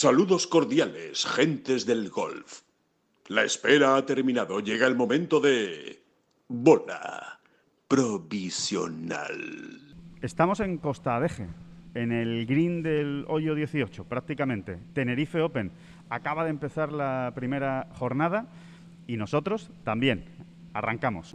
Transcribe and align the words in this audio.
Saludos 0.00 0.46
cordiales, 0.46 1.26
gentes 1.26 1.84
del 1.84 2.08
golf. 2.08 2.60
La 3.26 3.42
espera 3.42 3.96
ha 3.96 4.06
terminado. 4.06 4.60
Llega 4.60 4.86
el 4.86 4.94
momento 4.94 5.40
de... 5.40 6.04
Bola 6.46 7.40
provisional. 7.88 9.26
Estamos 10.22 10.60
en 10.60 10.78
Costa 10.78 11.16
Adeje, 11.16 11.48
en 11.94 12.12
el 12.12 12.46
green 12.46 12.84
del 12.84 13.24
hoyo 13.26 13.56
18, 13.56 14.04
prácticamente. 14.04 14.78
Tenerife 14.92 15.42
Open. 15.42 15.72
Acaba 16.10 16.44
de 16.44 16.50
empezar 16.50 16.92
la 16.92 17.32
primera 17.34 17.88
jornada 17.94 18.46
y 19.08 19.16
nosotros 19.16 19.72
también. 19.82 20.26
Arrancamos. 20.74 21.34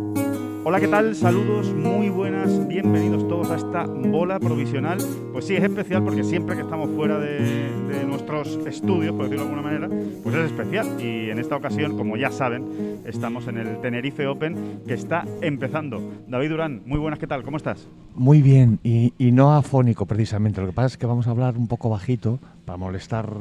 Hola, 0.63 0.79
¿qué 0.79 0.87
tal? 0.87 1.15
Saludos, 1.15 1.73
muy 1.73 2.09
buenas, 2.09 2.67
bienvenidos 2.67 3.27
todos 3.27 3.49
a 3.49 3.55
esta 3.55 3.85
bola 3.85 4.39
provisional. 4.39 4.99
Pues 5.31 5.45
sí, 5.45 5.55
es 5.55 5.63
especial 5.63 6.03
porque 6.03 6.23
siempre 6.23 6.55
que 6.55 6.61
estamos 6.61 6.91
fuera 6.91 7.17
de, 7.17 7.71
nuestros 8.05 8.59
estudios, 8.67 9.15
por 9.15 9.23
decirlo 9.23 9.45
de 9.45 9.49
alguna 9.49 9.63
manera, 9.63 9.89
pues 10.21 10.35
es 10.35 10.51
especial. 10.51 11.01
Y 11.01 11.31
en 11.31 11.39
esta 11.39 11.55
ocasión, 11.55 11.97
como 11.97 12.15
ya 12.15 12.29
saben, 12.29 12.99
estamos 13.05 13.47
en 13.47 13.57
el 13.57 13.81
Tenerife 13.81 14.27
Open 14.27 14.81
que 14.85 14.93
está 14.93 15.25
empezando. 15.41 15.99
David 16.27 16.49
Durán, 16.49 16.83
muy 16.85 16.99
buenas, 16.99 17.17
¿qué 17.17 17.25
tal? 17.25 17.41
¿Cómo 17.41 17.57
estás? 17.57 17.87
Muy 18.13 18.43
bien, 18.43 18.79
y, 18.83 19.15
y 19.17 19.31
no 19.31 19.55
afónico 19.55 20.05
precisamente. 20.05 20.61
Lo 20.61 20.67
que 20.67 20.73
pasa 20.73 20.87
es 20.87 20.97
que 20.97 21.07
vamos 21.07 21.25
a 21.25 21.31
hablar 21.31 21.57
un 21.57 21.67
poco 21.67 21.89
bajito 21.89 22.37
para 22.65 22.77
molestar 22.77 23.33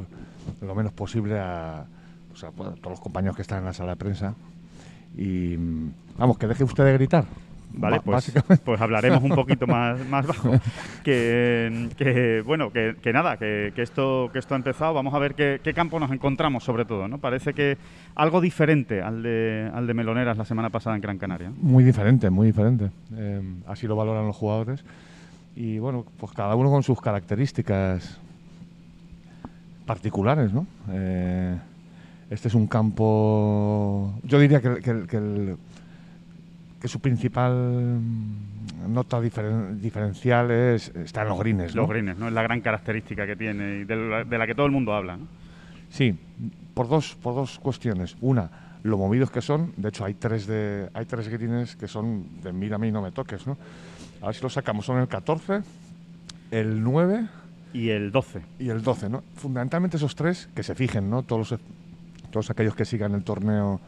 lo 0.63 0.75
menos 0.75 0.93
posible 0.93 1.39
a, 1.39 1.85
pues, 2.31 2.45
a 2.45 2.51
todos 2.51 2.81
los 2.83 3.01
compañeros 3.01 3.37
que 3.37 3.43
están 3.43 3.59
en 3.59 3.67
la 3.67 3.75
sala 3.75 3.91
de 3.91 3.97
prensa. 3.97 4.35
Y 5.17 5.57
vamos, 6.17 6.39
que 6.39 6.47
deje 6.47 6.65
usted 6.65 6.85
de 6.85 6.93
gritar. 6.95 7.25
Vale, 7.73 8.01
pues, 8.01 8.33
pues 8.65 8.81
hablaremos 8.81 9.23
un 9.23 9.31
poquito 9.35 9.67
más, 9.67 10.05
más 10.09 10.27
bajo. 10.27 10.51
Que, 11.05 11.89
que, 11.97 12.43
bueno, 12.45 12.73
que, 12.73 12.97
que 13.01 13.13
nada, 13.13 13.37
que, 13.37 13.73
que 13.75 13.83
esto, 13.83 14.29
que 14.33 14.39
esto 14.39 14.55
ha 14.55 14.57
empezado. 14.57 14.95
Vamos 14.95 15.15
a 15.15 15.19
ver 15.19 15.35
qué, 15.35 15.61
qué 15.63 15.73
campo 15.73 16.01
nos 16.01 16.11
encontramos, 16.11 16.65
sobre 16.65 16.85
todo. 16.85 17.07
¿no? 17.09 17.19
Parece 17.19 17.55
que 17.55 17.79
algo 18.15 18.41
diferente 18.41 19.03
al 19.03 19.23
de, 19.23 19.71
al 19.73 19.87
de 19.87 19.95
Meloneras 19.95 20.37
la 20.37 20.45
semana 20.45 20.71
pasada 20.71 20.97
en 20.97 21.03
Gran 21.03 21.19
Canaria. 21.19 21.53
Muy 21.61 21.85
diferente, 21.85 22.29
muy 22.31 22.49
diferente. 22.49 22.91
Eh, 23.15 23.41
así 23.67 23.87
lo 23.87 23.97
valoran 23.97 24.27
los 24.27 24.37
jugadores. 24.37 24.85
Y 25.55 25.79
bueno, 25.79 26.05
pues 26.19 26.33
cada 26.33 26.55
uno 26.57 26.71
con 26.71 26.83
sus 26.83 27.01
características 27.01 28.19
particulares, 29.87 30.53
¿no? 30.53 30.67
Eh, 30.91 31.57
este 32.31 32.49
es 32.49 32.55
un 32.55 32.67
campo. 32.67 34.15
Yo 34.25 34.39
diría 34.39 34.61
que, 34.61 34.77
que- 34.77 35.07
que 35.07 35.17
el- 35.17 35.57
que 36.81 36.89
su 36.89 36.99
principal 37.01 37.53
mm, 38.01 38.93
nota 38.93 39.21
diferen- 39.21 39.77
diferencial 39.81 40.51
es, 40.51 40.89
está 40.97 41.23
en 41.23 41.29
los 41.29 41.39
greens, 41.39 41.75
¿no? 41.75 41.83
Los 41.83 41.91
greens, 41.91 42.19
¿no? 42.19 42.29
Es 42.29 42.33
la 42.33 42.43
gran 42.43 42.61
característica 42.63 43.27
que 43.27 43.37
tiene 43.37 43.81
y 43.81 43.85
de 43.85 43.97
la, 43.97 44.25
de 44.25 44.39
la 44.39 44.47
que 44.47 44.55
todo 44.55 44.65
el 44.67 44.73
mundo 44.73 44.95
habla. 44.95 45.17
¿no? 45.19 45.27
Sí, 45.91 46.17
por 46.73 46.89
dos, 46.89 47.17
por 47.23 47.35
dos 47.35 47.59
cuestiones. 47.59 48.17
Una, 48.23 48.51
lo 48.83 48.97
movidos 48.97 49.31
que 49.31 49.43
son. 49.43 49.73
De 49.77 49.91
hecho, 49.91 50.05
hay 50.07 50.15
tres, 50.15 50.47
de, 50.47 50.89
hay 50.95 51.05
tres 51.05 51.29
greens 51.29 51.77
que 51.77 51.87
son 51.89 52.41
de 52.43 52.53
mírame 52.53 52.89
y 52.89 52.93
no 52.93 53.03
me 53.03 53.11
toques, 53.13 53.47
¿no? 53.47 53.59
A 54.23 54.27
ver 54.27 54.35
si 54.35 54.43
lo 54.43 54.49
sacamos. 54.49 54.87
Son 54.87 54.99
el 54.99 55.09
14, 55.09 55.61
el 56.51 56.83
9 56.83 57.27
Y 57.75 57.91
el 57.91 58.11
12. 58.11 58.41
y 58.59 58.71
el 58.71 58.83
12, 58.83 59.11
¿no? 59.11 59.23
Fundamentalmente 59.35 59.99
esos 59.99 60.15
tres, 60.15 60.49
que 60.55 60.63
se 60.63 60.75
fijen, 60.75 61.11
¿no? 61.11 61.23
Todos, 61.25 61.51
los, 61.51 61.61
todos 62.31 62.51
aquellos 62.51 62.75
que 62.75 62.85
sigan 62.85 63.15
el 63.15 63.23
torneo 63.23 63.81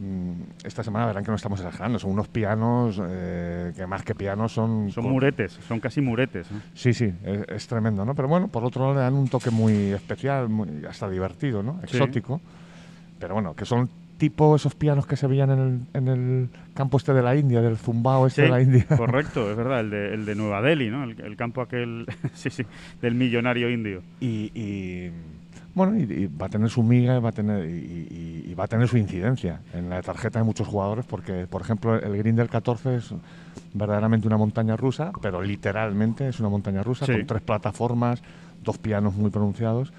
mm, 0.00 0.64
esta 0.64 0.82
semana 0.82 1.06
verán 1.06 1.24
que 1.24 1.30
no 1.30 1.36
estamos 1.36 1.60
exagerando. 1.60 1.98
Son 1.98 2.10
unos 2.10 2.28
pianos 2.28 3.00
eh, 3.08 3.72
que 3.76 3.86
más 3.86 4.02
que 4.02 4.14
pianos 4.14 4.52
son... 4.52 4.90
Son 4.90 5.04
muretes, 5.04 5.58
son 5.66 5.80
casi 5.80 6.00
muretes. 6.00 6.48
Sí, 6.74 6.92
sí, 6.92 7.12
es, 7.24 7.48
es 7.48 7.66
tremendo, 7.66 8.04
¿no? 8.04 8.14
Pero 8.14 8.28
bueno, 8.28 8.48
por 8.48 8.64
otro 8.64 8.82
lado 8.82 8.94
le 8.94 9.00
dan 9.00 9.14
un 9.14 9.28
toque 9.28 9.50
muy 9.50 9.92
especial, 9.92 10.48
muy, 10.48 10.84
hasta 10.88 11.08
divertido, 11.08 11.62
¿no? 11.62 11.80
Sí. 11.86 11.96
Exótico. 11.96 12.40
Pero 13.18 13.34
bueno, 13.34 13.54
que 13.54 13.64
son 13.64 13.88
tipo 14.18 14.56
esos 14.56 14.74
pianos 14.74 15.06
que 15.06 15.16
se 15.16 15.26
veían 15.26 15.50
en 15.50 15.58
el, 15.58 15.80
en 15.94 16.08
el 16.08 16.48
campo 16.74 16.96
este 16.96 17.12
de 17.12 17.22
la 17.22 17.36
India, 17.36 17.60
del 17.60 17.76
zumbao 17.76 18.26
este 18.26 18.42
Sí, 18.42 18.46
de 18.46 18.50
la 18.50 18.62
India. 18.62 18.86
correcto, 18.96 19.50
es 19.50 19.56
verdad, 19.56 19.80
el 19.80 19.90
de, 19.90 20.14
el 20.14 20.24
de 20.24 20.34
Nueva 20.34 20.62
Delhi, 20.62 20.90
¿no? 20.90 21.04
El, 21.04 21.20
el 21.20 21.36
campo 21.36 21.60
aquel, 21.60 22.06
sí, 22.34 22.50
sí, 22.50 22.64
del 23.00 23.14
millonario 23.14 23.70
indio. 23.70 24.02
y, 24.20 24.50
y, 24.54 25.10
bueno, 25.76 25.96
y, 25.96 26.02
y 26.04 26.26
va 26.26 26.46
a 26.46 26.48
tener 26.48 26.68
su 26.70 26.82
miga 26.82 27.16
y 27.16 27.20
va 27.20 27.28
a 27.28 27.32
tener, 27.32 27.64
y, 27.68 28.52
va 28.58 28.64
a 28.64 28.66
tener 28.66 28.88
su 28.88 28.96
incidencia 28.96 29.60
en 29.74 29.90
la 29.90 30.00
tarjeta 30.00 30.38
de 30.38 30.44
muchos 30.46 30.66
jugadores, 30.66 31.04
porque, 31.04 31.46
por 31.46 31.60
ejemplo, 31.60 31.94
el 31.94 32.16
green 32.16 32.34
del 32.34 32.48
14 32.48 32.96
es 32.96 33.14
verdaderamente 33.74 34.26
una 34.26 34.38
montaña 34.38 34.74
rusa, 34.76 35.12
pero 35.20 35.42
literalmente 35.42 36.26
es 36.28 36.40
una 36.40 36.48
montaña 36.48 36.82
rusa, 36.82 37.04
Sí. 37.04 37.12
con 37.12 37.26
tres 37.26 37.42
plataformas, 37.42 38.22
dos 38.64 38.78
pianos 38.78 39.14
muy 39.14 39.30
pronunciados 39.30 39.92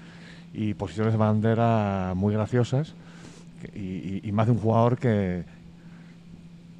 y 0.52 0.74
posiciones 0.74 1.12
de 1.12 1.18
bandera 1.18 2.12
muy 2.16 2.34
graciosas, 2.34 2.94
y- 3.74 4.20
y 4.28 4.32
más 4.32 4.46
de 4.46 4.52
un 4.52 4.58
jugador 4.58 4.98
que 4.98 5.44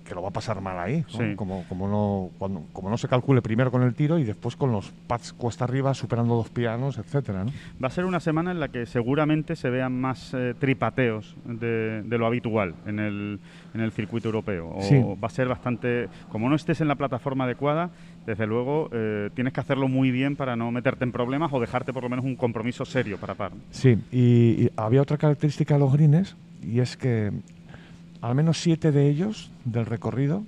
que 0.08 0.14
lo 0.14 0.22
va 0.22 0.28
a 0.28 0.32
pasar 0.32 0.60
mal 0.60 0.78
ahí, 0.78 1.04
¿no? 1.12 1.18
Sí. 1.18 1.34
como, 1.36 1.64
como, 1.68 1.86
no, 1.88 2.30
cuando, 2.38 2.64
como 2.72 2.88
no 2.90 2.96
se 2.96 3.06
calcule 3.08 3.42
primero 3.42 3.70
con 3.70 3.82
el 3.82 3.94
tiro 3.94 4.18
y 4.18 4.24
después 4.24 4.56
con 4.56 4.72
los 4.72 4.90
pads 5.06 5.32
cuesta 5.34 5.64
arriba 5.64 5.92
superando 5.94 6.34
dos 6.34 6.48
pianos, 6.48 6.98
etcétera, 6.98 7.44
¿no? 7.44 7.52
Va 7.82 7.88
a 7.88 7.90
ser 7.90 8.04
una 8.06 8.18
semana 8.20 8.50
en 8.50 8.60
la 8.60 8.68
que 8.68 8.86
seguramente 8.86 9.54
se 9.54 9.70
vean 9.70 10.00
más 10.00 10.32
eh, 10.34 10.54
tripateos 10.58 11.36
de, 11.44 12.02
de 12.02 12.18
lo 12.18 12.26
habitual 12.26 12.74
en 12.86 12.98
el, 12.98 13.40
en 13.74 13.80
el 13.80 13.92
circuito 13.92 14.28
europeo. 14.28 14.70
O 14.74 14.82
Sí. 14.82 14.96
va 15.22 15.26
a 15.26 15.30
ser 15.30 15.46
bastante. 15.48 16.08
Como 16.30 16.48
no 16.48 16.56
estés 16.56 16.80
en 16.80 16.88
la 16.88 16.94
plataforma 16.94 17.44
adecuada, 17.44 17.90
desde 18.26 18.46
luego 18.46 18.88
eh, 18.92 19.30
tienes 19.34 19.52
que 19.52 19.60
hacerlo 19.60 19.88
muy 19.88 20.10
bien 20.10 20.36
para 20.36 20.56
no 20.56 20.70
meterte 20.70 21.04
en 21.04 21.12
problemas 21.12 21.52
o 21.52 21.60
dejarte 21.60 21.92
por 21.92 22.02
lo 22.02 22.08
menos 22.08 22.24
un 22.24 22.36
compromiso 22.36 22.84
serio 22.84 23.18
para 23.18 23.34
par. 23.34 23.52
Sí, 23.70 23.98
y, 24.10 24.64
y 24.64 24.70
había 24.76 25.02
otra 25.02 25.16
característica 25.18 25.74
de 25.74 25.80
los 25.80 25.92
greens 25.92 26.36
y 26.62 26.80
es 26.80 26.96
que 26.96 27.32
al 28.22 28.34
menos 28.34 28.60
siete 28.60 28.92
de 28.92 29.08
ellos 29.08 29.50
del 29.64 29.86
recorrido 29.86 30.42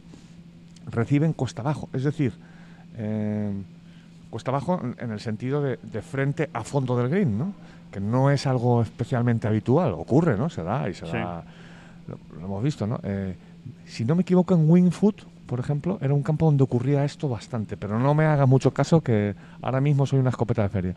reciben 0.90 1.32
cuesta 1.32 1.62
abajo, 1.62 1.88
es 1.92 2.04
decir, 2.04 2.32
eh, 2.96 3.52
cuesta 4.30 4.50
abajo 4.50 4.80
en, 4.98 5.10
el 5.10 5.20
sentido 5.20 5.62
de, 5.62 5.78
de 5.82 6.02
frente 6.02 6.50
a 6.52 6.64
fondo 6.64 6.96
del 6.96 7.08
green, 7.08 7.38
¿no? 7.38 7.52
Que 7.92 8.00
no 8.00 8.30
es 8.30 8.46
algo 8.46 8.82
especialmente 8.82 9.46
habitual, 9.48 9.92
ocurre, 9.92 10.36
¿no? 10.36 10.48
Se 10.50 10.62
da 10.62 10.88
y 10.88 10.94
se 10.94 11.06
Sí. 11.06 11.12
da, 11.12 11.42
lo, 12.08 12.18
lo 12.38 12.46
hemos 12.46 12.62
visto, 12.62 12.86
¿no? 12.86 12.98
Eh, 13.02 13.36
si 13.86 14.04
no 14.04 14.14
me 14.14 14.22
equivoco, 14.22 14.54
en 14.54 14.68
Wingfoot, 14.68 15.22
por 15.46 15.60
ejemplo, 15.60 15.98
era 16.00 16.14
un 16.14 16.22
campo 16.22 16.46
donde 16.46 16.62
ocurría 16.64 17.04
esto 17.04 17.28
bastante, 17.28 17.76
pero 17.76 17.98
no 17.98 18.14
me 18.14 18.24
haga 18.24 18.46
mucho 18.46 18.72
caso 18.72 19.00
que 19.00 19.34
ahora 19.62 19.80
mismo 19.80 20.06
soy 20.06 20.18
una 20.20 20.30
escopeta 20.30 20.62
de 20.62 20.68
feria. 20.68 20.94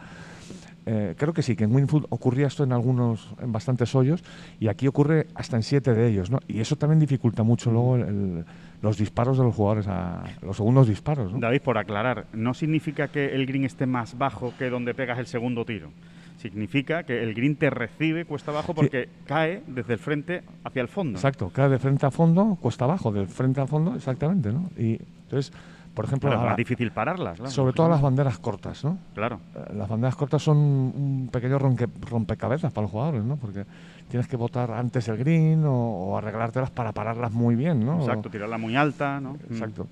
Eh, 0.85 1.15
creo 1.17 1.33
que 1.33 1.41
sí, 1.41 1.55
que 1.55 1.63
en 1.63 1.73
Winfood 1.73 2.05
ocurría 2.09 2.47
esto 2.47 2.63
en 2.63 2.73
algunos, 2.73 3.29
en 3.41 3.51
bastantes 3.51 3.95
hoyos, 3.95 4.21
y 4.59 4.67
aquí 4.67 4.87
ocurre 4.87 5.27
hasta 5.33 5.55
en 5.55 5.63
siete 5.63 5.93
de 5.93 6.07
ellos, 6.09 6.29
¿no? 6.29 6.39
Y 6.47 6.59
eso 6.59 6.75
también 6.75 6.99
dificulta 6.99 7.43
mucho 7.43 7.71
luego 7.71 7.95
el- 7.95 8.01
el- 8.03 8.45
los 8.81 8.97
disparos 8.97 9.37
de 9.37 9.45
los 9.45 9.55
jugadores, 9.55 9.87
a, 9.87 10.23
los 10.41 10.57
segundos 10.57 10.87
disparos, 10.89 11.31
¿no? 11.31 11.39
David, 11.39 11.61
por 11.61 11.77
aclarar, 11.77 12.25
no 12.33 12.53
significa 12.53 13.07
que 13.07 13.33
el 13.33 13.45
green 13.45 13.63
esté 13.63 13.85
más 13.85 14.17
bajo 14.17 14.53
que 14.59 14.69
donde 14.69 14.93
pegas 14.93 15.19
el 15.19 15.27
segundo 15.27 15.63
tiro. 15.63 15.89
Significa 16.37 17.03
que 17.03 17.23
el 17.23 17.33
green 17.33 17.55
te 17.55 17.69
recibe 17.69 18.25
cuesta 18.25 18.51
abajo 18.51 18.73
porque 18.73 19.07
cae 19.25 19.63
desde 19.67 19.93
el 19.93 19.99
frente 19.99 20.43
hacia 20.65 20.81
el 20.81 20.89
fondo. 20.89 21.17
Exacto, 21.17 21.49
cae 21.53 21.69
de 21.69 21.79
frente 21.79 22.05
a 22.05 22.11
fondo, 22.11 22.57
cuesta 22.59 22.83
abajo, 22.83 23.11
de 23.13 23.25
frente 23.27 23.61
a 23.61 23.67
fondo, 23.67 23.95
exactamente, 23.95 24.51
¿no? 24.51 24.69
Y 24.77 24.99
entonces, 25.23 25.53
por 25.93 26.05
ejemplo, 26.05 26.33
es 26.33 26.39
más 26.39 26.57
difícil 26.57 26.91
pararlas. 26.91 27.35
claro, 27.35 27.51
sobre 27.51 27.73
todo 27.73 27.87
las 27.89 28.01
banderas 28.01 28.39
cortas, 28.39 28.83
¿no? 28.83 28.97
Claro. 29.13 29.39
Eh, 29.55 29.73
Las 29.75 29.87
banderas 29.87 30.15
cortas 30.15 30.41
son 30.41 30.57
un 30.57 31.29
pequeño 31.31 31.59
ronque- 31.59 31.89
rompecabezas 32.09 32.71
para 32.73 32.83
los 32.83 32.91
jugadores, 32.91 33.23
¿no? 33.23 33.35
Porque 33.37 33.65
tienes 34.09 34.27
que 34.27 34.35
botar 34.35 34.71
antes 34.71 35.07
el 35.07 35.17
green 35.17 35.63
o, 35.65 35.73
o 35.73 36.17
arreglártelas 36.17 36.71
para 36.71 36.91
pararlas 36.91 37.31
muy 37.31 37.55
bien, 37.55 37.85
¿no? 37.85 37.99
Exacto, 37.99 38.29
tirarla 38.29 38.57
muy 38.57 38.75
alta, 38.75 39.19
¿no? 39.19 39.33
Mm. 39.33 39.53
Exacto. 39.53 39.87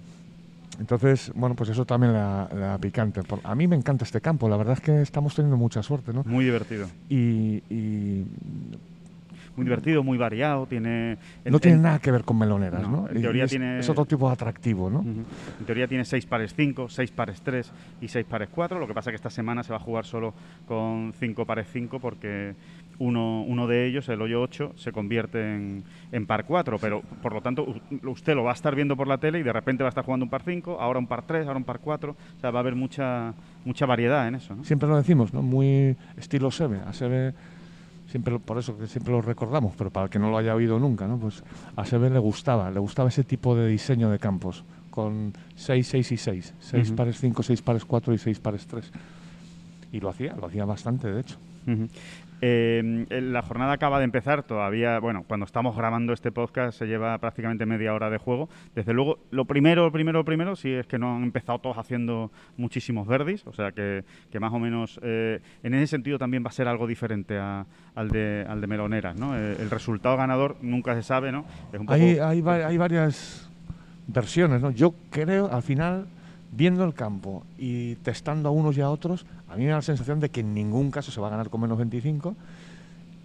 Entonces, 0.80 1.32
bueno, 1.36 1.54
pues 1.56 1.70
eso 1.70 1.86
también 1.86 2.14
la, 2.14 2.48
la 2.56 2.78
picante. 2.80 3.22
A 3.44 3.54
mí 3.56 3.68
me 3.68 3.76
encanta 3.76 4.04
este 4.04 4.22
campo, 4.22 4.50
la 4.50 4.58
verdad 4.58 4.74
es 4.74 4.82
que 4.82 5.02
estamos 5.02 5.36
teniendo 5.36 5.58
mucha 5.58 5.84
suerte, 5.84 6.12
¿no? 6.14 6.24
Muy 6.26 6.46
divertido. 6.46 6.88
Y, 7.10 7.62
y 7.70 8.26
muy 9.56 9.66
divertido, 9.66 10.04
muy 10.04 10.18
variado. 10.18 10.66
Tiene, 10.66 11.18
no 11.46 11.60
tiene 11.60 11.78
nada 11.78 12.00
que 12.00 12.12
ver 12.12 12.24
con 12.24 12.38
meloneras, 12.38 12.88
¿no? 12.88 13.08
En 13.10 13.22
teoría 13.22 13.46
es, 13.46 13.52
tiene... 13.52 13.80
es 13.80 13.90
otro 13.90 14.06
tipo 14.06 14.28
de 14.28 14.34
atractivo, 14.34 14.90
¿no? 14.90 15.02
En 15.02 15.66
teoría 15.66 15.88
tiene 15.88 16.06
seis 16.06 16.26
pares 16.26 16.54
5, 16.56 16.90
seis 16.90 17.12
pares 17.12 17.42
3 17.42 17.72
y 18.02 18.08
seis 18.08 18.26
pares 18.26 18.50
4. 18.54 18.80
Lo 18.80 18.88
que 18.88 18.94
pasa 18.94 19.10
es 19.10 19.14
que 19.14 19.18
esta 19.18 19.30
semana 19.30 19.64
se 19.64 19.72
va 19.72 19.78
a 19.78 19.82
jugar 19.82 20.06
solo 20.06 20.34
con 20.68 21.14
cinco 21.20 21.46
pares 21.46 21.68
5 21.72 22.00
porque 22.00 22.56
uno, 23.00 23.44
uno 23.44 23.68
de 23.68 23.88
ellos, 23.88 24.08
el 24.10 24.22
hoyo 24.22 24.42
8, 24.42 24.74
se 24.76 24.92
convierte 24.92 25.40
en, 25.40 25.84
en 26.12 26.26
par 26.26 26.46
4, 26.46 26.78
pero 26.80 27.02
por 27.22 27.34
lo 27.34 27.42
tanto 27.42 27.66
usted 28.04 28.36
lo 28.36 28.44
va 28.44 28.52
a 28.52 28.54
estar 28.54 28.76
viendo 28.76 28.96
por 28.96 29.08
la 29.08 29.18
tele 29.18 29.40
y 29.40 29.44
de 29.44 29.54
repente 29.54 29.84
va 29.84 29.88
a 29.88 29.92
estar 29.92 30.06
jugando 30.06 30.26
un 30.26 30.30
par 30.30 30.44
5, 30.44 30.80
ahora 30.80 31.00
un 31.00 31.08
par 31.08 31.24
3, 31.24 31.48
ahora 31.48 31.58
un 31.58 31.64
par 31.64 31.80
4, 31.80 32.12
o 32.12 32.40
sea, 32.40 32.52
va 32.52 32.60
a 32.60 32.62
haber 32.62 32.76
mucha 32.76 33.34
mucha 33.66 33.86
variedad 33.86 34.28
en 34.28 34.36
eso. 34.36 34.56
¿no? 34.56 34.64
Siempre 34.64 34.88
lo 34.88 34.98
decimos, 34.98 35.34
¿no? 35.34 35.42
Muy 35.42 35.96
estilo 36.18 36.52
Seve, 36.52 36.80
a 36.86 36.94
Seve 36.94 37.34
siempre 38.12 38.38
por 38.40 38.58
eso 38.58 38.78
que 38.78 38.88
siempre 38.88 39.14
lo 39.14 39.22
recordamos, 39.22 39.74
pero 39.78 39.90
para 39.90 40.06
el 40.06 40.10
que 40.10 40.20
no 40.20 40.30
lo 40.30 40.38
haya 40.38 40.54
oído 40.54 40.78
nunca, 40.78 41.08
¿no? 41.08 41.18
Pues 41.18 41.44
a 41.76 41.86
Seve 41.86 42.10
le 42.10 42.20
gustaba, 42.20 42.70
le 42.70 42.80
gustaba 42.80 43.10
ese 43.10 43.24
tipo 43.24 43.56
de 43.56 43.68
diseño 43.68 44.10
de 44.10 44.20
campos 44.20 44.66
con 44.90 45.34
6, 45.56 45.88
6 45.88 46.12
y 46.12 46.18
6, 46.18 46.54
6 46.60 46.92
pares 46.92 47.18
5, 47.20 47.42
6 47.42 47.62
pares 47.62 47.86
4 47.86 48.14
y 48.14 48.18
6 48.18 48.40
pares 48.40 48.68
3. 48.68 48.92
Y 49.94 50.02
lo 50.02 50.10
hacía, 50.10 50.36
lo 50.36 50.48
hacía 50.48 50.66
bastante, 50.66 51.10
de 51.10 51.22
hecho. 51.22 51.38
Eh, 52.42 53.06
la 53.10 53.44
jornada 53.44 53.74
acaba 53.74 54.00
de 54.00 54.06
empezar, 54.06 54.44
todavía, 54.44 55.00
bueno, 55.00 55.24
cuando 55.28 55.46
estamos 55.46 55.78
grabando 55.78 56.12
este 56.12 56.32
podcast 56.32 56.78
se 56.78 56.88
lleva 56.88 57.18
prácticamente 57.20 57.68
media 57.68 57.94
hora 57.94 58.10
de 58.10 58.18
juego. 58.18 58.50
Desde 58.74 58.94
luego, 58.94 59.20
lo 59.30 59.46
primero, 59.46 59.84
lo 59.86 59.92
primero, 59.92 60.20
lo 60.20 60.26
primero, 60.26 60.56
sí 60.56 60.72
es 60.72 60.88
que 60.88 60.98
no 60.98 61.16
han 61.16 61.24
empezado 61.24 61.60
todos 61.60 61.78
haciendo 61.78 62.32
muchísimos 62.58 63.08
verdis, 63.08 63.46
o 63.46 63.54
sea 63.54 63.72
que, 63.72 64.04
que 64.32 64.40
más 64.40 64.52
o 64.54 64.60
menos 64.60 65.00
eh, 65.04 65.40
en 65.62 65.74
ese 65.76 65.88
sentido 65.88 66.18
también 66.18 66.44
va 66.44 66.50
a 66.50 66.54
ser 66.54 66.68
algo 66.68 66.88
diferente 66.88 67.38
al, 67.38 68.10
de, 68.10 68.46
al 68.50 68.60
de 68.60 68.68
Meloneras, 68.68 69.16
¿no? 69.16 69.38
Eh, 69.38 69.58
el 69.60 69.70
resultado 69.70 70.18
ganador 70.18 70.58
nunca 70.62 70.96
se 70.96 71.04
sabe, 71.04 71.32
¿no? 71.32 71.46
hay, 71.88 72.18
hay, 72.18 72.42
hay 72.42 72.78
varias 72.78 73.50
versiones, 74.08 74.62
¿no? 74.62 74.72
Yo 74.72 74.96
creo, 75.12 75.52
al 75.52 75.62
final 75.62 76.08
viendo 76.52 76.84
el 76.84 76.94
campo 76.94 77.44
y 77.58 77.96
testando 77.96 78.50
a 78.50 78.52
unos 78.52 78.78
y 78.78 78.82
a 78.82 78.90
otros, 78.90 79.26
a 79.50 79.56
mí 79.56 79.64
me 79.64 79.70
da 79.70 79.78
la 79.78 79.82
sensación 79.82 80.20
de 80.20 80.30
que 80.30 80.42
en 80.42 80.54
ningún 80.54 80.92
caso 80.92 81.12
se 81.12 81.22
va 81.22 81.28
a 81.28 81.32
ganar 81.32 81.50
con 81.50 81.62
menos 81.62 81.78
25, 81.78 82.36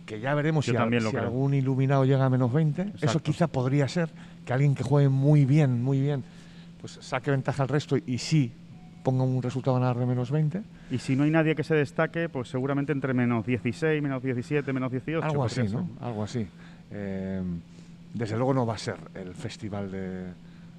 que 0.06 0.20
ya 0.20 0.34
veremos 0.34 0.64
si, 0.64 0.76
algún 0.76 1.54
iluminado 1.54 2.04
llega 2.04 2.24
a 2.24 2.30
menos 2.30 2.52
20. 2.52 2.92
Eso 3.00 3.20
quizá 3.20 3.48
podría 3.48 3.88
ser 3.88 4.08
que 4.44 4.52
alguien 4.52 4.74
que 4.74 4.84
juegue 4.84 5.08
muy 5.08 5.44
bien, 5.44 5.82
muy 5.82 6.00
bien, 6.00 6.22
pues 6.80 6.98
saque 7.00 7.32
ventaja 7.32 7.64
al 7.64 7.68
resto 7.68 7.96
y 7.96 8.18
sí 8.18 8.52
ponga 9.02 9.24
un 9.24 9.42
resultado 9.42 9.78
ganar 9.78 9.96
de 9.96 10.06
menos 10.06 10.30
20. 10.30 10.62
Y 10.90 10.98
si 10.98 11.16
no 11.16 11.24
hay 11.24 11.30
nadie 11.30 11.54
que 11.54 11.64
se 11.64 11.74
destaque, 11.74 12.28
pues 12.28 12.48
seguramente 12.48 12.92
entre 12.92 13.14
menos 13.14 13.44
16, 13.46 14.02
menos 14.02 14.22
17, 14.22 14.72
menos 14.72 14.90
18. 14.90 15.24
Algo 15.24 15.44
así, 15.44 15.62
¿no? 15.64 15.88
Algo 16.00 16.22
así. 16.22 16.46
Eh, 16.90 17.42
desde 18.14 18.36
luego 18.36 18.54
no 18.54 18.66
va 18.66 18.74
a 18.74 18.78
ser 18.78 18.96
el 19.14 19.34
festival 19.34 19.90
de, 19.90 20.24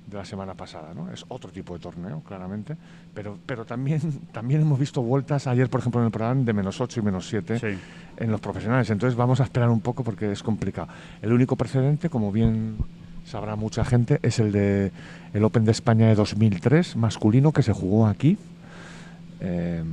de 0.07 0.18
la 0.18 0.25
semana 0.25 0.54
pasada, 0.54 0.94
¿no? 0.94 1.12
Es 1.12 1.25
otro 1.27 1.51
tipo 1.51 1.74
de 1.74 1.80
torneo, 1.80 2.21
claramente, 2.21 2.77
pero, 3.13 3.38
pero 3.45 3.65
también, 3.65 4.01
también 4.31 4.62
hemos 4.62 4.80
visto 4.80 5.01
vueltas 5.01 5.48
ayer, 5.48 5.69
por 5.69 5.81
ejemplo, 5.81 6.00
en 6.00 6.06
el 6.06 6.12
programa 6.12 6.42
de 6.44 6.54
menos 6.54 6.80
8 6.80 7.01
y 7.01 7.04
menos 7.04 7.27
7 7.27 7.59
en 8.18 8.31
los 8.31 8.39
profesionales, 8.39 8.89
entonces 8.89 9.18
vamos 9.18 9.42
a 9.42 9.44
esperar 9.44 9.69
un 9.69 9.81
poco 9.81 10.04
porque 10.04 10.31
es 10.31 10.42
complicado. 10.42 10.88
El 11.21 11.33
único 11.33 11.56
precedente, 11.56 12.09
como 12.09 12.31
bien 12.31 12.77
sabrá 13.25 13.57
mucha 13.57 13.83
gente, 13.83 14.19
es 14.24 14.39
el 14.39 14.54
de 14.54 14.92
el 15.33 15.44
Open 15.44 15.65
de 15.65 15.71
España 15.71 16.07
de 16.07 16.15
2003, 16.15 16.95
masculino, 16.95 17.51
que 17.51 17.62
se 17.62 17.74
jugó 17.74 18.07
aquí, 18.07 18.38
eh, 19.42 19.83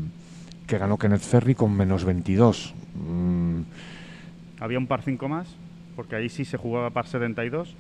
que 0.69 0.79
ganó 0.79 0.97
Kenneth 0.97 1.23
Ferry 1.23 1.57
con 1.57 1.77
menos 1.77 2.05
22. 2.05 2.73
Mm. 2.95 3.61
¿Había 4.61 4.79
un 4.79 4.87
par 4.87 5.03
5 5.03 5.29
más? 5.29 5.49
Porque 5.97 6.15
ahí 6.15 6.29
sí 6.29 6.45
se 6.45 6.57
jugaba 6.57 6.91
par 6.91 7.09
72 7.09 7.75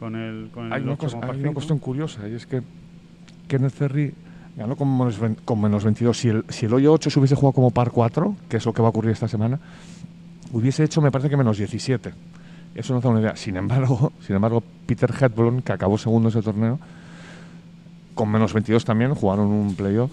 con 0.00 0.16
el, 0.16 0.48
con 0.48 0.72
hay, 0.72 0.80
una, 0.80 0.96
cuestión 0.96 1.78
curiosa 1.78 2.26
y 2.26 2.32
es 2.32 2.46
que 2.46 2.62
Kenneth 3.46 3.74
Ferry 3.74 4.14
ganó 4.56 4.74
con 4.74 4.90
menos, 4.96 5.20
con 5.44 5.60
menos 5.60 5.84
22. 5.84 6.16
Si 6.16 6.28
el, 6.30 6.44
si 6.48 6.64
el 6.64 6.72
hoyo 6.72 6.94
8 6.94 7.10
se 7.10 7.18
hubiese 7.18 7.34
jugado 7.34 7.52
como 7.52 7.70
par 7.70 7.90
4, 7.90 8.34
que 8.48 8.56
es 8.56 8.64
lo 8.64 8.72
que 8.72 8.80
va 8.80 8.88
a 8.88 8.90
ocurrir 8.90 9.10
esta 9.10 9.28
semana, 9.28 9.60
hubiese 10.52 10.84
hecho, 10.84 11.02
me 11.02 11.10
parece 11.10 11.28
que 11.28 11.36
menos 11.36 11.58
17. 11.58 12.14
Eso 12.74 12.94
no 12.94 13.02
da 13.02 13.10
una 13.10 13.20
idea. 13.20 13.36
Sin 13.36 13.58
embargo, 13.58 14.12
sin 14.26 14.36
embargo 14.36 14.62
Peter 14.86 15.12
Hedblom, 15.12 15.60
que 15.60 15.72
acabó 15.72 15.98
segundo 15.98 16.30
ese 16.30 16.40
torneo, 16.40 16.78
con 18.14 18.30
menos 18.30 18.54
22 18.54 18.82
también, 18.86 19.14
jugaron 19.14 19.48
un 19.48 19.74
playoff, 19.74 20.10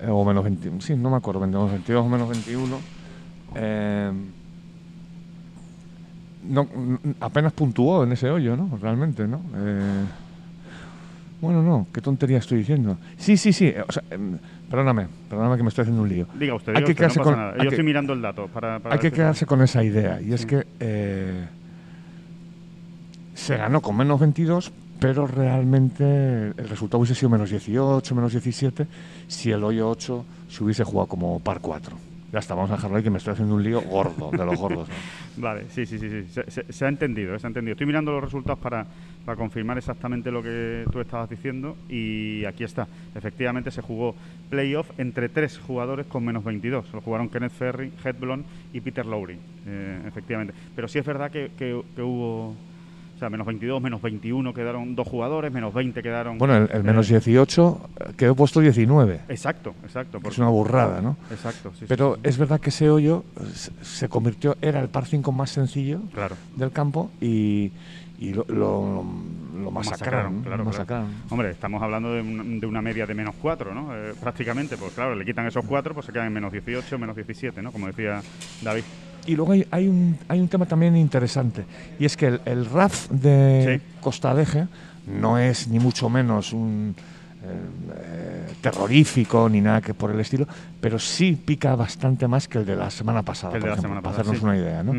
eh, 0.00 0.08
o 0.08 0.24
menos 0.24 0.44
21, 0.44 0.80
sí, 0.80 0.96
no 0.96 1.10
me 1.10 1.16
acuerdo, 1.16 1.40
menos 1.40 1.70
22 1.70 2.06
o 2.06 2.08
menos 2.08 2.26
21. 2.26 2.78
Eh, 3.54 4.12
no, 6.42 6.68
apenas 7.20 7.52
puntuó 7.52 8.04
en 8.04 8.12
ese 8.12 8.30
hoyo, 8.30 8.56
¿no? 8.56 8.78
Realmente, 8.80 9.26
¿no? 9.26 9.40
Eh, 9.56 10.04
bueno, 11.40 11.62
no, 11.62 11.86
qué 11.92 12.00
tontería 12.00 12.38
estoy 12.38 12.58
diciendo. 12.58 12.98
Sí, 13.16 13.36
sí, 13.36 13.52
sí, 13.52 13.72
o 13.86 13.90
sea, 13.90 14.02
em, 14.10 14.38
perdóname, 14.68 15.06
perdóname 15.28 15.56
que 15.56 15.62
me 15.62 15.68
estoy 15.70 15.82
haciendo 15.82 16.02
un 16.02 16.08
lío. 16.08 16.26
Diga 16.38 16.54
usted, 16.54 16.76
hay 16.76 16.84
que 16.84 16.94
quedarse 16.94 17.20
con, 17.20 17.34
Yo 17.34 17.70
estoy 17.70 17.84
mirando 17.84 18.12
el 18.12 18.20
dato. 18.20 18.46
Para, 18.48 18.80
hay 18.84 18.98
que 18.98 19.10
quedarse 19.10 19.46
con 19.46 19.62
esa 19.62 19.82
idea, 19.82 20.20
y 20.20 20.32
es 20.32 20.44
que 20.44 20.66
eh, 20.80 21.46
se 23.34 23.56
ganó 23.56 23.80
con 23.80 23.96
menos 23.96 24.20
22, 24.20 24.70
pero 24.98 25.26
realmente 25.26 26.48
el 26.48 26.68
resultado 26.68 26.98
hubiese 26.98 27.14
sido 27.14 27.30
menos 27.30 27.48
18, 27.48 28.14
menos 28.14 28.32
17, 28.32 28.86
si 29.28 29.50
el 29.50 29.64
hoyo 29.64 29.88
8 29.88 30.24
se 30.48 30.62
hubiese 30.64 30.84
jugado 30.84 31.08
como 31.08 31.40
par 31.40 31.60
4. 31.60 32.09
Ya 32.32 32.38
está, 32.38 32.54
vamos 32.54 32.70
a 32.70 32.76
dejarlo 32.76 32.96
ahí 32.96 33.02
que 33.02 33.10
me 33.10 33.18
estoy 33.18 33.32
haciendo 33.32 33.56
un 33.56 33.64
lío 33.64 33.80
gordo 33.80 34.30
de 34.30 34.44
los 34.44 34.56
gordos. 34.56 34.88
vale, 35.36 35.64
sí, 35.70 35.84
sí, 35.84 35.98
sí, 35.98 36.08
sí. 36.08 36.62
Se, 36.68 36.84
ha 36.84 36.88
entendido, 36.88 37.36
se 37.38 37.46
ha 37.46 37.48
entendido. 37.48 37.72
Estoy 37.72 37.86
mirando 37.88 38.12
los 38.12 38.22
resultados 38.22 38.60
para, 38.60 38.86
para 39.24 39.36
confirmar 39.36 39.78
exactamente 39.78 40.30
lo 40.30 40.40
que 40.40 40.84
tú 40.92 41.00
estabas 41.00 41.28
diciendo 41.28 41.76
y 41.88 42.44
aquí 42.44 42.62
está. 42.62 42.86
Efectivamente 43.16 43.72
se 43.72 43.82
jugó 43.82 44.14
playoff 44.48 44.88
entre 44.98 45.28
tres 45.28 45.58
jugadores 45.58 46.06
con 46.06 46.24
menos 46.24 46.44
22. 46.44 46.92
Lo 46.92 47.00
jugaron 47.00 47.28
Kenneth 47.28 47.52
Ferry, 47.52 47.92
Hedblon 48.04 48.44
y 48.72 48.80
Peter 48.80 49.04
Lowry, 49.04 49.36
eh, 49.66 50.02
efectivamente. 50.06 50.54
Pero 50.76 50.86
sí 50.86 51.00
es 51.00 51.06
verdad 51.06 51.32
que, 51.32 51.50
que 51.58 51.74
hubo 52.02 52.54
o 53.20 53.22
sea, 53.22 53.28
menos 53.28 53.46
22, 53.46 53.82
menos 53.82 54.00
21 54.00 54.54
quedaron 54.54 54.96
dos 54.96 55.06
jugadores, 55.06 55.52
menos 55.52 55.74
20 55.74 56.02
quedaron... 56.02 56.38
Bueno, 56.38 56.56
el, 56.56 56.82
menos 56.82 57.06
18 57.06 57.90
eh, 58.00 58.04
quedó 58.16 58.34
puesto 58.34 58.60
19. 58.60 59.20
Exacto, 59.28 59.74
exacto. 59.82 60.20
Es 60.24 60.38
una 60.38 60.48
burrada, 60.48 61.02
¿no? 61.02 61.18
Exacto, 61.30 61.70
sí. 61.78 61.84
Pero 61.86 62.16
es 62.22 62.38
verdad 62.38 62.58
que 62.60 62.70
ese 62.70 62.88
hoyo 62.88 63.24
se 63.82 64.08
convirtió, 64.08 64.56
era 64.62 64.80
el 64.80 64.88
par 64.88 65.04
5 65.04 65.32
más 65.32 65.50
sencillo 65.50 66.00
del 66.56 66.72
campo 66.72 67.10
y, 67.20 67.72
lo, 68.18 68.46
lo, 68.48 69.70
masacraron. 69.70 70.40
claro, 70.40 70.64
Hombre, 71.28 71.50
estamos 71.50 71.82
hablando 71.82 72.14
de, 72.14 72.66
una 72.66 72.80
media 72.80 73.04
de 73.04 73.14
menos 73.14 73.34
4, 73.42 73.74
¿no? 73.74 73.94
Eh, 73.94 74.14
prácticamente, 74.18 74.78
pues 74.78 74.94
claro, 74.94 75.14
le 75.14 75.26
quitan 75.26 75.46
esos 75.46 75.66
4, 75.66 75.92
pues 75.92 76.06
se 76.06 76.12
quedan 76.12 76.28
en 76.28 76.32
menos 76.32 76.52
18, 76.52 76.98
menos 76.98 77.14
17, 77.16 77.60
¿no? 77.60 77.70
Como 77.70 77.86
decía 77.86 78.22
David. 78.62 78.84
Y 79.26 79.36
luego 79.36 79.52
hay, 79.52 79.66
hay, 79.70 79.88
un, 79.88 80.18
hay 80.28 80.40
un 80.40 80.48
tema 80.48 80.66
también 80.66 80.96
interesante, 80.96 81.64
y 81.98 82.04
es 82.04 82.16
que 82.16 82.26
el, 82.26 82.40
el 82.44 82.66
RAF 82.66 83.08
de 83.10 83.80
Costa 84.00 84.34
Deje 84.34 84.66
no 85.06 85.38
es 85.38 85.68
ni 85.68 85.78
mucho 85.78 86.08
menos 86.08 86.52
un 86.52 86.94
eh, 87.42 88.52
terrorífico 88.60 89.48
ni 89.48 89.62
nada 89.62 89.80
que 89.80 89.94
por 89.94 90.10
el 90.10 90.20
estilo, 90.20 90.46
pero 90.80 90.98
sí 90.98 91.38
pica 91.42 91.74
bastante 91.74 92.28
más 92.28 92.46
que 92.46 92.58
el 92.58 92.66
de 92.66 92.76
la 92.76 92.90
semana 92.90 93.22
pasada, 93.22 93.58
para 93.58 94.10
hacernos 94.10 94.42
una 94.42 94.56
idea. 94.56 94.82
¿no? 94.82 94.92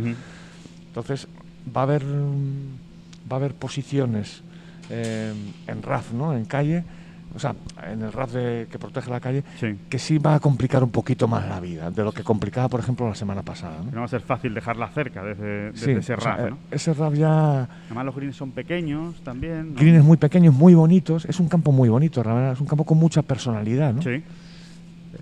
Entonces, 0.87 1.27
va 1.75 1.81
a 1.81 1.83
haber, 1.83 2.03
va 2.03 3.33
a 3.33 3.35
haber 3.35 3.53
posiciones 3.53 4.41
eh, 4.89 5.33
en 5.67 5.83
RAF, 5.83 6.13
¿no? 6.13 6.35
en 6.35 6.45
calle, 6.45 6.83
o 7.33 7.39
sea, 7.39 7.55
en 7.89 8.01
el 8.01 8.11
RAF 8.11 8.33
de, 8.33 8.67
que 8.69 8.77
protege 8.77 9.09
la 9.09 9.19
calle, 9.19 9.43
que 9.89 9.99
sí 9.99 10.17
va 10.17 10.35
a 10.35 10.39
complicar 10.39 10.83
un 10.83 10.89
poquito 10.89 11.27
más 11.27 11.47
la 11.47 11.59
vida 11.59 11.89
de 11.89 12.03
lo 12.03 12.11
que 12.11 12.23
complicaba, 12.23 12.67
por 12.67 12.79
ejemplo, 12.79 13.07
la 13.07 13.15
semana 13.15 13.41
pasada. 13.41 13.77
No, 13.91 13.99
va 13.99 14.05
a 14.05 14.09
ser 14.09 14.21
fácil 14.21 14.53
dejarla 14.53 14.89
cerca 14.89 15.23
desde, 15.23 15.69
ese 15.69 16.15
RAF. 16.15 16.49
¿no? 16.49 16.57
Ese 16.69 16.93
RAF 16.93 17.13
ya. 17.13 17.67
Además, 17.85 18.05
los 18.05 18.15
greens 18.15 18.35
son 18.35 18.51
pequeños 18.51 19.21
también. 19.23 19.75
Greens 19.75 20.03
muy 20.03 20.17
pequeños, 20.17 20.53
muy 20.53 20.73
bonitos. 20.73 21.25
Es 21.25 21.39
un 21.39 21.47
campo 21.47 21.71
muy 21.71 21.89
bonito, 21.89 22.21
es 22.21 22.59
un 22.59 22.67
campo 22.67 22.83
con 22.83 22.97
mucha 22.97 23.21
personalidad. 23.21 23.93
¿no? 23.93 24.01
Sí. 24.01 24.23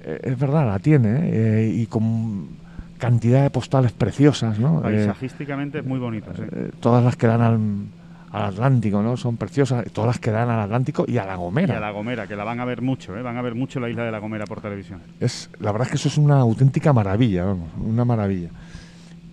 Eh, 0.03 0.19
es 0.23 0.39
verdad, 0.39 0.67
la 0.67 0.79
tiene, 0.79 1.19
eh, 1.23 1.73
y 1.75 1.85
con 1.85 2.47
cantidad 2.97 3.43
de 3.43 3.49
postales 3.49 3.91
preciosas. 3.91 4.59
¿no? 4.59 4.79
Eh, 4.79 4.83
Paisajísticamente 4.83 5.79
es 5.79 5.85
muy 5.85 5.99
bonito. 5.99 6.31
todas 6.79 7.03
las 7.03 7.15
que 7.15 7.27
dan 7.27 7.41
al 7.41 7.59
al 8.31 8.43
Atlántico, 8.45 9.01
¿no? 9.01 9.17
Son 9.17 9.37
preciosas, 9.37 9.85
todas 9.91 10.07
las 10.09 10.19
que 10.19 10.31
dan 10.31 10.49
al 10.49 10.59
Atlántico 10.59 11.05
y 11.07 11.17
a 11.17 11.25
La 11.25 11.35
Gomera. 11.35 11.73
Y 11.73 11.77
a 11.77 11.79
La 11.79 11.91
Gomera, 11.91 12.27
que 12.27 12.35
la 12.35 12.43
van 12.43 12.59
a 12.59 12.65
ver 12.65 12.81
mucho, 12.81 13.17
¿eh? 13.17 13.21
van 13.21 13.37
a 13.37 13.41
ver 13.41 13.55
mucho 13.55 13.79
la 13.79 13.89
isla 13.89 14.03
de 14.03 14.11
La 14.11 14.19
Gomera 14.19 14.45
por 14.45 14.61
televisión. 14.61 15.01
Es, 15.19 15.49
la 15.59 15.71
verdad 15.71 15.87
es 15.87 15.91
que 15.91 15.97
eso 15.97 16.09
es 16.09 16.17
una 16.17 16.37
auténtica 16.39 16.93
maravilla, 16.93 17.45
vamos, 17.45 17.69
una 17.79 18.05
maravilla. 18.05 18.49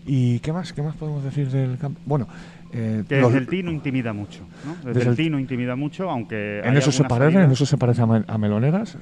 ¿Y 0.06 0.38
qué 0.38 0.52
más, 0.52 0.72
qué 0.72 0.82
más 0.82 0.94
podemos 0.94 1.24
decir 1.24 1.50
del 1.50 1.78
campo? 1.78 2.00
Bueno, 2.06 2.28
eh, 2.72 3.04
que 3.08 3.16
desde 3.16 3.38
el 3.38 3.46
Tino 3.46 3.70
intimida 3.70 4.12
mucho, 4.12 4.40
¿no? 4.64 4.92
Desde, 4.92 5.10
el 5.10 5.16
Tino 5.16 5.38
intimida 5.38 5.76
mucho, 5.76 6.08
aunque... 6.10 6.60
En 6.60 6.76
eso 6.76 6.92
se 6.92 7.04
parece, 7.04 7.42
en 7.42 7.50
eso 7.50 7.66
se 7.66 7.76
parece 7.76 8.02
a, 8.02 8.38
Meloneras, 8.38 8.96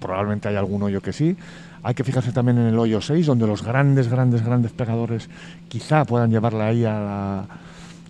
probablemente 0.00 0.48
hay 0.48 0.56
alguno 0.56 0.88
yo 0.88 1.00
que 1.00 1.12
sí. 1.12 1.36
Hay 1.82 1.94
que 1.94 2.02
fijarse 2.02 2.32
también 2.32 2.58
en 2.58 2.66
el 2.66 2.78
hoyo 2.78 3.00
6, 3.00 3.24
donde 3.26 3.46
los 3.46 3.62
grandes, 3.62 4.08
grandes, 4.08 4.44
grandes 4.44 4.72
pegadores 4.72 5.30
quizá 5.68 6.04
puedan 6.04 6.30
llevarla 6.30 6.66
ahí 6.66 6.84
a, 6.84 6.98
la- 7.00 7.40
a 7.40 7.46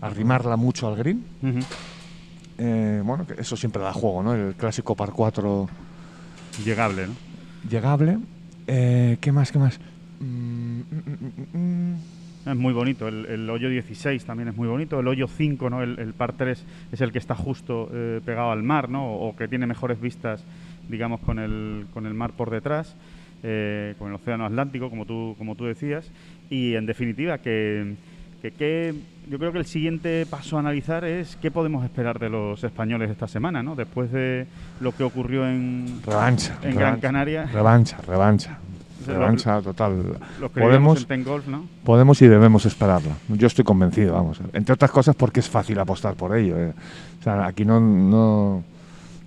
arrimarla 0.01 0.57
mucho 0.57 0.89
al 0.89 0.97
green. 0.97 1.25
Eh, 2.59 3.03
bueno, 3.05 3.27
que 3.27 3.41
eso 3.41 3.57
siempre 3.57 3.83
da 3.83 3.93
juego, 3.93 4.23
¿no? 4.23 4.35
El 4.35 4.55
clásico 4.55 4.95
par 4.97 5.11
4 5.13 5.69
Llegable, 6.65 7.07
¿no? 7.07 7.15
llegable. 7.71 8.19
Eh, 8.67 9.17
¿Qué 9.21 9.33
más? 9.33 9.53
¿Qué 9.53 9.59
más? 9.59 9.79
Mm, 10.21 10.81
mm, 10.81 11.59
mm. 11.59 11.95
Es 12.47 12.57
muy 12.57 12.73
bonito, 12.73 13.09
el, 13.09 13.27
el 13.27 13.51
hoyo 13.51 13.69
16 13.69 14.25
también 14.25 14.49
es 14.49 14.57
muy 14.57 14.69
bonito, 14.69 14.99
el 15.01 15.07
hoyo 15.07 15.29
5, 15.29 15.69
¿no? 15.69 15.83
el, 15.83 15.99
el 15.99 16.15
par 16.15 16.33
3 16.33 16.65
es 16.93 17.01
el 17.03 17.13
que 17.13 17.19
está 17.19 17.35
justo 17.35 17.91
eh, 17.93 18.21
pegado 18.25 18.51
al 18.53 18.63
mar, 18.63 18.89
¿no? 18.89 19.13
o 19.13 19.37
que 19.37 19.49
tiene 19.49 19.67
mejores 19.67 20.01
vistas, 20.01 20.43
digamos, 20.89 21.21
con 21.21 21.39
el, 21.39 21.87
con 21.93 22.07
el 22.07 22.15
mar 22.15 22.33
por 22.33 22.49
detrás, 22.49 22.97
eh, 23.43 23.95
con 23.99 24.09
el 24.09 24.15
océano 24.15 24.47
Atlántico, 24.47 24.89
como 24.89 25.05
tú, 25.05 25.35
como 25.37 25.57
tú 25.57 25.67
decías, 25.67 26.11
y 26.49 26.75
en 26.75 26.87
definitiva 26.87 27.39
que, 27.39 27.97
que- 28.43 28.51
que 28.53 28.95
yo 29.29 29.39
creo 29.39 29.53
que 29.53 29.59
el 29.59 29.67
siguiente 29.67 30.25
paso 30.27 30.57
a 30.57 30.61
analizar 30.61 31.05
es 31.05 31.37
qué 31.37 31.51
podemos 31.51 31.85
esperar 31.85 32.19
de 32.19 32.29
los 32.31 32.63
españoles 32.65 33.11
esta 33.11 33.29
semana, 33.29 33.63
¿no? 33.63 33.75
después 33.77 34.11
de 34.13 34.47
lo 34.81 34.93
que 34.93 35.03
ocurrió 35.05 35.47
en, 35.49 36.01
Revancha. 36.07 36.57
en 36.63 36.77
Gran 36.77 37.01
Canaria, 37.01 37.45
Revancha, 37.47 37.99
revancha. 38.07 38.59
Revancha 39.07 39.63
total. 39.63 40.19
los 40.41 40.51
que 40.51 40.61
Podemos, 40.61 41.07
en 41.09 41.25
Golf, 41.25 41.47
¿no? 41.47 41.65
podemos 41.85 42.21
y 42.21 42.27
debemos 42.27 42.67
esperarla. 42.67 43.15
Yo 43.29 43.47
estoy 43.47 43.65
convencido, 43.65 44.13
vamos. 44.15 44.39
Entre 44.53 44.75
otras 44.75 44.91
cosas 44.91 45.15
porque 45.17 45.41
es 45.41 45.49
fácil 45.49 45.79
apostar 45.79 46.15
por 46.15 46.37
ello. 46.37 46.59
eh. 46.59 46.73
O 47.19 47.23
sea, 47.23 47.47
aquí 47.47 47.65
no, 47.65 47.81
no, 47.81 48.63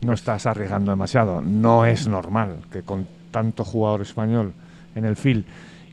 no 0.02 0.14
estás 0.14 0.46
arriesgando 0.46 0.92
demasiado. 0.92 1.42
No 1.42 1.86
es 1.86 2.08
normal 2.08 2.58
que 2.72 2.84
con 2.84 3.08
tanto 3.32 3.64
jugador 3.64 4.02
español 4.02 4.54
en 4.94 5.06
el 5.06 5.16
field 5.16 5.46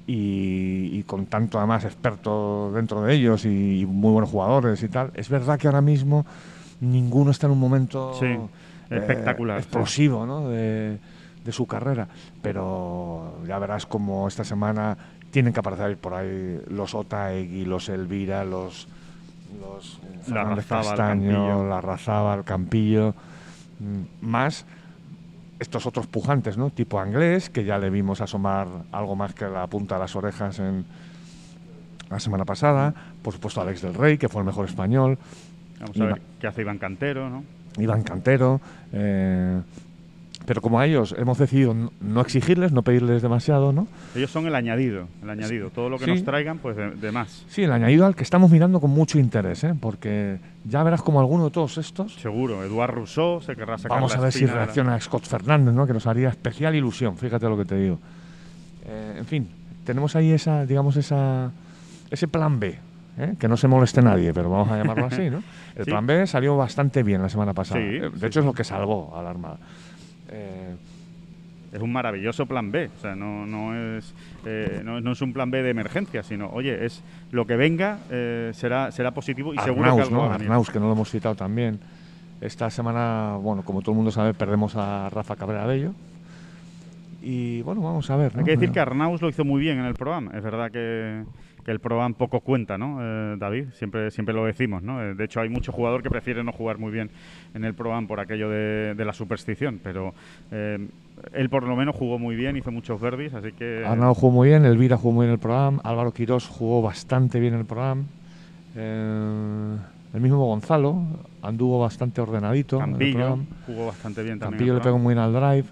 y, 0.09 0.89
y 0.99 1.03
con 1.03 1.27
tanto 1.27 1.59
además 1.59 1.85
experto 1.85 2.73
dentro 2.73 3.03
de 3.03 3.15
ellos 3.15 3.45
y, 3.45 3.85
muy 3.87 4.11
buenos 4.11 4.31
jugadores 4.31 4.83
y 4.83 4.89
tal, 4.89 5.11
es 5.15 5.29
verdad 5.29 5.59
que 5.59 5.69
ahora 5.69 5.83
mismo 5.83 6.25
ninguno 6.81 7.31
está 7.31 7.47
en 7.47 7.53
un 7.53 7.61
momento 7.61 8.15
Sí, 8.19 8.25
eh, 8.25 8.39
espectacular, 8.91 9.61
sí. 9.61 9.65
explosivo 9.65 10.25
¿no? 10.25 10.49
de, 10.49 10.99
de 11.45 11.53
su 11.53 11.67
carrera. 11.67 12.09
Pero 12.41 13.39
ya 13.47 13.59
verás 13.59 13.85
como 13.85 14.27
esta 14.27 14.45
semana 14.45 14.97
tienen 15.31 15.53
que 15.53 15.61
aparecer 15.61 15.99
por 15.99 16.15
ahí 16.15 16.59
los 16.71 16.95
Otaegui, 16.95 17.67
los 17.67 17.91
Elvira, 17.91 18.45
los, 18.47 18.89
los 19.61 20.01
Fernández 20.23 20.71
Larrazábal, 20.71 20.97
Castaño, 20.97 21.33
Campillo. 21.33 21.69
la 21.69 21.81
Razábal, 21.83 22.45
Campillo, 22.45 23.15
mm, 23.79 24.27
más 24.27 24.65
estos 25.59 25.87
otros 25.87 26.07
pujantes, 26.07 26.57
¿no? 26.57 26.71
Tipo 26.71 27.01
Anglés, 27.01 27.51
que 27.51 27.65
ya 27.65 27.79
le 27.79 27.91
vimos 27.91 28.21
asomar 28.21 28.69
algo 28.93 29.17
más 29.17 29.35
que 29.35 29.47
la 29.47 29.67
punta 29.67 29.97
de 29.97 30.01
las 30.01 30.15
orejas 30.17 30.59
en 30.59 30.85
la 32.11 32.21
semana 32.21 32.45
pasada. 32.45 32.95
Por 33.23 33.33
supuesto, 33.35 33.61
Alex 33.61 33.83
del 33.83 33.95
Rey, 33.95 34.19
que 34.19 34.29
fue 34.29 34.41
el 34.41 34.47
mejor 34.47 34.67
español. 34.67 35.19
Vamos 35.81 36.01
a 36.01 36.05
ver 36.05 36.23
qué 36.41 36.47
hace 36.47 36.63
Iván 36.63 36.79
Cantero, 36.79 37.29
¿no? 37.29 37.45
Iván 37.79 38.03
Cantero. 38.03 38.61
eh, 38.93 39.61
pero 40.49 40.63
como 40.63 40.81
a 40.81 40.87
ellos 40.87 41.15
hemos 41.19 41.37
decidido 41.37 41.77
no 42.01 42.21
exigirles, 42.23 42.73
no 42.73 42.81
pedirles 42.83 43.21
demasiado, 43.21 43.71
¿no? 43.71 43.87
Ellos 44.17 44.31
son 44.31 44.47
el 44.47 44.55
añadido, 44.55 45.07
el 45.23 45.29
añadido. 45.29 45.69
Todo 45.69 45.91
lo 45.91 45.99
que 45.99 46.07
Sí. 46.07 46.11
nos 46.13 46.25
traigan, 46.25 46.57
pues 46.57 46.75
de, 46.75 46.91
de 46.93 47.13
más. 47.13 47.45
Sí, 47.51 47.65
el 47.65 47.73
añadido 47.73 48.07
al 48.07 48.17
que 48.17 48.23
estamos 48.23 48.51
mirando 48.51 48.81
con 48.81 48.91
mucho 48.91 49.19
interés, 49.19 49.63
¿eh? 49.65 49.75
Porque 49.79 50.39
ya 50.65 50.83
verás 50.83 51.03
como 51.03 51.21
alguno 51.21 51.45
de 51.45 51.51
todos 51.51 51.77
estos. 51.77 52.15
Seguro. 52.15 52.65
Eduard 52.65 52.95
Rousseau 52.95 53.43
se 53.43 53.55
querrá 53.55 53.77
sacar 53.77 53.99
Vamos 53.99 54.17
a 54.17 54.21
ver 54.21 54.33
si 54.33 54.47
reacciona 54.47 54.99
Scott 54.99 55.25
Fernández, 55.27 55.75
¿no? 55.75 55.87
Que 55.87 55.93
nos 55.93 56.07
haría 56.07 56.31
especial 56.31 56.75
ilusión, 56.75 57.19
fíjate 57.19 57.47
lo 57.47 57.59
que 57.59 57.67
te 57.67 57.77
digo. 57.77 57.99
Eh, 58.87 59.17
en 59.19 59.27
fin, 59.27 59.49
tenemos 59.85 60.17
ahí 60.17 60.31
esa, 60.33 60.65
digamos, 60.65 60.97
esa, 60.97 61.51
ese 62.11 62.27
plan 62.27 62.59
B, 62.59 62.79
¿eh? 63.19 63.35
que 63.39 63.49
no 63.49 63.59
se 63.59 63.69
moleste 63.69 64.01
nadie, 64.01 64.33
pero 64.33 64.49
vamos 64.49 64.71
a 64.71 64.79
llamarlo 64.79 65.05
así, 65.07 65.29
¿no? 65.29 65.43
El 65.77 65.85
Sí. 65.85 65.91
plan 65.91 66.07
B 66.07 66.27
salió 66.27 66.57
bastante 66.57 67.03
bien 67.03 67.21
la 67.23 67.29
semana 67.29 67.53
pasada. 67.53 67.81
Sí, 67.81 67.87
Eh, 67.87 68.01
de 68.11 68.19
sí, 68.19 68.27
hecho, 68.27 68.41
es 68.41 68.45
sí. 68.45 68.47
lo 68.47 68.53
que 68.55 68.65
salvó 68.65 69.15
a 69.15 69.23
la 69.23 69.31
Armada. 69.31 69.59
Eh, 70.31 70.75
Es 71.71 71.83
un 71.83 71.93
maravilloso 71.93 72.47
plan 72.47 72.73
B. 72.73 72.89
O 72.97 73.01
sea, 73.01 73.15
no, 73.15 73.45
no, 73.45 73.75
es, 73.99 74.15
eh, 74.47 74.81
no, 74.83 75.03
no 75.03 75.13
es 75.13 75.21
un 75.21 75.35
plan 75.35 75.51
B 75.51 75.63
de 75.63 75.69
emergencia, 75.69 76.23
sino, 76.23 76.49
oye, 76.49 76.87
es 76.87 77.03
lo 77.31 77.47
que 77.47 77.57
venga 77.57 77.99
eh, 78.11 78.53
será, 78.55 78.91
será 78.91 79.11
positivo 79.11 79.53
y 79.53 79.59
seguro 79.59 79.83
que 79.83 79.89
Arnaus, 79.91 80.09
algo 80.09 80.29
¿no? 80.29 80.33
Arnaus, 80.33 80.71
que 80.71 80.81
no 80.81 80.87
lo 80.87 80.93
hemos 80.93 81.11
citado 81.11 81.35
también. 81.35 81.79
Esta 82.41 82.71
semana, 82.71 83.37
bueno, 83.39 83.63
como 83.65 83.83
todo 83.83 83.93
el 83.93 83.97
mundo 83.97 84.11
sabe, 84.11 84.33
perdemos 84.33 84.77
a 84.77 85.11
Rafa 85.11 85.37
Cabrera 85.37 85.67
Bello. 85.67 85.93
Y 87.21 87.61
bueno, 87.63 87.83
vamos 87.83 88.09
a 88.11 88.17
ver. 88.17 88.33
Hay 88.37 88.45
que 88.45 88.53
decir 88.53 88.71
que 88.71 88.81
Arnaus 88.81 89.21
lo 89.21 89.29
hizo 89.29 89.45
muy 89.45 89.61
bien 89.61 89.79
en 89.79 89.85
el 89.85 89.95
programa. 89.95 90.31
Es 90.35 90.43
verdad 90.43 90.71
que, 90.71 91.25
que 91.69 91.73
el 91.73 91.81
programa 91.81 92.15
poco 92.17 92.41
cuenta, 92.41 92.79
¿no, 92.79 92.97
eh, 93.03 93.37
David? 93.39 93.67
Siempre, 93.75 94.11
siempre 94.11 94.35
lo 94.35 94.47
decimos, 94.47 94.83
¿no? 94.83 95.03
Eh, 95.03 95.15
De 95.15 95.25
hecho, 95.25 95.39
hay 95.41 95.51
mucho 95.51 95.71
jugador 95.71 96.03
que 96.03 96.09
prefiere 96.09 96.43
no 96.43 96.51
jugar 96.51 96.79
muy 96.79 96.91
bien 96.91 97.11
en 97.53 97.63
el 97.63 97.75
programa 97.75 98.09
por 98.09 98.21
aquello 98.21 98.49
de, 98.49 98.95
de 98.95 99.05
la 99.05 99.13
superstición, 99.13 99.79
pero 99.83 100.15
eh, 100.51 100.79
él 101.35 101.51
por 101.51 101.65
lo 101.65 101.77
menos 101.77 101.95
jugó 101.95 102.19
muy 102.19 102.37
bien, 102.37 102.57
hizo 102.57 102.71
muchos 102.71 102.99
verdes, 102.99 103.35
así 103.35 103.53
que... 103.53 103.85
Arnau 103.87 104.15
jugó 104.15 104.33
muy 104.33 104.49
bien, 104.49 104.65
Elvira 104.65 104.97
jugó 104.97 105.13
muy 105.13 105.27
bien 105.27 105.35
el 105.35 105.39
programa, 105.39 105.79
Álvaro 105.85 106.11
Quirós 106.13 106.47
jugó 106.49 106.81
bastante 106.81 107.39
bien 107.39 107.53
el 107.53 107.67
programa. 107.67 108.05
eh, 108.75 109.77
el 110.15 110.21
mismo 110.23 110.39
Gonzalo 110.39 111.03
anduvo 111.43 111.81
bastante 111.81 112.23
ordenadito. 112.23 112.77
en 112.77 112.83
el 112.85 112.89
Campillo 112.93 113.39
jugó 113.67 113.87
bastante 113.89 114.23
bien 114.23 114.39
también. 114.39 114.59
Campillo 114.59 114.75
le 114.75 114.81
pegó 114.81 114.99
muy 114.99 115.13
bien 115.13 115.23
al 115.23 115.35
drive. 115.35 115.69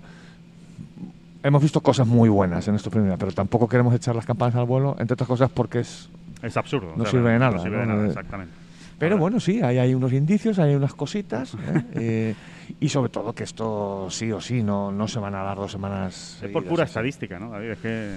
Hemos 1.47 1.63
visto 1.63 1.81
cosas 1.81 2.07
muy 2.07 2.29
buenas 2.29 2.67
en 2.69 2.75
estos 2.75 2.93
primeros 2.93 3.19
pero 3.19 3.31
tampoco 3.33 3.69
queremos 3.69 3.95
echar 3.95 4.15
las 4.17 4.27
campanas 4.27 4.57
al 4.57 4.65
vuelo, 4.67 4.97
entre 4.99 5.15
otras 5.15 5.29
cosas 5.29 5.51
porque 5.51 5.81
es 5.81 6.09
Es 6.43 6.57
absurdo. 6.57 6.93
No 6.97 7.05
sirve 7.07 7.31
de 7.33 7.39
nada, 7.39 7.57
No 7.57 7.63
sirve 7.63 7.79
de 7.79 7.87
nada, 7.87 8.05
Eh, 8.05 8.09
exactamente. 8.09 8.53
Pero 8.99 9.19
bueno, 9.19 9.39
sí, 9.41 9.61
hay, 9.63 9.77
hay 9.79 9.95
unos 9.95 10.13
indicios, 10.15 10.59
hay 10.59 10.75
unas 10.75 10.95
cositas. 10.95 11.55
¿eh? 11.55 11.85
Eh, 11.95 12.35
y 12.81 12.89
sobre 12.89 13.11
todo 13.11 13.33
que 13.33 13.45
esto 13.45 14.09
sí 14.11 14.33
o 14.33 14.41
sí 14.41 14.63
no, 14.63 14.91
no 14.91 15.07
se 15.07 15.21
van 15.21 15.35
a 15.37 15.43
dar 15.45 15.57
dos 15.57 15.71
semanas. 15.71 16.41
Es 16.43 16.51
por 16.51 16.65
pura 16.65 16.83
así. 16.83 16.91
estadística, 16.91 17.39
¿no, 17.39 17.51
David? 17.51 17.71
Es 17.71 17.79
que 17.79 18.17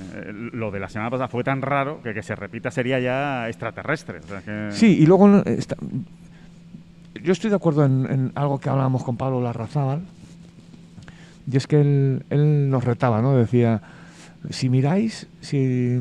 lo 0.54 0.72
de 0.72 0.80
la 0.80 0.90
semana 0.90 1.12
pasada 1.12 1.28
fue 1.28 1.44
tan 1.44 1.62
raro 1.62 2.02
que 2.02 2.14
que 2.16 2.24
se 2.24 2.34
repita 2.36 2.72
sería 2.72 3.00
ya 3.00 3.48
extraterrestre. 3.48 4.20
o 4.20 4.28
sea 4.28 4.42
que- 4.42 4.72
Sí, 4.72 4.98
y 5.00 5.06
luego 5.06 5.44
está- 5.46 5.76
yo 7.22 7.32
estoy 7.34 7.50
de 7.52 7.56
acuerdo 7.58 7.86
en, 7.86 8.08
en 8.10 8.32
algo 8.36 8.60
que 8.60 8.70
hablábamos 8.70 9.04
con 9.04 9.18
Pablo 9.18 9.40
Larrazábal, 9.42 10.02
y 11.52 11.58
es 11.58 11.68
que 11.68 11.82
él, 11.82 12.24
él 12.30 12.70
nos 12.70 12.84
retaba, 12.84 13.22
¿no? 13.22 13.36
Decía, 13.36 13.82
si 14.50 14.70
miráis, 14.70 15.28
si, 15.42 16.00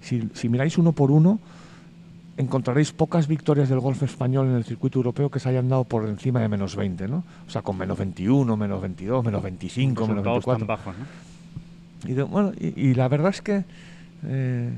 si, 0.00 0.28
si 0.34 0.48
miráis 0.48 0.76
uno 0.78 0.92
por 0.92 1.10
uno, 1.10 1.38
encontraréis 2.36 2.92
pocas 2.92 3.28
victorias 3.28 3.68
del 3.68 3.80
golf 3.80 4.02
español 4.02 4.48
en 4.48 4.56
el 4.56 4.64
circuito 4.64 4.98
europeo 4.98 5.30
que 5.30 5.40
se 5.40 5.48
hayan 5.48 5.68
dado 5.68 5.84
por 5.84 6.06
encima 6.08 6.40
de 6.40 6.48
menos 6.48 6.76
20, 6.76 7.08
¿no? 7.08 7.24
O 7.46 7.50
sea, 7.50 7.62
con 7.62 7.78
menos 7.78 7.96
21, 7.98 8.56
menos 8.56 8.80
22, 8.82 9.24
menos 9.24 9.42
25, 9.42 10.06
menos 10.06 10.24
resultados 10.24 10.44
24. 10.46 10.58
tan 10.58 10.66
bajos, 10.66 10.94
¿no? 10.98 12.10
Y, 12.10 12.14
de- 12.14 12.22
bueno, 12.24 12.52
y, 12.60 12.88
y 12.90 12.94
la 12.94 13.08
verdad 13.08 13.30
es 13.30 13.40
que 13.40 13.64
eh, 14.26 14.70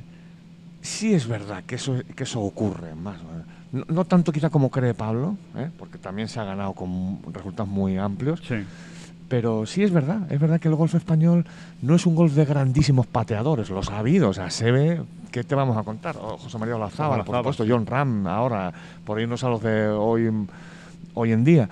sí 0.83 1.15
es 1.15 1.27
verdad 1.27 1.65
que 1.67 1.75
eso, 1.75 1.97
que 2.15 2.23
eso 2.23 2.41
ocurre 2.41 2.95
más. 2.95 3.17
No, 3.73 3.85
no 3.89 4.05
tanto 4.05 4.31
quizá 4.33 4.51
como 4.51 4.71
cree 4.71 4.95
Pablo, 4.95 5.37
¿eh? 5.57 5.69
porque 5.79 5.99
también 5.99 6.29
se 6.29 6.39
ha 6.41 6.45
ganado 6.45 6.73
con 6.75 7.19
resultados 7.33 7.69
muy 7.71 7.99
amplios, 7.99 8.41
Sí. 8.47 8.55
Pero 9.29 9.67
sí 9.67 9.83
es 9.83 9.93
verdad, 9.93 10.31
es 10.31 10.41
verdad 10.41 10.59
que 10.61 10.69
el 10.69 10.75
golf 10.75 10.95
español 10.95 11.45
no 11.83 11.95
es 11.95 12.07
un 12.07 12.15
golf 12.15 12.33
de 12.33 12.45
grandísimos 12.45 13.07
pateadores, 13.07 13.71
los 13.71 13.91
ha 13.91 13.99
habido, 13.99 14.31
o 14.31 14.33
sea, 14.33 14.51
se 14.51 14.73
ve, 14.73 15.03
¿qué 15.31 15.45
te 15.45 15.55
vamos 15.55 15.77
a 15.77 15.83
contar? 15.83 16.17
Oh, 16.21 16.39
José 16.39 16.59
María 16.59 16.77
Olazábal, 16.77 17.25
por 17.25 17.37
supuesto, 17.37 17.65
John 17.69 17.87
Ram, 17.87 18.27
ahora, 18.27 18.73
por 19.05 19.21
irnos 19.21 19.45
a 19.45 19.49
los 19.49 19.63
de 19.63 19.89
hoy, 19.89 20.31
hoy 21.15 21.33
en 21.33 21.45
día. 21.45 21.69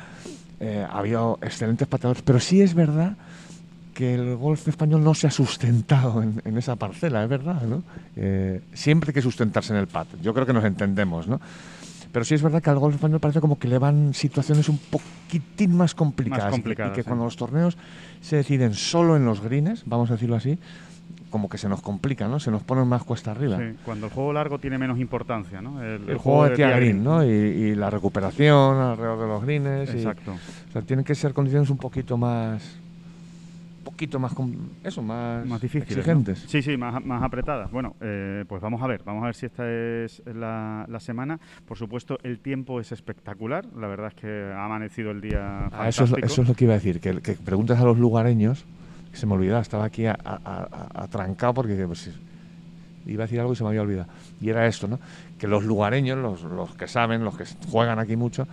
Eh, 0.59 0.87
ha 0.89 0.99
habido 0.99 1.39
excelentes 1.43 1.87
pateadores, 1.87 2.23
pero 2.23 2.41
sí 2.41 2.63
es 2.63 2.75
verdad 2.75 3.15
que 3.93 4.15
el 4.15 4.37
golf 4.37 4.69
español 4.69 5.03
no 5.03 5.15
se 5.15 5.27
ha 5.27 5.31
sustentado 5.31 6.23
en, 6.23 6.43
en 6.45 6.59
esa 6.59 6.77
parcela, 6.77 7.23
es 7.23 7.29
verdad, 7.29 7.63
¿no? 7.63 7.83
Eh, 8.17 8.61
siempre 8.75 9.11
hay 9.11 9.15
que 9.15 9.23
sustentarse 9.23 9.73
en 9.73 9.79
el 9.79 9.87
pat, 9.87 10.09
yo 10.23 10.35
creo 10.35 10.45
que 10.45 10.53
nos 10.53 10.65
entendemos, 10.65 11.27
¿no? 11.27 11.41
Pero 12.17 12.25
sí 12.25 12.35
es 12.35 12.41
verdad 12.41 12.63
que 12.63 12.71
al 12.71 12.79
golf 12.79 12.95
español 12.95 13.21
parece 13.21 13.43
como 13.43 13.59
que 13.59 13.69
le 13.69 13.77
van 13.77 14.15
situaciones 14.15 14.71
un 14.71 14.79
poquitín 14.79 15.77
más 15.77 15.95
complicadas. 15.95 16.45
y 16.45 16.47
que- 16.47 16.51
complicadas, 16.53 16.93
y 16.93 16.95
que 16.95 17.03
sí. 17.03 17.07
cuando 17.07 17.27
los 17.27 17.37
torneos 17.37 17.77
se 18.23 18.37
deciden 18.37 18.73
solo 18.73 19.19
en 19.19 19.27
los 19.27 19.43
greens, 19.43 19.83
vamos 19.85 20.09
a 20.09 20.15
decirlo 20.15 20.35
así, 20.35 20.59
como 21.29 21.51
que 21.51 21.59
se 21.59 21.69
nos 21.69 21.83
complica, 21.83 22.27
¿no? 22.27 22.41
Se 22.41 22.51
nos 22.51 22.63
ponen 22.63 22.89
más 22.89 23.05
cuesta 23.05 23.33
arriba. 23.33 23.59
Sí, 23.59 23.77
Cuando 23.85 24.07
el 24.07 24.13
juego 24.13 24.33
largo 24.33 24.59
tiene 24.59 24.79
menos 24.79 24.99
importancia, 24.99 25.61
¿no? 25.61 25.83
El, 25.83 26.17
juego 26.17 26.45
de 26.49 26.57
tía 26.57 26.71
green, 26.71 27.05
¿no? 27.05 27.23
Y, 27.23 27.29
y 27.29 27.75
la 27.75 27.91
recuperación 27.91 28.79
alrededor 28.79 29.21
de 29.21 29.27
los 29.27 29.43
greens. 29.43 29.91
y- 29.95 29.99
Exacto. 29.99 30.33
o 30.71 30.73
sea, 30.73 30.81
tienen 30.81 31.05
que 31.05 31.15
ser 31.15 31.35
condiciones 31.35 31.69
un 31.69 31.77
poquito 31.77 32.17
más. 32.17 32.63
Un 33.87 33.93
poquito 33.93 34.19
más. 34.19 34.35
com- 34.35 34.53
Eso, 34.83 35.01
más, 35.01 35.47
Más 35.47 35.61
difíciles. 35.61 35.97
¿no? 35.97 36.01
exigentes. 36.01 36.45
Sí, 36.49 36.61
sí, 36.61 36.77
más, 36.77 37.05
más 37.05 37.23
apretadas. 37.23 37.71
Bueno, 37.71 37.95
eh, 38.01 38.45
pues 38.49 38.61
vamos 38.61 38.83
a 38.83 38.87
ver, 38.89 39.03
vamos 39.05 39.23
a 39.23 39.27
ver 39.27 39.35
si 39.37 39.47
esta 39.47 39.63
es 39.71 40.21
la, 40.27 40.85
la 40.89 40.99
semana. 41.01 41.39
Por 41.67 41.79
supuesto, 41.79 42.19
el 42.25 42.41
tiempo 42.41 42.81
es 42.81 42.91
espectacular. 42.91 43.65
La 43.79 43.87
verdad 43.87 44.09
es 44.09 44.15
que 44.15 44.53
ha 44.53 44.65
amanecido 44.65 45.13
el 45.13 45.21
día 45.21 45.69
Ah, 45.73 45.89
eso, 45.89 46.03
es, 46.05 46.11
lo- 46.11 46.17
eso 46.19 46.43
es 46.43 46.49
lo 46.49 46.55
que 46.55 46.65
iba 46.65 46.75
a 46.75 46.79
decir, 46.79 46.99
que, 47.01 47.21
que 47.21 47.35
preguntas 47.35 47.79
a 47.81 47.85
los 47.85 47.97
lugareños 47.99 48.65
se 49.13 49.25
me 49.27 49.33
olvidaba, 49.35 49.61
estaba 49.63 49.85
aquí 49.85 50.05
atrancado 50.07 51.55
porque 51.55 51.75
pues, 51.87 52.11
iba 53.07 53.23
a 53.25 53.27
decir 53.27 53.41
algo 53.41 53.53
y 53.53 53.57
se 53.57 53.63
me 53.63 53.69
había 53.71 53.83
olvidado. 53.83 54.09
Y 54.41 54.51
era 54.51 54.67
esto, 54.67 54.89
¿no? 54.89 54.99
Que 55.39 55.47
los 55.47 55.65
lugareños, 55.65 56.19
los, 56.19 56.43
los 56.43 56.75
que 56.75 56.89
saben, 56.89 57.25
los 57.25 57.37
que 57.37 57.45
juegan 57.71 57.99
aquí 57.99 58.17
mucho, 58.17 58.47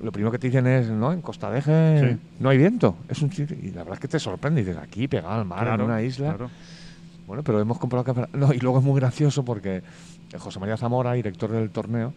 lo 0.00 0.12
primero 0.12 0.30
que 0.30 0.38
te 0.38 0.46
dicen 0.48 0.66
es, 0.66 0.88
¿no? 0.88 1.12
En 1.12 1.20
Costa 1.22 1.50
de 1.50 1.58
Eje 1.58 2.10
Sí. 2.14 2.20
no 2.40 2.48
hay 2.50 2.58
viento. 2.58 2.96
Es 3.08 3.20
un 3.22 3.32
sitio, 3.32 3.56
y 3.60 3.70
la 3.70 3.78
verdad 3.78 3.94
es 3.94 4.00
que 4.00 4.08
te 4.08 4.18
sorprende. 4.18 4.60
Dices, 4.62 4.76
aquí 4.76 5.08
pegado 5.08 5.34
al 5.34 5.44
mar, 5.44 5.66
en 5.68 5.80
una 5.80 6.02
isla. 6.02 6.28
claro. 6.28 6.50
Bueno, 7.26 7.42
pero 7.42 7.60
hemos 7.60 7.78
comprado 7.78 8.04
que... 8.04 8.26
No, 8.38 8.52
y 8.54 8.58
luego 8.58 8.78
es 8.78 8.84
muy 8.84 8.98
gracioso 8.98 9.44
porque 9.44 9.82
José 10.38 10.58
María 10.60 10.76
Zamora, 10.76 11.12
director 11.12 11.50
del 11.50 11.70
torneo, 11.70 12.14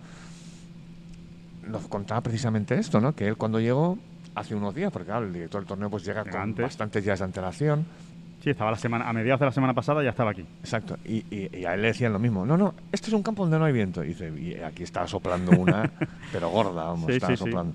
nos 1.67 1.83
contaba 1.87 2.21
precisamente 2.21 2.75
esto, 2.77 2.99
¿no? 3.01 3.13
Que 3.15 3.27
él 3.27 3.37
cuando 3.37 3.59
llegó 3.59 3.97
hace 4.35 4.55
unos 4.55 4.73
días, 4.73 4.91
porque 4.91 5.07
claro, 5.07 5.25
el 5.25 5.33
director 5.33 5.61
del 5.61 5.67
torneo 5.67 5.89
pues 5.89 6.05
llega 6.05 6.23
con 6.23 6.39
antes. 6.39 6.63
bastantes 6.63 7.03
días 7.03 7.19
de 7.19 7.25
antelación. 7.25 7.85
Sí, 8.43 8.49
estaba 8.49 8.71
la 8.71 8.77
semana, 8.77 9.07
a 9.07 9.13
mediados 9.13 9.39
de 9.39 9.45
la 9.45 9.51
semana 9.51 9.73
pasada 9.73 10.03
ya 10.03 10.09
estaba 10.09 10.31
aquí. 10.31 10.43
Exacto. 10.61 10.97
Y, 11.05 11.17
y- 11.29 11.49
y 11.59 11.65
a 11.65 11.75
él 11.75 11.81
le 11.83 11.89
decían 11.89 12.11
lo 12.11 12.19
mismo. 12.19 12.45
No, 12.45 12.57
no, 12.57 12.73
este 12.91 13.07
es 13.07 13.13
un 13.13 13.21
campo 13.23 13.43
donde 13.43 13.59
no 13.59 13.65
hay 13.65 13.73
viento. 13.73 14.03
Y 14.03 14.07
dice, 14.09 14.31
y 14.37 14.55
aquí 14.63 14.83
está 14.83 15.07
soplando 15.07 15.51
una, 15.51 15.89
pero 16.31 16.49
gorda, 16.49 16.85
vamos, 16.85 17.05
Sí, 17.07 17.13
está 17.13 17.27
sí, 17.27 17.33
sí. 17.37 17.43
soplando. 17.43 17.73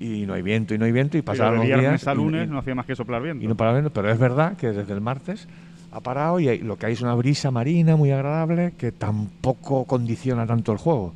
Y 0.00 0.24
no 0.26 0.34
hay 0.34 0.42
viento, 0.42 0.74
y 0.74 0.78
no 0.78 0.84
hay 0.84 0.92
viento, 0.92 1.18
y 1.18 1.22
pasaron 1.22 1.56
los 1.56 1.66
días. 1.66 2.06
a 2.06 2.14
lunes 2.14 2.48
no 2.48 2.58
hacía 2.58 2.74
más 2.74 2.86
que 2.86 2.94
soplar 2.96 3.20
viento. 3.22 3.44
y 3.44 3.48
no 3.48 3.56
para 3.56 3.72
viento, 3.72 3.90
pero 3.90 4.10
es 4.10 4.18
verdad 4.18 4.56
que 4.56 4.68
desde 4.70 4.92
el 4.92 5.00
martes 5.00 5.46
ha 5.90 6.00
parado 6.00 6.38
y 6.40 6.48
hay- 6.48 6.58
lo 6.60 6.76
que 6.76 6.86
hay 6.86 6.92
es 6.92 7.00
una 7.02 7.14
brisa 7.14 7.50
marina 7.50 7.96
muy 7.96 8.10
agradable 8.12 8.74
que 8.78 8.92
tampoco 8.92 9.84
condiciona 9.86 10.46
tanto 10.46 10.72
el 10.72 10.78
juego. 10.78 11.14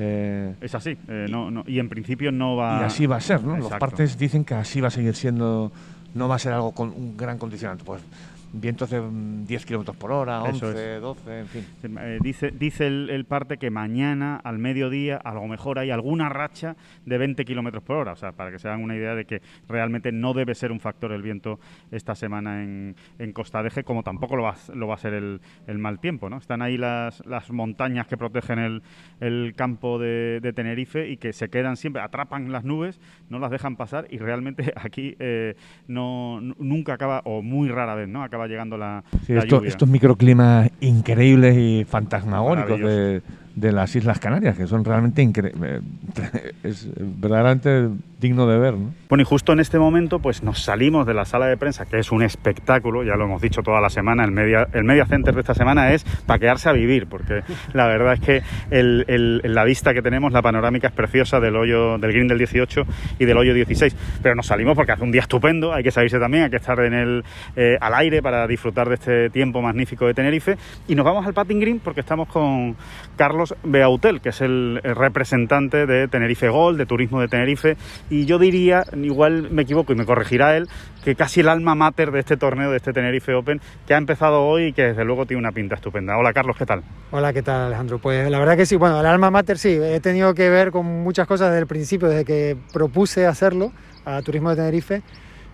Eh, 0.00 0.54
Es 0.60 0.74
así, 0.74 0.96
eh, 1.08 1.26
no, 1.30 1.50
no, 1.50 1.64
y 1.66 1.78
en 1.78 1.88
principio 1.88 2.30
no 2.30 2.56
va... 2.56 2.80
y 2.82 2.84
así 2.84 3.06
va 3.06 3.16
a 3.16 3.20
ser, 3.20 3.42
¿no? 3.42 3.56
Los 3.56 3.70
partes 3.74 4.16
dicen 4.18 4.44
que 4.44 4.54
así 4.54 4.80
va 4.80 4.88
a 4.88 4.90
seguir 4.92 5.14
siendo, 5.14 5.72
no 6.14 6.28
va 6.28 6.36
a 6.36 6.38
ser 6.38 6.52
algo 6.52 6.72
con 6.72 6.88
un 6.88 7.16
gran 7.16 7.38
condicionante. 7.38 7.84
Pues 7.84 8.02
vientos 8.52 8.90
de 8.90 9.00
mm, 9.00 9.44
10 9.46 9.66
kilómetros 9.66 9.96
por 9.96 10.10
hora, 10.12 10.42
Eso 10.48 10.68
11, 10.68 11.00
12, 11.00 11.38
en 11.40 11.46
fin. 11.48 11.64
Eh, 12.00 12.18
dice 12.22 12.50
dice 12.50 12.86
el, 12.86 13.10
el 13.10 13.24
parte 13.24 13.58
que 13.58 13.70
mañana 13.70 14.36
al 14.42 14.58
mediodía 14.58 15.16
a 15.16 15.34
lo 15.34 15.46
mejor 15.46 15.78
hay 15.78 15.90
alguna 15.90 16.28
racha 16.28 16.76
de 17.04 17.18
20 17.18 17.44
kilómetros 17.44 17.82
por 17.82 17.96
hora. 17.96 18.12
O 18.12 18.16
sea, 18.16 18.32
para 18.32 18.50
que 18.50 18.58
se 18.58 18.68
hagan 18.68 18.82
una 18.82 18.96
idea 18.96 19.14
de 19.14 19.24
que 19.26 19.42
realmente 19.68 20.12
no 20.12 20.32
debe 20.34 20.54
ser 20.54 20.72
un 20.72 20.80
factor 20.80 21.12
el 21.12 21.22
viento 21.22 21.60
esta 21.90 22.14
semana 22.14 22.62
en, 22.62 22.96
en 23.18 23.32
Costa 23.32 23.62
de 23.62 23.68
Eje, 23.68 23.84
como 23.84 24.02
tampoco 24.02 24.36
lo 24.36 24.44
va, 24.44 24.50
a- 24.52 24.74
lo 24.74 24.86
va 24.88 24.94
a 24.94 24.98
ser 24.98 25.14
el, 25.14 25.40
el 25.66 25.78
mal 25.78 26.00
tiempo. 26.00 26.30
¿no? 26.30 26.38
Están 26.38 26.62
ahí 26.62 26.76
las, 26.78 27.24
las 27.26 27.50
montañas 27.50 28.06
que 28.06 28.16
protegen 28.16 28.58
el, 28.58 28.82
el 29.20 29.54
campo 29.56 29.98
de, 29.98 30.40
de 30.40 30.52
Tenerife 30.52 31.08
y 31.08 31.16
que 31.18 31.32
se 31.32 31.48
quedan 31.48 31.76
siempre, 31.76 32.02
atrapan 32.02 32.50
las 32.52 32.64
nubes, 32.64 33.00
no 33.28 33.38
las 33.38 33.50
dejan 33.50 33.76
pasar 33.76 34.06
y 34.10 34.18
realmente 34.18 34.72
aquí 34.76 35.16
eh, 35.18 35.54
no, 35.86 36.40
nu- 36.40 36.56
nunca 36.58 36.94
acaba, 36.94 37.20
o 37.24 37.42
muy 37.42 37.68
rara 37.68 37.94
vez, 37.94 38.08
¿no? 38.08 38.22
acaba 38.22 38.37
llegando 38.46 38.76
la, 38.76 39.02
Sí, 39.26 39.32
la 39.32 39.40
esto- 39.40 39.56
lluvia. 39.56 39.68
estos 39.68 39.88
microclimas 39.88 40.70
increíbles 40.80 41.56
y 41.56 41.84
fantasmagóricos 41.84 42.78
de, 42.80 43.22
de 43.56 43.72
las 43.72 43.94
Islas 43.96 44.18
Canarias, 44.20 44.56
que 44.56 44.66
son 44.66 44.84
realmente 44.84 45.22
increíbles. 45.22 45.82
es 46.62 46.88
verdaderamente 46.96 47.88
digno 48.18 48.46
de 48.46 48.58
ver, 48.58 48.74
¿no? 48.74 48.92
Bueno, 49.08 49.22
y 49.22 49.24
justo 49.24 49.52
en 49.52 49.60
este 49.60 49.78
momento, 49.78 50.18
pues 50.18 50.42
nos 50.42 50.62
salimos 50.62 51.06
de 51.06 51.14
la 51.14 51.24
sala 51.24 51.46
de 51.46 51.56
prensa, 51.56 51.86
que 51.86 51.98
es 51.98 52.10
un 52.10 52.22
espectáculo, 52.22 53.04
ya 53.04 53.16
lo 53.16 53.24
hemos 53.24 53.40
dicho 53.40 53.62
toda 53.62 53.80
la 53.80 53.90
semana, 53.90 54.24
el 54.24 54.32
Media, 54.32 54.68
el 54.72 54.84
media 54.84 55.06
Center 55.06 55.34
de 55.34 55.40
esta 55.40 55.54
semana 55.54 55.92
es 55.92 56.04
para 56.26 56.38
quedarse 56.38 56.68
a 56.68 56.72
vivir, 56.72 57.06
porque 57.06 57.42
la 57.72 57.86
verdad 57.86 58.14
es 58.14 58.20
que 58.20 58.42
la 58.70 59.64
vista 59.64 59.94
que 59.94 60.02
tenemos, 60.02 60.32
la 60.32 60.42
panorámica 60.42 60.88
es 60.88 60.92
preciosa 60.92 61.40
del 61.40 61.56
hoyo, 61.56 61.98
del 61.98 62.12
green 62.12 62.28
del 62.28 62.38
18 62.38 62.82
y 63.18 63.24
del 63.24 63.36
hoyo 63.36 63.54
16. 63.54 63.96
Pero 64.22 64.34
nos 64.34 64.46
salimos 64.46 64.76
porque 64.76 64.92
hace 64.92 65.04
un 65.04 65.12
día 65.12 65.22
estupendo, 65.22 65.72
hay 65.72 65.82
que 65.82 65.90
salirse 65.90 66.18
también, 66.18 66.44
hay 66.44 66.50
que 66.50 66.56
estar 66.56 66.78
en 66.80 66.94
el, 66.94 67.24
eh, 67.56 67.76
al 67.80 67.94
aire 67.94 68.22
para 68.22 68.46
disfrutar 68.46 68.88
de 68.88 68.94
este 68.94 69.30
tiempo 69.30 69.62
magnífico 69.62 70.06
de 70.06 70.14
Tenerife. 70.14 70.56
Y 70.88 70.94
nos 70.94 71.04
vamos 71.04 71.26
al 71.26 71.34
Patting 71.34 71.60
Green 71.60 71.80
porque 71.80 72.00
estamos 72.00 72.28
con 72.28 72.76
Carlos 73.16 73.54
Beautel, 73.62 74.20
que 74.20 74.30
es 74.30 74.40
el, 74.40 74.80
representante 74.82 75.86
de 75.86 76.08
Tenerife 76.08 76.48
Gold, 76.48 76.78
de 76.78 76.86
Turismo 76.86 77.20
de 77.20 77.28
Tenerife. 77.28 77.76
Y 78.10 78.24
yo 78.24 78.38
diría, 78.38 78.84
igual 78.94 79.50
me 79.50 79.62
equivoco 79.62 79.92
y 79.92 79.96
me 79.96 80.06
corregirá 80.06 80.56
él, 80.56 80.68
que 81.04 81.14
casi 81.14 81.40
el 81.40 81.48
alma 81.48 81.74
mater 81.74 82.10
de 82.10 82.20
este 82.20 82.36
torneo, 82.36 82.70
de 82.70 82.78
este 82.78 82.92
Tenerife 82.92 83.34
Open, 83.34 83.60
que 83.86 83.94
ha 83.94 83.98
empezado 83.98 84.44
hoy 84.44 84.66
y 84.66 84.72
que 84.72 84.82
desde 84.82 85.04
luego 85.04 85.26
tiene 85.26 85.40
una 85.40 85.52
pinta 85.52 85.74
estupenda. 85.74 86.16
Hola 86.16 86.32
Carlos, 86.32 86.56
¿qué 86.56 86.66
tal? 86.66 86.82
Hola, 87.10 87.32
¿qué 87.32 87.42
tal 87.42 87.66
Alejandro? 87.66 87.98
Pues 87.98 88.30
la 88.30 88.38
verdad 88.38 88.56
que 88.56 88.66
sí, 88.66 88.76
bueno, 88.76 88.98
el 89.00 89.06
alma 89.06 89.30
mater 89.30 89.58
sí, 89.58 89.78
he 89.80 90.00
tenido 90.00 90.34
que 90.34 90.48
ver 90.48 90.70
con 90.70 90.86
muchas 90.86 91.26
cosas 91.26 91.48
desde 91.48 91.60
el 91.60 91.66
principio, 91.66 92.08
desde 92.08 92.24
que 92.24 92.56
propuse 92.72 93.26
hacerlo 93.26 93.72
a 94.04 94.22
Turismo 94.22 94.50
de 94.50 94.56
Tenerife. 94.56 95.02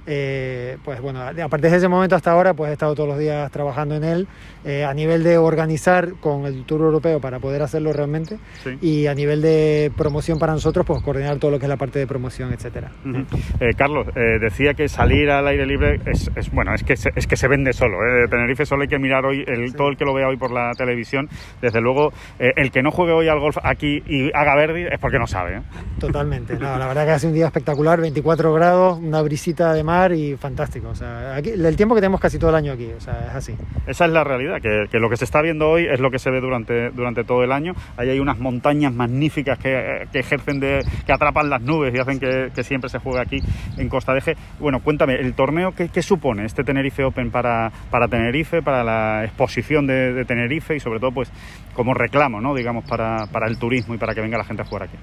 Eh, 0.07 0.77
pues 0.85 1.01
bueno, 1.01 1.21
a 1.23 1.49
partir 1.49 1.71
de 1.71 1.77
ese 1.79 1.89
momento 1.89 2.15
hasta 2.15 2.31
ahora, 2.31 2.53
pues 2.55 2.71
he 2.71 2.73
estado 2.75 2.95
todos 2.95 3.09
los 3.09 3.19
días 3.19 3.51
trabajando 3.51 3.95
en 3.95 4.05
él, 4.05 4.29
eh, 4.65 4.85
a 4.85 4.93
nivel 4.93 5.23
de 5.25 5.39
organizar 5.39 6.13
con 6.21 6.45
el 6.45 6.65
Tour 6.65 6.83
Europeo 6.83 7.21
para 7.21 7.39
poder 7.39 7.63
hacerlo 7.63 7.93
realmente 7.93 8.39
Sí. 8.63 8.77
y 8.83 9.07
a 9.07 9.15
nivel 9.15 9.41
de 9.41 9.91
promoción 9.97 10.39
para 10.39 10.53
nosotros, 10.53 10.85
pues 10.87 11.03
coordinar 11.03 11.39
todo 11.39 11.51
lo 11.53 11.59
que 11.59 11.65
es 11.65 11.69
la 11.71 11.77
parte 11.79 11.99
de 11.99 12.07
promoción, 12.07 12.53
etcétera. 12.53 12.91
Ujú. 13.05 13.25
Eh, 13.61 13.71
Carlos, 13.77 14.07
eh, 14.15 14.39
decía 14.41 14.75
que 14.75 14.89
salir 14.89 15.31
al 15.31 15.47
aire 15.49 15.65
libre 15.67 16.01
es, 16.07 16.31
es- 16.37 16.51
bueno, 16.53 16.75
es 16.75 16.83
que 16.85 16.97
se, 16.97 17.11
es 17.17 17.27
que 17.27 17.37
se 17.37 17.49
vende 17.49 17.73
solo. 17.73 17.97
¿eh? 18.07 18.29
Tenerife 18.29 18.67
solo 18.67 18.83
hay 18.83 18.89
que 18.89 18.99
mirar 18.99 19.25
hoy, 19.25 19.43
el, 19.47 19.75
todo 19.75 19.89
el 19.89 19.97
que 19.97 20.05
lo 20.05 20.13
vea 20.13 20.29
hoy 20.29 20.37
por 20.37 20.51
la 20.51 20.73
televisión, 20.77 21.29
desde 21.63 21.81
luego, 21.81 22.13
eh, 22.39 22.53
el 22.57 22.71
que 22.71 22.83
no 22.83 22.91
juegue 22.91 23.13
hoy 23.13 23.29
al 23.29 23.41
golf 23.41 23.57
aquí 23.63 24.03
y 24.07 24.31
haga 24.35 24.55
verde 24.55 24.89
es 24.93 24.99
porque 24.99 25.19
no 25.19 25.27
sabe. 25.27 25.63
Totalmente, 25.99 26.55
no, 26.59 26.79
la 26.79 26.87
verdad 26.89 27.07
que 27.07 27.13
hace 27.13 27.27
un 27.27 27.33
día 27.33 27.47
espectacular, 27.47 28.01
24 28.01 28.53
grados, 28.53 28.99
una 28.99 29.23
brisita 29.23 29.73
de 29.73 29.83
mar 29.83 29.94
y 30.13 30.37
fantástico. 30.37 30.89
O 30.89 30.95
sea, 30.95 31.37
aquí, 31.37 31.51
el 31.51 31.77
tiempo 31.77 31.95
que 31.95 32.01
tenemos 32.01 32.21
casi 32.21 32.39
todo 32.39 32.51
el 32.51 32.57
año 32.57 32.73
aquí, 32.73 32.91
o 32.97 33.01
sea, 33.01 33.27
es 33.29 33.35
así. 33.35 33.55
Esa 33.87 34.05
es 34.07 34.11
la 34.11 34.25
realidad, 34.25 34.61
que, 34.61 34.85
que 34.91 34.99
lo 34.99 35.09
que 35.09 35.17
se 35.17 35.25
está 35.25 35.41
viendo 35.43 35.69
hoy 35.69 35.87
es 35.87 36.01
lo 36.01 36.11
que 36.11 36.19
se 36.19 36.31
ve 36.31 36.41
durante, 36.41 36.91
durante 36.91 37.25
todo 37.25 37.43
el 37.43 37.53
año. 37.53 37.73
Ahí 37.97 38.11
hay 38.11 38.21
unas 38.21 38.39
montañas 38.39 38.93
magníficas 38.93 39.59
que, 39.59 40.07
que 40.13 40.21
ejercen 40.21 40.61
de, 40.61 40.85
que 41.07 41.13
atrapan 41.13 41.49
las 41.49 41.63
nubes 41.63 41.95
y 41.95 41.99
hacen 41.99 42.19
que, 42.19 42.65
siempre 42.65 42.89
se 42.89 42.99
juegue 42.99 43.21
aquí 43.21 43.39
en 43.77 43.89
Costa 43.89 44.13
de 44.13 44.19
Eje. 44.19 44.37
Bueno, 44.59 44.81
cuéntame, 44.81 45.17
¿el 45.17 45.35
torneo 45.35 45.73
qué, 45.73 45.89
qué 45.89 46.03
supone 46.03 46.47
este 46.47 46.65
Tenerife 46.65 47.05
Open 47.05 47.31
para, 47.31 47.71
para 47.91 48.09
Tenerife, 48.09 48.63
para 48.63 48.83
la 48.83 49.25
exposición 49.25 49.87
de, 49.87 50.15
de 50.15 50.25
Tenerife 50.25 50.75
y 50.75 50.81
sobre 50.81 50.99
todo 50.99 51.13
pues 51.13 51.31
como 51.75 51.93
reclamo, 51.93 52.41
¿no? 52.41 52.55
digamos, 52.55 52.85
para, 52.85 53.27
para 53.27 53.47
el 53.49 53.59
turismo 53.59 53.95
y 53.95 53.99
para 53.99 54.15
que 54.15 54.21
venga 54.21 54.39
la 54.39 54.45
gente 54.45 54.63
a 54.63 54.65
jugar 54.65 54.85
aquí? 54.85 54.97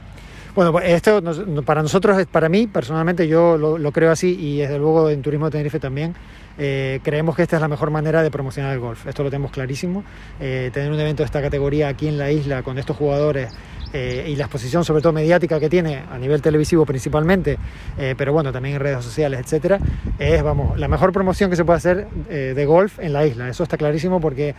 Bueno, 0.54 0.74
pues 0.74 0.86
esto 0.86 1.22
para 1.66 1.82
nosotros, 1.82 2.26
para 2.30 2.50
mí 2.50 2.68
personalmente, 2.68 3.26
yo 3.26 3.58
lo, 3.58 3.92
creo 3.94 4.12
así 4.12 4.38
y 4.38 4.58
desde 4.58 4.78
luego 4.78 5.10
en 5.10 5.22
Turismo 5.22 5.46
de 5.46 5.52
Tenerife 5.52 5.80
también. 5.80 6.14
eh, 6.58 7.00
creemos 7.04 7.38
que 7.38 7.44
esta 7.44 7.56
es 7.56 7.62
la 7.62 7.70
mejor 7.70 7.90
manera 7.90 8.22
de 8.22 8.30
promocionar 8.30 8.74
el 8.74 8.80
golf. 8.80 9.08
Esto 9.08 9.24
lo 9.24 9.30
tenemos 9.30 9.52
clarísimo. 9.52 10.04
Eh, 10.42 10.70
tener 10.74 10.92
un 10.92 11.00
evento 11.00 11.24
de 11.24 11.26
esta 11.26 11.42
categoría 11.42 11.88
aquí 11.88 12.10
en 12.10 12.18
la 12.18 12.30
isla 12.32 12.64
con 12.64 12.78
estos 12.78 12.98
jugadores 12.98 13.50
eh, 13.94 14.26
y 14.28 14.36
la 14.36 14.44
exposición, 14.44 14.84
sobre 14.84 15.02
todo 15.02 15.14
mediática, 15.14 15.58
que 15.58 15.70
tiene 15.70 16.04
a 16.12 16.18
nivel 16.18 16.42
televisivo 16.42 16.86
principalmente, 16.86 17.58
eh, 17.98 18.16
pero 18.18 18.34
bueno, 18.34 18.52
también 18.52 18.76
en 18.76 18.82
redes 18.82 19.06
sociales, 19.06 19.40
etcétera, 19.40 19.80
es 20.20 20.44
vamos 20.44 20.78
la 20.78 20.90
mejor 20.90 21.14
promoción 21.14 21.50
que 21.50 21.56
se 21.56 21.64
puede 21.64 21.78
hacer 21.78 22.10
de 22.10 22.66
golf 22.66 23.00
en 23.00 23.14
la 23.14 23.26
isla. 23.26 23.48
Eso 23.48 23.64
está 23.64 23.78
clarísimo 23.78 24.20
porque 24.20 24.54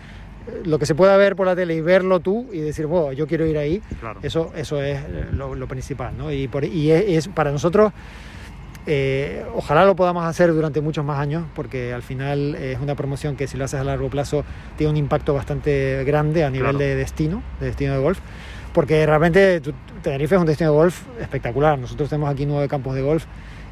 lo 0.64 0.78
que 0.78 0.87
se 0.87 0.94
pueda 0.94 1.16
ver 1.16 1.37
por 1.37 1.46
la 1.46 1.55
tele 1.57 1.74
y 1.74 1.81
verlo 1.81 2.20
tú 2.20 2.48
y 2.52 2.59
decir, 2.59 2.87
wow, 2.87 3.12
yo 3.12 3.26
quiero 3.26 3.46
ir 3.46 3.59
ahí, 3.59 3.81
Claro. 4.00 4.20
eso, 4.22 4.52
eso 4.57 4.83
es 4.83 4.98
eh, 4.98 5.26
lo, 5.33 5.55
lo 5.55 5.66
principal, 5.68 6.16
¿no? 6.16 6.33
Y, 6.33 6.48
por- 6.48 6.64
y 6.64 6.90
es, 6.90 7.05
es 7.26 7.28
para 7.28 7.50
nosotros, 7.52 7.92
eh, 8.87 9.44
ojalá 9.55 9.85
lo 9.85 9.94
podamos 9.94 10.24
hacer 10.24 10.52
durante 10.52 10.81
muchos 10.81 11.05
más 11.05 11.18
años, 11.20 11.44
porque 11.55 11.92
al 11.92 12.02
final 12.02 12.57
es 12.57 12.81
una 12.81 12.94
promoción 12.96 13.37
que 13.37 13.46
si 13.46 13.57
lo 13.57 13.64
haces 13.64 13.81
a 13.81 13.85
largo 13.85 14.09
plazo 14.11 14.44
tiene 14.76 14.90
un 14.90 14.96
impacto 14.96 15.35
bastante 15.35 16.02
grande 16.05 16.42
a 16.44 16.50
nivel 16.50 16.70
Claro. 16.70 16.78
de 16.78 16.96
destino, 16.96 17.42
de 17.61 17.66
destino 17.66 17.92
de 17.92 18.00
golf, 18.00 18.18
porque 18.72 19.07
realmente 19.07 19.61
Tenerife 20.02 20.35
es 20.35 20.40
un 20.40 20.46
destino 20.46 20.70
de 20.72 20.76
golf 20.76 21.02
espectacular. 21.20 21.78
Nosotros 21.78 22.09
tenemos 22.09 22.31
aquí 22.31 22.44
nueve 22.46 22.66
campos 22.68 22.94
de 22.96 23.02
golf. 23.02 23.24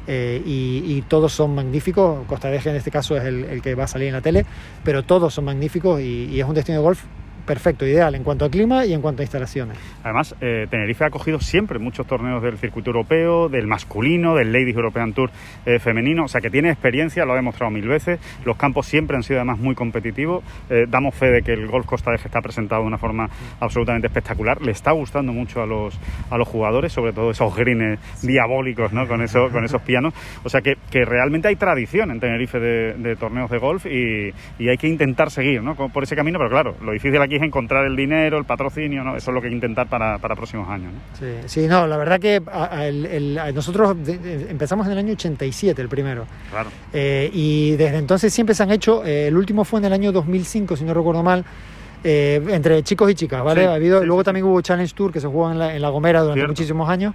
Eh, 0.07 0.41
y, 0.45 1.01
todos 1.03 1.33
son 1.33 1.55
magníficos. 1.55 2.25
Costa 2.27 2.49
de 2.49 2.57
Eje 2.57 2.69
en 2.69 2.75
este 2.75 2.91
caso 2.91 3.17
es 3.17 3.23
el, 3.23 3.61
que 3.61 3.75
va 3.75 3.85
a 3.85 3.87
salir 3.87 4.07
en 4.07 4.13
la 4.13 4.21
tele, 4.21 4.45
pero 4.83 5.03
todos 5.03 5.33
son 5.33 5.45
magníficos 5.45 6.01
y 6.01 6.39
es 6.39 6.45
un 6.45 6.53
destino 6.53 6.79
de 6.79 6.83
golf 6.83 7.03
perfecto, 7.45 7.85
ideal 7.85 8.15
en 8.15 8.23
cuanto 8.23 8.45
a 8.45 8.49
clima 8.49 8.85
y 8.85 8.93
en 8.93 9.01
cuanto 9.01 9.21
a 9.21 9.23
instalaciones. 9.23 9.77
Además, 10.03 10.35
eh, 10.41 10.67
Tenerife 10.69 11.05
ha 11.05 11.09
cogido 11.09 11.39
siempre 11.39 11.79
muchos 11.79 12.07
torneos 12.07 12.41
del 12.41 12.57
circuito 12.57 12.89
europeo, 12.89 13.49
del 13.49 13.67
masculino, 13.67 14.35
del 14.35 14.51
Ladies 14.51 14.75
European 14.75 15.13
Tour 15.13 15.29
eh, 15.65 15.79
femenino, 15.79 16.25
o 16.25 16.27
sea 16.27 16.41
que 16.41 16.49
tiene 16.49 16.69
experiencia, 16.69 17.25
lo 17.25 17.33
ha 17.33 17.35
demostrado 17.35 17.71
mil 17.71 17.87
veces. 17.87 18.19
Los 18.45 18.57
campos 18.57 18.85
siempre 18.87 19.17
han 19.17 19.23
sido 19.23 19.39
además 19.39 19.59
muy 19.59 19.75
competitivos. 19.75 20.43
Eh, 20.69 20.85
damos 20.87 21.15
fe 21.15 21.27
de 21.27 21.41
que 21.41 21.53
el 21.53 21.67
Golf 21.67 21.85
Costa 21.85 22.11
de 22.11 22.17
Eje 22.17 22.27
está 22.27 22.41
presentado 22.41 22.81
de 22.81 22.87
una 22.87 22.97
forma 22.97 23.29
absolutamente 23.59 24.07
espectacular. 24.07 24.61
Le 24.61 24.71
está 24.71 24.91
gustando 24.91 25.33
mucho 25.33 25.61
a 25.61 25.65
los, 25.65 25.99
a 26.29 26.37
los 26.37 26.47
jugadores, 26.47 26.91
sobre 26.91 27.13
todo 27.13 27.31
esos 27.31 27.55
greens 27.55 27.99
diabólicos 28.21 28.93
¿no? 28.93 29.07
con, 29.07 29.25
con 29.51 29.65
esos 29.65 29.81
pianos. 29.81 30.13
O 30.43 30.49
sea 30.49 30.61
que, 30.61 30.75
que 30.89 31.05
realmente 31.05 31.47
hay 31.47 31.55
tradición 31.55 32.11
en 32.11 32.19
Tenerife 32.19 32.59
de, 32.59 32.93
de 32.93 33.15
torneos 33.15 33.49
de 33.49 33.57
golf 33.57 33.85
y, 33.85 34.33
y 34.59 34.69
hay 34.69 34.77
que 34.77 34.87
intentar 34.87 35.31
seguir 35.31 35.61
¿no? 35.61 35.75
por 35.75 36.03
ese 36.03 36.15
camino, 36.15 36.37
pero 36.37 36.49
claro, 36.49 36.75
lo 36.81 36.91
difícil 36.91 37.21
aquí 37.21 37.30
aquí 37.31 37.37
es 37.37 37.41
encontrar 37.43 37.85
el 37.85 37.95
dinero, 37.95 38.37
el 38.37 38.43
patrocinio, 38.45 39.03
¿no? 39.05 39.15
Eso 39.15 39.31
es 39.31 39.35
lo 39.35 39.39
que 39.41 39.47
hay 39.47 39.51
que 39.51 39.55
intentar 39.55 39.87
para, 39.87 40.17
para 40.17 40.35
próximos 40.35 40.67
años. 40.69 40.91
¿no? 40.93 40.99
Sí, 41.17 41.25
sí, 41.45 41.67
no, 41.67 41.87
la 41.87 41.95
verdad 41.95 42.19
que 42.19 42.41
a- 42.51 42.75
a- 42.75 42.87
el- 42.87 43.05
el- 43.05 43.37
a 43.39 43.51
nosotros 43.53 43.95
empezamos 44.49 44.85
en 44.87 44.91
el 44.93 44.97
año 44.97 45.13
87, 45.13 45.81
el 45.81 45.87
primero. 45.87 46.25
Claro. 46.49 46.69
Eh, 46.91 47.29
y 47.33 47.71
desde 47.77 47.97
entonces 47.97 48.33
siempre 48.33 48.53
se 48.53 48.63
han 48.63 48.71
hecho, 48.71 49.05
eh, 49.05 49.27
el 49.27 49.37
último 49.37 49.63
fue 49.63 49.79
en 49.79 49.85
el 49.85 49.93
año 49.93 50.11
2005, 50.11 50.75
si 50.75 50.83
no 50.83 50.93
recuerdo 50.93 51.23
mal, 51.23 51.45
eh, 52.03 52.41
entre 52.49 52.83
chicos 52.83 53.09
y 53.11 53.15
chicas, 53.15 53.41
¿vale? 53.43 53.61
Sí, 53.61 53.67
ha 53.67 53.73
habido, 53.75 54.01
sí, 54.01 54.05
luego 54.07 54.21
sí, 54.21 54.25
también 54.25 54.45
hubo 54.45 54.59
Challenge 54.61 54.93
Tour 54.93 55.13
que 55.13 55.21
se 55.21 55.27
jugó 55.27 55.51
en 55.51 55.59
la, 55.59 55.73
en 55.73 55.81
la 55.81 55.89
Gomera 55.89 56.19
durante 56.21 56.39
Cierto. 56.39 56.51
muchísimos 56.51 56.89
años, 56.89 57.13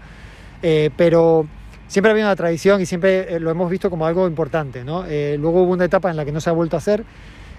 eh, 0.62 0.90
pero 0.96 1.46
siempre 1.88 2.10
ha 2.10 2.12
habido 2.12 2.26
una 2.28 2.36
tradición 2.36 2.80
y 2.80 2.86
siempre 2.86 3.34
eh, 3.36 3.40
lo 3.40 3.50
hemos 3.50 3.68
visto 3.70 3.90
como 3.90 4.06
algo 4.06 4.26
importante, 4.26 4.82
¿no? 4.84 5.04
Eh, 5.06 5.36
luego 5.38 5.62
hubo 5.64 5.72
una 5.72 5.84
etapa 5.84 6.08
en 6.10 6.16
la 6.16 6.24
que 6.24 6.32
no 6.32 6.40
se 6.40 6.48
ha 6.48 6.52
vuelto 6.54 6.76
a 6.76 6.78
hacer. 6.78 7.04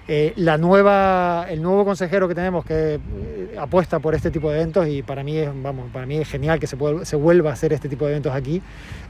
Eh, 0.10 0.32
la 0.38 0.58
nueva, 0.58 1.48
el 1.50 1.62
nuevo 1.62 1.84
consejero 1.84 2.30
que 2.30 2.36
tenemos 2.36 2.64
que 2.64 2.96
eh, 2.96 3.00
apuesta 3.60 4.00
por 4.00 4.16
este 4.16 4.32
tipo 4.32 4.50
de 4.50 4.56
eventos 4.62 4.88
y 4.88 5.02
para 5.02 5.22
mí 5.22 5.36
es, 5.38 5.50
vamos, 5.62 5.92
para 5.92 6.06
mí 6.06 6.16
es 6.18 6.30
genial 6.30 6.60
que 6.62 6.68
se, 6.68 6.78
pueda- 6.78 7.04
se 7.04 7.18
vuelva 7.18 7.50
a 7.50 7.54
hacer 7.54 7.74
este 7.74 7.90
tipo 7.90 8.06
de 8.06 8.12
eventos 8.12 8.34
aquí. 8.34 8.62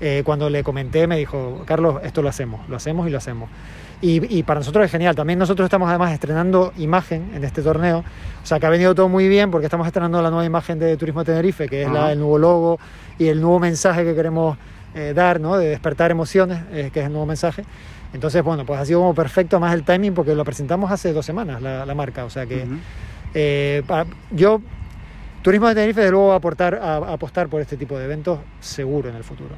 Eh, 0.02 0.24
cuando 0.26 0.50
le 0.50 0.64
comenté 0.64 1.06
me 1.06 1.18
dijo, 1.18 1.62
Carlos, 1.66 2.00
esto 2.04 2.24
lo 2.24 2.30
hacemos, 2.30 2.68
lo 2.68 2.78
hacemos 2.78 3.08
y 3.08 3.12
lo 3.12 3.20
hacemos. 3.20 3.48
Y, 4.02 4.38
y 4.40 4.42
para 4.44 4.60
nosotros 4.60 4.86
es 4.86 4.92
genial. 4.92 5.16
También 5.16 5.38
nosotros 5.38 5.66
estamos 5.68 5.88
además 5.90 6.12
estrenando 6.14 6.74
imagen 6.78 7.32
en 7.36 7.44
este 7.44 7.62
torneo. 7.62 8.00
O 8.44 8.46
sea 8.46 8.60
que 8.60 8.66
ha 8.66 8.70
venido 8.70 8.96
todo 8.96 9.08
muy 9.08 9.28
bien 9.28 9.52
porque 9.52 9.66
estamos 9.66 9.86
estrenando 9.86 10.20
la 10.22 10.30
nueva 10.30 10.46
imagen 10.46 10.80
de 10.80 10.98
Turismo 10.98 11.24
Tenerife, 11.24 11.68
que 11.68 11.84
es 11.84 11.92
la- 11.92 12.12
el 12.12 12.18
nuevo 12.20 12.40
logo 12.40 12.80
y 13.20 13.28
el 13.28 13.40
nuevo 13.42 13.60
mensaje 13.60 14.04
que 14.04 14.16
queremos 14.16 14.58
eh, 14.96 15.14
dar, 15.16 15.40
¿no? 15.40 15.58
De 15.58 15.68
despertar 15.68 16.10
emociones, 16.10 16.60
eh, 16.72 16.90
que 16.92 17.02
es 17.02 17.06
el 17.06 17.12
nuevo 17.12 17.28
mensaje. 17.28 17.64
Entonces, 18.18 18.42
bueno, 18.44 18.66
pues 18.66 18.80
ha 18.80 18.86
sido 18.86 19.02
como 19.02 19.14
perfecto 19.14 19.60
más 19.60 19.76
el 19.76 19.84
timing 19.84 20.16
porque 20.16 20.34
lo 20.34 20.44
presentamos 20.44 20.90
hace 20.92 21.14
dos 21.14 21.24
semanas, 21.24 21.62
la, 21.62 21.86
la 21.86 21.94
marca. 21.94 22.26
O 22.26 22.32
sea 22.32 22.48
que 22.48 22.66
eh, 23.36 23.84
para- 23.86 24.08
yo, 24.32 24.60
Turismo 25.42 25.68
de 25.68 25.76
Tenerife, 25.76 26.02
de 26.02 26.12
luego 26.12 26.28
va 26.28 26.34
a, 26.34 26.38
aportar, 26.38 26.76
a, 26.76 26.96
a 26.96 27.14
apostar 27.14 27.48
por 27.48 27.62
este 27.62 27.78
tipo 27.78 27.98
de 27.98 28.06
eventos 28.06 28.40
seguro 28.60 29.10
en 29.10 29.16
el 29.16 29.24
futuro. 29.24 29.56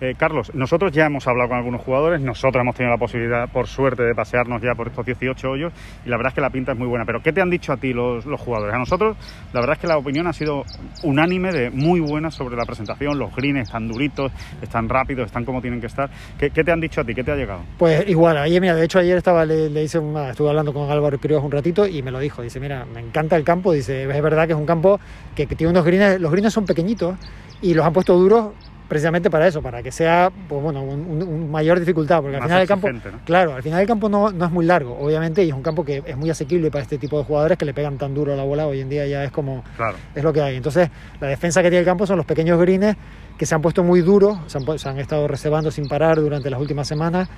Eh, 0.00 0.14
Carlos, 0.16 0.54
nosotros 0.54 0.92
ya 0.92 1.06
hemos 1.06 1.26
hablado 1.26 1.50
con 1.50 1.58
algunos 1.58 1.82
jugadores, 1.82 2.20
nosotros 2.20 2.60
hemos 2.62 2.74
tenido 2.74 2.92
la 2.92 2.98
posibilidad, 2.98 3.48
por 3.48 3.66
suerte, 3.66 4.02
de 4.02 4.14
pasearnos 4.14 4.62
ya 4.62 4.74
por 4.74 4.88
estos 4.88 5.04
18 5.04 5.50
hoyos 5.50 5.72
y 6.04 6.08
la 6.08 6.16
verdad 6.16 6.30
es 6.30 6.34
que 6.34 6.40
la 6.40 6.50
pinta 6.50 6.72
es 6.72 6.78
muy 6.78 6.86
buena. 6.86 7.04
Pero, 7.04 7.22
¿qué 7.22 7.32
te 7.32 7.40
han 7.40 7.50
dicho 7.50 7.72
a 7.72 7.76
ti 7.76 7.92
los, 7.92 8.24
los 8.26 8.40
jugadores? 8.40 8.74
A 8.74 8.78
nosotros, 8.78 9.16
la 9.52 9.60
verdad 9.60 9.76
es 9.76 9.80
que 9.80 9.86
la 9.86 9.98
opinión 9.98 10.26
ha 10.26 10.32
sido 10.32 10.64
unánime 11.02 11.52
de 11.52 11.70
muy 11.70 12.00
buena 12.00 12.30
sobre 12.30 12.56
la 12.56 12.64
presentación. 12.64 13.18
Los 13.18 13.34
greens 13.34 13.60
están 13.60 13.88
duritos, 13.88 14.32
están 14.62 14.88
rápidos, 14.88 15.26
están 15.26 15.44
como 15.44 15.60
tienen 15.60 15.80
que 15.80 15.88
estar. 15.88 16.08
¿Qué, 16.38 16.50
qué 16.50 16.64
te 16.64 16.72
han 16.72 16.80
dicho 16.80 17.00
a 17.00 17.04
ti? 17.04 17.14
¿Qué 17.14 17.24
te 17.24 17.32
ha 17.32 17.36
llegado? 17.36 17.60
Pues 17.76 18.08
igual, 18.08 18.38
ayer, 18.38 18.60
mira, 18.60 18.74
de 18.74 18.84
hecho 18.84 18.98
ayer 18.98 19.18
estaba, 19.18 19.44
le, 19.44 19.68
le 19.68 19.82
hice 19.82 19.98
una, 19.98 20.30
estuve 20.30 20.48
hablando 20.48 20.72
con 20.72 20.90
Álvaro 20.90 21.18
Críos 21.18 21.42
un 21.42 21.50
ratito 21.50 21.86
y 21.86 22.02
me 22.02 22.10
lo 22.10 22.18
dijo, 22.18 22.42
dice, 22.42 22.60
mira, 22.60 22.86
me 22.86 23.00
encanta 23.00 23.36
el 23.36 23.44
campo, 23.44 23.72
dice, 23.72 24.02
es 24.02 24.22
verdad 24.22 24.46
que 24.46 24.52
es 24.52 24.58
un 24.58 24.66
campo 24.66 25.00
que, 25.34 25.46
que 25.46 25.54
tiene 25.54 25.70
unos 25.70 25.84
greens, 25.84 26.20
los 26.20 26.30
greens 26.30 26.52
son 26.52 26.64
pequeñitos 26.64 27.16
y 27.62 27.74
los 27.74 27.84
han 27.84 27.92
puesto 27.92 28.16
duros 28.16 28.52
precisamente 28.88 29.30
para 29.30 29.46
eso, 29.46 29.60
para 29.60 29.82
que 29.82 29.92
sea, 29.92 30.32
pues 30.48 30.62
bueno, 30.62 30.82
un, 30.82 31.50
mayor 31.50 31.78
dificultad, 31.78 32.22
porque 32.22 32.38
al 32.38 32.42
final 32.42 32.62
el 32.62 32.68
campo, 32.68 32.90
¿no? 32.90 33.00
claro, 33.24 33.54
al 33.54 33.62
final 33.62 33.80
el 33.82 33.86
campo 33.86 34.08
no, 34.08 34.32
no 34.32 34.46
es 34.46 34.50
muy 34.50 34.64
largo, 34.64 34.98
obviamente, 34.98 35.44
y 35.44 35.48
es 35.48 35.54
un 35.54 35.62
campo 35.62 35.84
que 35.84 36.02
es 36.04 36.16
muy 36.16 36.30
asequible 36.30 36.70
para 36.70 36.82
este 36.82 36.96
tipo 36.96 37.18
de 37.18 37.24
jugadores 37.24 37.58
que 37.58 37.66
le 37.66 37.74
pegan 37.74 37.98
tan 37.98 38.14
duro 38.14 38.32
a 38.32 38.36
la 38.36 38.44
bola, 38.44 38.66
hoy 38.66 38.80
en 38.80 38.88
día 38.88 39.06
ya 39.06 39.22
es 39.24 39.30
como, 39.30 39.62
Claro. 39.76 39.96
es 40.14 40.24
lo 40.24 40.32
que 40.32 40.40
hay. 40.40 40.56
Entonces, 40.56 40.88
la 41.20 41.28
defensa 41.28 41.62
que 41.62 41.68
tiene 41.68 41.80
el 41.80 41.84
campo 41.84 42.06
son 42.06 42.16
los 42.16 42.24
pequeños 42.24 42.58
greens 42.58 42.96
que 43.36 43.44
se 43.44 43.54
han 43.54 43.60
puesto 43.60 43.84
muy 43.84 44.00
duros, 44.00 44.38
se 44.46 44.56
han, 44.58 44.78
se 44.78 44.88
han 44.88 44.98
estado 44.98 45.28
reservando 45.28 45.70
sin 45.70 45.86
parar 45.86 46.16
durante 46.16 46.48
las 46.48 46.58
últimas 46.58 46.88
semanas 46.88 47.28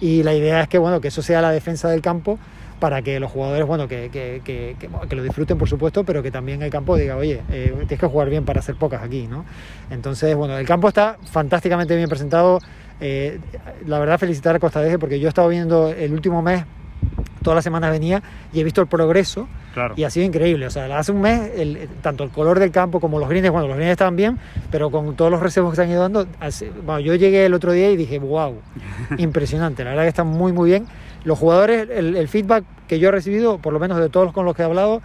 y 0.00 0.22
la 0.22 0.34
idea 0.34 0.60
es 0.60 0.68
que, 0.68 0.76
bueno, 0.78 1.00
que 1.00 1.08
eso 1.08 1.22
sea 1.22 1.40
la 1.40 1.50
defensa 1.50 1.88
del 1.88 2.02
campo 2.02 2.38
para 2.80 3.02
que 3.02 3.18
los 3.18 3.30
jugadores, 3.30 3.66
bueno, 3.66 3.88
que, 3.88 4.08
que, 4.10 4.40
que, 4.44 4.76
que- 4.78 5.16
lo 5.16 5.22
disfruten, 5.22 5.58
por 5.58 5.68
supuesto, 5.68 6.04
pero 6.04 6.22
que 6.22 6.30
también 6.30 6.62
el 6.62 6.70
campo 6.70 6.96
diga, 6.96 7.16
oye, 7.16 7.42
eh, 7.50 7.72
tienes 7.78 7.98
que 7.98 8.06
jugar 8.06 8.30
bien 8.30 8.44
para 8.44 8.60
hacer 8.60 8.76
pocas 8.76 9.02
aquí, 9.02 9.26
¿no? 9.26 9.44
Entonces, 9.90 10.34
bueno, 10.36 10.56
el 10.56 10.66
campo 10.66 10.88
está 10.88 11.16
fantásticamente 11.30 11.96
bien 11.96 12.08
presentado. 12.08 12.60
Eh, 13.00 13.38
la 13.86 13.98
verdad, 13.98 14.18
felicitar 14.18 14.54
a 14.56 14.58
Costa 14.58 14.80
Deje 14.80 14.98
porque 14.98 15.18
yo 15.20 15.26
he 15.26 15.30
estado 15.30 15.48
viendo 15.48 15.88
el 15.88 16.12
último 16.12 16.40
mes, 16.42 16.64
todas 17.42 17.56
las 17.56 17.64
semanas 17.64 17.90
venía 17.92 18.22
y 18.52 18.60
he 18.60 18.64
visto 18.64 18.80
el 18.80 18.86
progreso 18.88 19.48
Claro. 19.74 19.94
y 19.96 20.02
ha 20.04 20.10
sido 20.10 20.26
increíble. 20.26 20.66
O 20.66 20.70
sea, 20.70 20.98
hace 20.98 21.12
un 21.12 21.20
mes, 21.20 21.52
el- 21.56 21.88
tanto 22.02 22.24
el 22.24 22.30
color 22.30 22.58
del 22.58 22.70
campo 22.72 22.98
como 23.00 23.18
los 23.20 23.28
greens, 23.28 23.48
bueno, 23.50 23.68
los 23.68 23.76
greens 23.76 23.92
estaban 23.92 24.16
bien, 24.16 24.38
pero 24.70 24.90
con 24.90 25.14
todos 25.14 25.30
los 25.30 25.40
reservos 25.40 25.70
que 25.72 25.76
se 25.76 25.82
han 25.82 25.90
ido 25.90 26.02
dando, 26.02 26.26
hace- 26.40 26.70
bueno, 26.84 27.00
yo 27.00 27.14
llegué 27.14 27.46
el 27.46 27.54
otro 27.54 27.72
día 27.72 27.90
y 27.90 27.96
dije, 27.96 28.18
wow, 28.18 28.54
impresionante. 29.18 29.84
La 29.84 29.90
verdad 29.90 30.02
que 30.04 30.08
están 30.08 30.26
muy, 30.26 30.52
muy 30.52 30.70
bien. 30.70 30.86
Los 31.28 31.38
jugadores, 31.38 31.90
el, 31.90 32.16
el 32.16 32.26
feedback 32.26 32.64
que 32.88 32.98
yo 32.98 33.10
he 33.10 33.12
recibido, 33.12 33.58
por 33.58 33.74
lo 33.74 33.78
menos 33.78 33.98
de 33.98 34.08
todos 34.08 34.32
con 34.32 34.46
los 34.46 34.56
que 34.56 34.62
he 34.62 34.64
hablado, 34.64 35.02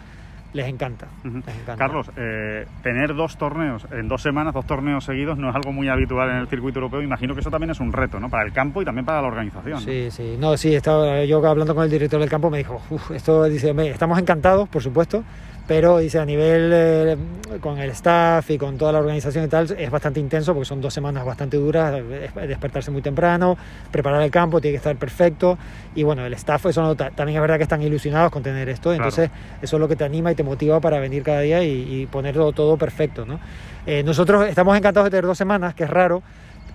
les 0.54 0.68
encanta. 0.68 1.08
Ujú. 1.26 1.40
les 1.46 1.56
encanta. 1.56 1.76
Carlos, 1.76 2.10
eh, 2.16 2.66
tener 2.82 3.14
dos 3.14 3.36
torneos 3.38 3.86
en 3.92 4.08
dos 4.08 4.22
semanas, 4.22 4.54
dos 4.54 4.66
torneos 4.66 5.04
seguidos, 5.04 5.38
no 5.38 5.50
es 5.50 5.56
algo 5.56 5.74
muy 5.74 5.90
habitual 5.90 6.30
en 6.30 6.38
el 6.38 6.48
circuito 6.48 6.80
europeo. 6.80 7.02
Imagino 7.02 7.34
que 7.34 7.42
eso 7.42 7.52
también 7.52 7.72
es 7.72 7.82
un 7.82 7.92
reto, 7.92 8.22
¿no? 8.22 8.30
Para 8.30 8.46
el 8.46 8.54
campo 8.54 8.82
y 8.82 8.86
también 8.86 9.04
para 9.06 9.22
la 9.22 9.28
organización. 9.28 9.74
¿no? 9.74 9.80
Sí, 9.82 10.10
sí. 10.12 10.38
No, 10.40 10.56
sí, 10.56 10.74
estaba 10.74 11.26
yo 11.26 11.46
hablando 11.46 11.76
con 11.76 11.84
el 11.84 11.90
director 11.90 12.22
del 12.22 12.30
campo, 12.30 12.50
me 12.50 12.60
dijo, 12.60 12.82
"Uf, 12.90 13.12
esto 13.12 13.44
dice, 13.44 13.72
"Hombre, 13.72 13.90
estamos 13.90 14.18
encantados, 14.18 14.70
por 14.70 14.82
supuesto, 14.82 15.26
pero 15.66 15.98
dice 16.00 16.20
a 16.20 16.26
nivel 16.26 16.70
eh, 16.74 17.18
con 17.62 17.78
el 17.80 17.90
staff 17.92 18.50
y 18.52 18.58
con 18.58 18.78
toda 18.78 18.92
la 18.92 19.00
organización 19.00 19.46
y 19.46 19.48
tal, 19.48 19.72
es 19.78 19.90
bastante 19.90 20.20
intenso 20.20 20.54
porque 20.54 20.66
son 20.66 20.82
dos 20.82 20.94
semanas 20.94 21.24
bastante 21.26 21.56
duras, 21.58 21.94
es- 22.02 22.48
despertarse 22.50 22.92
muy 22.92 23.02
temprano, 23.02 23.58
preparar 23.92 24.22
el 24.22 24.32
campo, 24.32 24.60
tiene 24.60 24.74
que 24.74 24.78
estar 24.78 24.96
perfecto. 24.98 25.58
Y 25.96 26.04
bueno, 26.04 26.26
el 26.26 26.34
staff, 26.34 26.66
eso 26.66 26.82
no- 26.82 26.96
también 26.96 27.38
es 27.38 27.42
verdad 27.42 27.58
que 27.58 27.64
están 27.64 27.82
ilusionados 27.82 28.32
con 28.32 28.44
tener 28.44 28.68
esto, 28.68 28.92
entonces 28.98 29.30
eso 29.62 29.76
es 29.78 29.80
lo 29.80 29.88
que 29.88 29.96
te 29.96 30.04
anima 30.04 30.32
y 30.32 30.36
te 30.36 30.44
motiva 30.44 30.80
para 30.82 31.00
venir 31.00 31.24
cada 31.24 31.40
día 31.42 31.64
y, 31.64 32.02
y 32.02 32.06
ponerlo 32.08 32.52
todo 32.52 32.76
perfecto, 32.78 33.26
¿no? 33.26 33.40
Eh, 33.86 34.04
nosotros 34.04 34.48
estamos 34.48 34.78
encantados 34.78 35.06
de 35.08 35.12
tener 35.12 35.26
dos 35.26 35.38
semanas, 35.38 35.74
que 35.76 35.84
es 35.86 35.90
raro, 35.90 36.24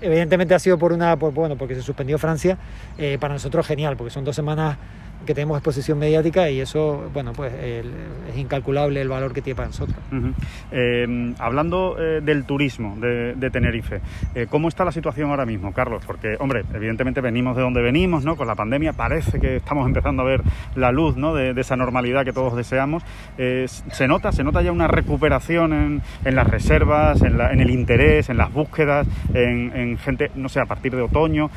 evidentemente 0.00 0.54
ha 0.54 0.58
sido 0.58 0.78
por 0.78 0.92
una, 0.92 1.16
por, 1.16 1.32
bueno, 1.34 1.56
porque 1.56 1.74
se 1.74 1.82
suspendió 1.82 2.18
Francia, 2.18 2.56
eh, 2.98 3.18
para 3.20 3.34
nosotros 3.34 3.66
genial, 3.66 3.96
porque 3.96 4.10
son 4.10 4.24
dos 4.24 4.36
semanas 4.36 4.76
que 5.26 5.34
tenemos 5.34 5.58
exposición 5.58 5.98
mediática 5.98 6.48
y 6.48 6.60
eso, 6.60 7.10
bueno, 7.12 7.32
pues 7.34 7.52
es 7.52 8.36
incalculable 8.36 9.00
el 9.02 9.08
valor 9.08 9.32
que 9.34 9.42
tiene 9.42 9.56
para 9.56 9.68
nosotros. 9.68 9.96
Eh, 10.70 11.34
hablando 11.38 11.96
eh, 11.98 12.20
del 12.22 12.44
turismo 12.44 12.96
de, 13.00 13.34
de 13.34 13.50
Tenerife, 13.50 14.00
eh, 14.34 14.46
¿cómo 14.48 14.68
está 14.68 14.84
la 14.84 14.92
situación 14.92 15.30
ahora 15.30 15.44
mismo, 15.44 15.72
Carlos? 15.72 16.02
Porque, 16.06 16.36
hombre, 16.38 16.62
evidentemente 16.72 17.20
venimos 17.20 17.56
de 17.56 17.62
donde 17.62 17.82
venimos, 17.82 18.24
¿no? 18.24 18.36
Con 18.36 18.46
la 18.46 18.54
pandemia 18.54 18.92
parece 18.92 19.38
que 19.38 19.56
estamos 19.56 19.86
empezando 19.86 20.22
a 20.22 20.26
ver 20.26 20.42
la 20.76 20.92
luz, 20.92 21.16
¿no? 21.16 21.34
De, 21.34 21.52
de 21.54 21.60
esa 21.60 21.76
normalidad 21.76 22.24
que 22.24 22.32
todos 22.32 22.56
deseamos. 22.56 23.02
Eh, 23.36 23.66
¿Se 23.68 24.08
nota? 24.08 24.32
¿Se 24.32 24.44
nota 24.44 24.62
ya 24.62 24.72
una 24.72 24.88
recuperación 24.88 25.72
en, 25.72 26.02
en 26.24 26.34
las 26.34 26.46
reservas, 26.46 27.22
en, 27.22 27.36
la- 27.38 27.52
en 27.52 27.60
el 27.60 27.70
interés, 27.70 28.28
en 28.30 28.36
las 28.38 28.52
búsquedas, 28.52 29.06
en, 29.34 29.76
en 29.76 29.98
gente, 29.98 30.30
no 30.36 30.48
sé, 30.48 30.60
a 30.60 30.66
partir 30.66 30.94
de 30.94 31.02
otoño? 31.02 31.50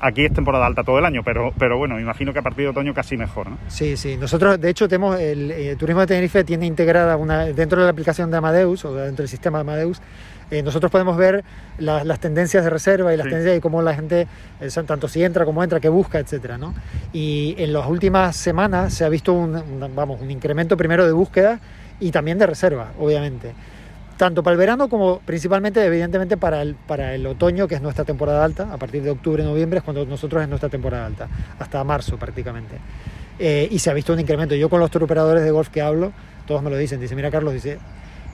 Aquí 0.00 0.24
es 0.24 0.32
temporada 0.32 0.66
alta 0.66 0.82
todo 0.84 0.98
el 0.98 1.04
año, 1.04 1.22
pero, 1.24 1.52
pero 1.58 1.78
bueno, 1.78 1.98
imagino 2.00 2.32
que 2.32 2.38
a 2.38 2.42
partir 2.42 2.64
de 2.64 2.70
otoño 2.70 2.92
casi 2.94 3.16
mejor, 3.16 3.50
¿no? 3.50 3.58
Sí, 3.68 3.96
sí. 3.96 4.16
Nosotros, 4.16 4.60
de 4.60 4.70
hecho, 4.70 4.88
tenemos 4.88 5.18
el, 5.20 5.50
eh, 5.50 5.76
Turismo 5.76 6.00
de 6.02 6.06
Tenerife 6.08 6.44
tiene 6.44 6.66
integrada 6.66 7.16
una 7.16 7.44
dentro 7.46 7.78
de 7.80 7.84
la 7.86 7.90
aplicación 7.90 8.30
de 8.30 8.36
Amadeus 8.36 8.84
o 8.84 8.94
dentro 8.94 9.22
del 9.22 9.28
sistema 9.28 9.58
de 9.58 9.62
Amadeus. 9.62 10.00
eh, 10.48 10.62
nosotros 10.62 10.92
podemos 10.92 11.16
ver 11.16 11.42
la- 11.78 12.04
las 12.04 12.20
tendencias 12.20 12.62
de 12.62 12.70
reserva 12.70 13.12
y 13.12 13.16
las 13.16 13.24
Sí. 13.24 13.30
tendencias 13.30 13.58
y 13.58 13.60
cómo 13.60 13.82
la 13.82 13.94
gente, 13.96 14.28
eh, 14.60 14.68
tanto 14.86 15.08
si 15.08 15.24
entra 15.24 15.44
como 15.44 15.64
entra, 15.64 15.80
que 15.80 15.88
busca, 15.88 16.20
etcétera, 16.20 16.56
¿no? 16.56 16.72
Y 17.12 17.56
en 17.58 17.72
las 17.72 17.84
últimas 17.88 18.36
semanas 18.36 18.94
se 18.94 19.04
ha 19.04 19.08
visto 19.08 19.32
un, 19.32 19.56
un- 19.56 19.92
vamos, 19.96 20.20
un 20.20 20.30
incremento 20.30 20.76
primero 20.76 21.04
de 21.04 21.10
búsqueda 21.10 21.58
y 21.98 22.12
también 22.12 22.38
de 22.38 22.46
reserva, 22.46 22.92
obviamente. 22.96 23.54
Tanto 24.16 24.42
para 24.42 24.52
el 24.52 24.58
verano 24.58 24.88
como 24.88 25.20
principalmente, 25.20 25.84
evidentemente, 25.84 26.36
para 26.36 26.62
el, 26.62 26.74
para 26.74 27.14
el 27.14 27.26
otoño, 27.26 27.68
que 27.68 27.74
es 27.74 27.82
nuestra 27.82 28.04
temporada 28.04 28.44
alta. 28.44 28.72
A 28.72 28.78
partir 28.78 29.02
de 29.02 29.10
octubre, 29.10 29.42
noviembre 29.42 29.78
es 29.78 29.84
cuando 29.84 30.06
nosotros 30.06 30.42
es 30.42 30.48
nuestra 30.48 30.68
temporada 30.68 31.04
alta, 31.04 31.28
hasta 31.58 31.84
marzo 31.84 32.16
prácticamente. 32.16 32.78
Eh, 33.38 33.68
y 33.70 33.78
se 33.78 33.90
ha 33.90 33.94
visto 33.94 34.12
un 34.12 34.20
incremento. 34.20 34.54
Yo 34.54 34.70
con 34.70 34.80
los 34.80 34.90
tour 34.90 35.04
operadores 35.04 35.44
de 35.44 35.50
golf 35.50 35.68
que 35.68 35.82
hablo, 35.82 36.12
todos 36.46 36.62
me 36.62 36.70
lo 36.70 36.76
dicen. 36.76 36.98
Dice, 36.98 37.14
mira 37.14 37.30
Carlos, 37.30 37.52
dice, 37.52 37.78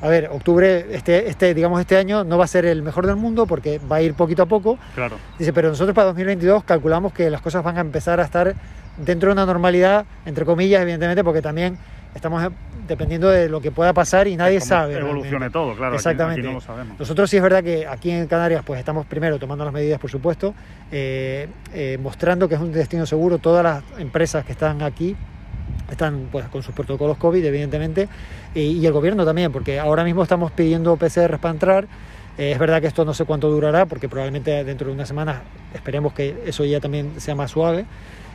a 0.00 0.08
ver, 0.08 0.28
octubre, 0.32 0.86
este, 0.90 1.28
este, 1.28 1.54
digamos, 1.54 1.80
este 1.80 1.96
año 1.96 2.24
no 2.24 2.38
va 2.38 2.44
a 2.44 2.48
ser 2.48 2.64
el 2.64 2.82
mejor 2.82 3.06
del 3.06 3.16
mundo 3.16 3.46
porque 3.46 3.80
va 3.80 3.96
a 3.96 4.02
ir 4.02 4.14
poquito 4.14 4.42
a 4.42 4.46
poco. 4.46 4.78
Claro. 4.94 5.16
Dice, 5.38 5.52
pero 5.52 5.68
nosotros 5.68 5.94
para 5.94 6.06
2022 6.08 6.64
calculamos 6.64 7.12
que 7.12 7.30
las 7.30 7.40
cosas 7.40 7.64
van 7.64 7.78
a 7.78 7.80
empezar 7.80 8.20
a 8.20 8.24
estar 8.24 8.54
dentro 8.98 9.28
de 9.28 9.32
una 9.34 9.46
normalidad, 9.46 10.04
entre 10.26 10.44
comillas, 10.44 10.82
evidentemente, 10.82 11.24
porque 11.24 11.42
también 11.42 11.78
estamos 12.14 12.42
dependiendo 12.92 13.28
de 13.28 13.48
lo 13.48 13.60
que 13.60 13.70
pueda 13.70 13.92
pasar 13.92 14.28
y 14.28 14.36
nadie 14.36 14.60
sabe. 14.60 14.94
Evolucione 14.98 15.30
realmente. 15.30 15.52
todo, 15.52 15.74
claro. 15.74 15.88
aquí- 15.94 15.96
Exactamente. 15.96 16.40
Aquí, 16.40 16.48
no 16.48 16.54
lo 16.54 16.60
sabemos. 16.60 16.98
Nosotros 16.98 17.28
sí 17.30 17.36
es 17.36 17.42
verdad 17.42 17.62
que 17.64 17.86
aquí 17.86 18.10
en 18.10 18.26
Canarias 18.26 18.62
pues 18.64 18.78
estamos 18.78 19.06
primero 19.06 19.38
tomando 19.38 19.64
las 19.64 19.72
medidas, 19.74 19.98
por 19.98 20.10
supuesto, 20.10 20.54
eh, 20.90 21.48
eh, 21.74 21.98
mostrando 22.02 22.48
que 22.48 22.54
es 22.54 22.60
un 22.60 22.72
destino 22.72 23.04
seguro. 23.06 23.38
Todas 23.38 23.62
las 23.64 23.82
empresas 24.00 24.44
que 24.44 24.52
están 24.52 24.82
aquí 24.82 25.16
están 25.90 26.28
pues 26.32 26.46
con 26.48 26.62
sus 26.62 26.74
protocolos 26.74 27.16
COVID, 27.18 27.44
evidentemente, 27.44 28.08
y, 28.54 28.60
y 28.78 28.86
el 28.86 28.92
gobierno 28.92 29.24
también, 29.24 29.52
porque 29.52 29.78
ahora 29.78 30.04
mismo 30.04 30.22
estamos 30.22 30.50
pidiendo 30.52 30.96
PCRs 30.96 31.38
para 31.38 31.52
entrar. 31.52 31.86
Eh, 32.38 32.52
es 32.52 32.58
verdad 32.58 32.80
que 32.80 32.86
esto 32.86 33.04
no 33.04 33.12
sé 33.12 33.26
cuánto 33.26 33.50
durará, 33.50 33.84
porque 33.84 34.08
probablemente 34.08 34.64
dentro 34.64 34.86
de 34.88 34.94
unas 34.94 35.06
semanas 35.08 35.36
esperemos 35.74 36.14
que 36.14 36.34
eso 36.46 36.64
ya 36.64 36.80
también 36.80 37.20
sea 37.20 37.34
más 37.34 37.50
suave. 37.50 37.84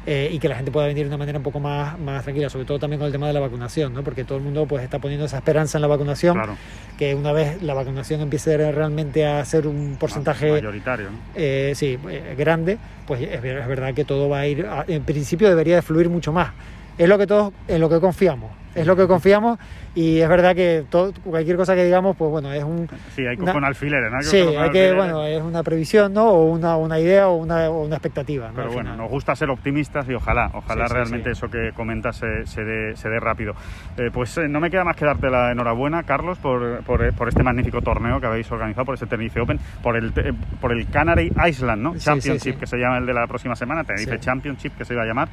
Eh, 0.10 0.30
y 0.32 0.39
que 0.39 0.48
la 0.48 0.56
gente 0.56 0.72
pueda 0.72 0.88
venir 0.88 1.04
de 1.04 1.10
una 1.10 1.17
manera 1.17 1.38
un 1.38 1.43
poco 1.43 1.60
más, 1.60 2.00
más 2.00 2.24
tranquila, 2.24 2.50
sobre 2.50 2.63
todo 2.65 2.80
también 2.80 2.98
con 2.98 3.08
el 3.08 3.12
tema 3.12 3.28
de 3.28 3.34
la 3.34 3.41
vacunación, 3.41 3.93
¿no? 3.93 4.04
porque 4.04 4.24
todo 4.24 4.38
el 4.38 4.43
mundo 4.46 4.65
pues 4.65 4.82
está 4.84 5.00
poniendo 5.00 5.26
esa 5.26 5.38
esperanza 5.38 5.78
en 5.78 5.82
la 5.82 5.88
vacunación, 5.88 6.34
Claro. 6.36 6.56
que 6.98 7.13
una 7.13 7.34
vez 7.34 7.62
la 7.62 7.74
vacunación 7.74 8.22
empiece 8.22 8.72
realmente 8.72 9.26
a 9.26 9.43
ser 9.43 9.67
un 9.67 9.98
porcentaje 10.00 10.50
Mayoritario, 10.50 11.10
¿no? 11.12 11.17
eh, 11.36 11.74
sí, 11.76 12.00
eh, 12.10 12.36
grande, 12.38 12.78
pues 13.06 13.22
es, 13.22 13.30
es 13.34 13.41
verdad 13.67 13.93
que 13.93 14.06
todo 14.06 14.30
va 14.30 14.39
a 14.39 14.48
ir, 14.48 14.65
a- 14.65 14.86
en 14.88 15.04
principio 15.04 15.50
debería 15.50 15.76
de 15.76 15.82
fluir 15.82 16.10
mucho 16.10 16.32
más. 16.32 16.52
Es 16.98 17.08
lo 17.10 17.17
que 17.17 17.28
todos, 17.28 17.54
en 17.67 17.82
lo 17.82 17.89
que 17.89 18.00
confiamos, 18.00 18.50
es 18.78 18.86
lo 18.88 18.96
que 18.96 19.08
confiamos 19.08 19.60
y 19.96 20.20
es 20.20 20.30
verdad 20.30 20.56
que 20.56 20.86
todo, 20.90 21.12
cualquier 21.24 21.58
cosa 21.58 21.76
que 21.76 21.84
digamos, 21.86 22.16
pues 22.16 22.30
bueno, 22.32 22.52
es 22.54 22.63
un... 22.63 22.88
Sí, 23.16 23.26
hay 23.26 23.36
que 23.36 23.44
Una- 23.44 23.54
con 23.54 23.63
alfileres, 23.66 24.12
¿no? 24.12 24.18
Hay 24.18 24.24
Sí, 24.24 24.38
hay 24.38 24.70
que, 24.70 24.94
bueno, 24.94 25.24
es 25.26 25.42
una 25.42 25.63
previsión, 25.63 26.13
¿no? 26.13 26.26
O 26.30 26.46
una, 26.52 26.78
una 26.78 27.00
idea 27.00 27.28
o 27.28 27.36
una, 27.36 27.70
o 27.70 27.84
una 27.86 27.96
expectativa, 27.96 28.48
¿no? 28.50 28.54
Pero 28.56 28.68
Al 28.68 28.74
bueno, 28.74 28.92
final. 28.92 28.98
nos 29.04 29.10
gusta 29.12 29.36
ser 29.36 29.50
optimistas 29.50 30.08
y 30.10 30.13
ojalá, 30.13 30.52
ojalá 30.54 30.88
Sí, 30.88 30.94
realmente 30.94 31.30
sí. 31.30 31.32
eso 31.32 31.50
que 31.50 31.72
comentas 31.76 32.18
se, 32.18 32.46
se 32.46 32.63
dé, 32.63 32.96
se 32.96 33.10
dé 33.10 33.20
rápido. 33.20 33.54
Eh, 33.98 34.10
pues 34.13 34.38
eh, 34.38 34.48
no 34.48 34.60
me 34.60 34.70
queda 34.70 34.84
más 34.84 34.96
que 34.96 35.06
darte 35.06 35.30
la 35.30 35.52
enhorabuena, 35.52 36.04
Carlos, 36.04 36.38
por, 36.38 36.84
por, 36.84 37.13
por 37.13 37.28
este 37.30 37.44
magnífico 37.44 37.82
torneo 37.82 38.20
que 38.20 38.28
habéis 38.28 38.52
organizado, 38.52 38.86
por 38.86 38.96
ese 38.96 39.08
Tenerife 39.08 39.40
Open, 39.42 39.60
por 39.82 39.96
el, 39.98 40.12
por 40.62 40.72
el 40.72 40.88
Canary 40.88 41.32
Island, 41.48 41.82
¿no? 41.82 41.96
Championship, 41.98 42.60
que 42.60 42.68
se 42.68 42.78
llama 42.78 42.98
el 43.00 43.06
de 43.06 43.13
la 43.13 43.26
próxima 43.28 43.56
semana, 43.56 43.84
Tenerife. 43.84 44.20
Championship, 44.20 44.74
que 44.78 44.86
se 44.86 44.94
iba 44.94 45.04
a 45.04 45.06
llamar, 45.06 45.28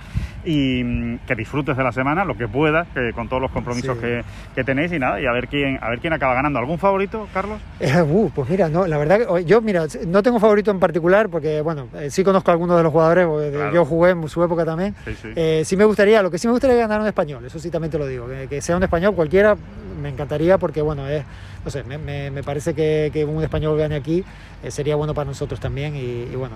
y 0.44 0.82
mm, 0.82 1.18
que 1.26 1.34
disfrutes 1.34 1.76
de 1.76 1.82
la 1.82 1.92
semana, 1.92 2.24
lo 2.24 2.36
que 2.36 2.48
puedas, 2.48 2.86
que 2.88 3.12
con 3.14 3.28
todos 3.34 3.42
los 3.42 3.50
compromisos 3.50 3.96
Sí. 3.96 4.00
que, 4.00 4.22
que 4.54 4.62
tenéis 4.64 4.92
y 4.92 4.98
nada, 4.98 5.20
y 5.20 5.26
a 5.26 5.32
ver 5.32 5.48
quién, 5.48 5.76
a 5.82 5.88
ver 5.90 5.98
quién 5.98 6.12
acaba 6.12 6.34
ganando. 6.34 6.58
¿Algún 6.60 6.78
favorito, 6.78 7.26
Carlos? 7.34 7.60
Eh, 7.80 8.00
uh, 8.00 8.30
pues 8.32 8.48
mira, 8.48 8.68
no, 8.68 8.86
la 8.86 8.96
verdad 8.96 9.18
que 9.18 9.44
yo, 9.44 9.60
mira, 9.60 9.86
no 10.06 10.22
tengo 10.22 10.38
favorito 10.38 10.70
en 10.70 10.78
particular 10.78 11.28
porque, 11.28 11.60
bueno, 11.60 11.88
eh, 11.96 12.10
sí 12.10 12.22
conozco 12.22 12.50
a 12.50 12.54
algunos 12.54 12.76
de 12.76 12.84
los 12.84 12.92
jugadores, 12.92 13.26
porque 13.26 13.46
de- 13.50 13.56
Claro. 13.58 13.74
yo 13.74 13.84
jugué 13.84 14.10
en 14.12 14.28
su 14.28 14.42
época 14.44 14.64
también. 14.64 14.94
Sí, 15.04 15.14
sí. 15.20 15.28
Eh, 15.34 15.62
sí 15.64 15.76
me 15.76 15.84
gustaría, 15.84 16.22
lo 16.22 16.30
que 16.30 16.38
sí 16.38 16.46
me 16.46 16.52
gustaría 16.52 16.76
ganar 16.76 17.00
un 17.00 17.06
español, 17.08 17.44
eso 17.44 17.58
sí 17.58 17.70
también 17.70 17.90
te 17.90 17.98
lo 17.98 18.06
digo, 18.06 18.28
que, 18.28 18.46
que 18.48 18.60
sea 18.62 18.76
un 18.76 18.82
español 18.84 19.14
cualquiera, 19.16 19.56
me 20.00 20.10
encantaría 20.10 20.56
porque, 20.58 20.80
bueno, 20.82 21.08
es, 21.08 21.24
no 21.64 21.70
sé, 21.70 21.82
me, 21.82 21.98
me- 21.98 22.30
me 22.30 22.42
parece 22.44 22.72
que, 22.74 23.10
que 23.12 23.24
un 23.24 23.42
español 23.42 23.76
gane 23.78 23.96
aquí 23.96 24.22
eh, 24.62 24.70
sería 24.70 24.94
bueno 24.96 25.12
para 25.14 25.24
nosotros 25.26 25.58
también 25.58 25.96
y, 25.96 26.28
y 26.32 26.36
bueno, 26.36 26.54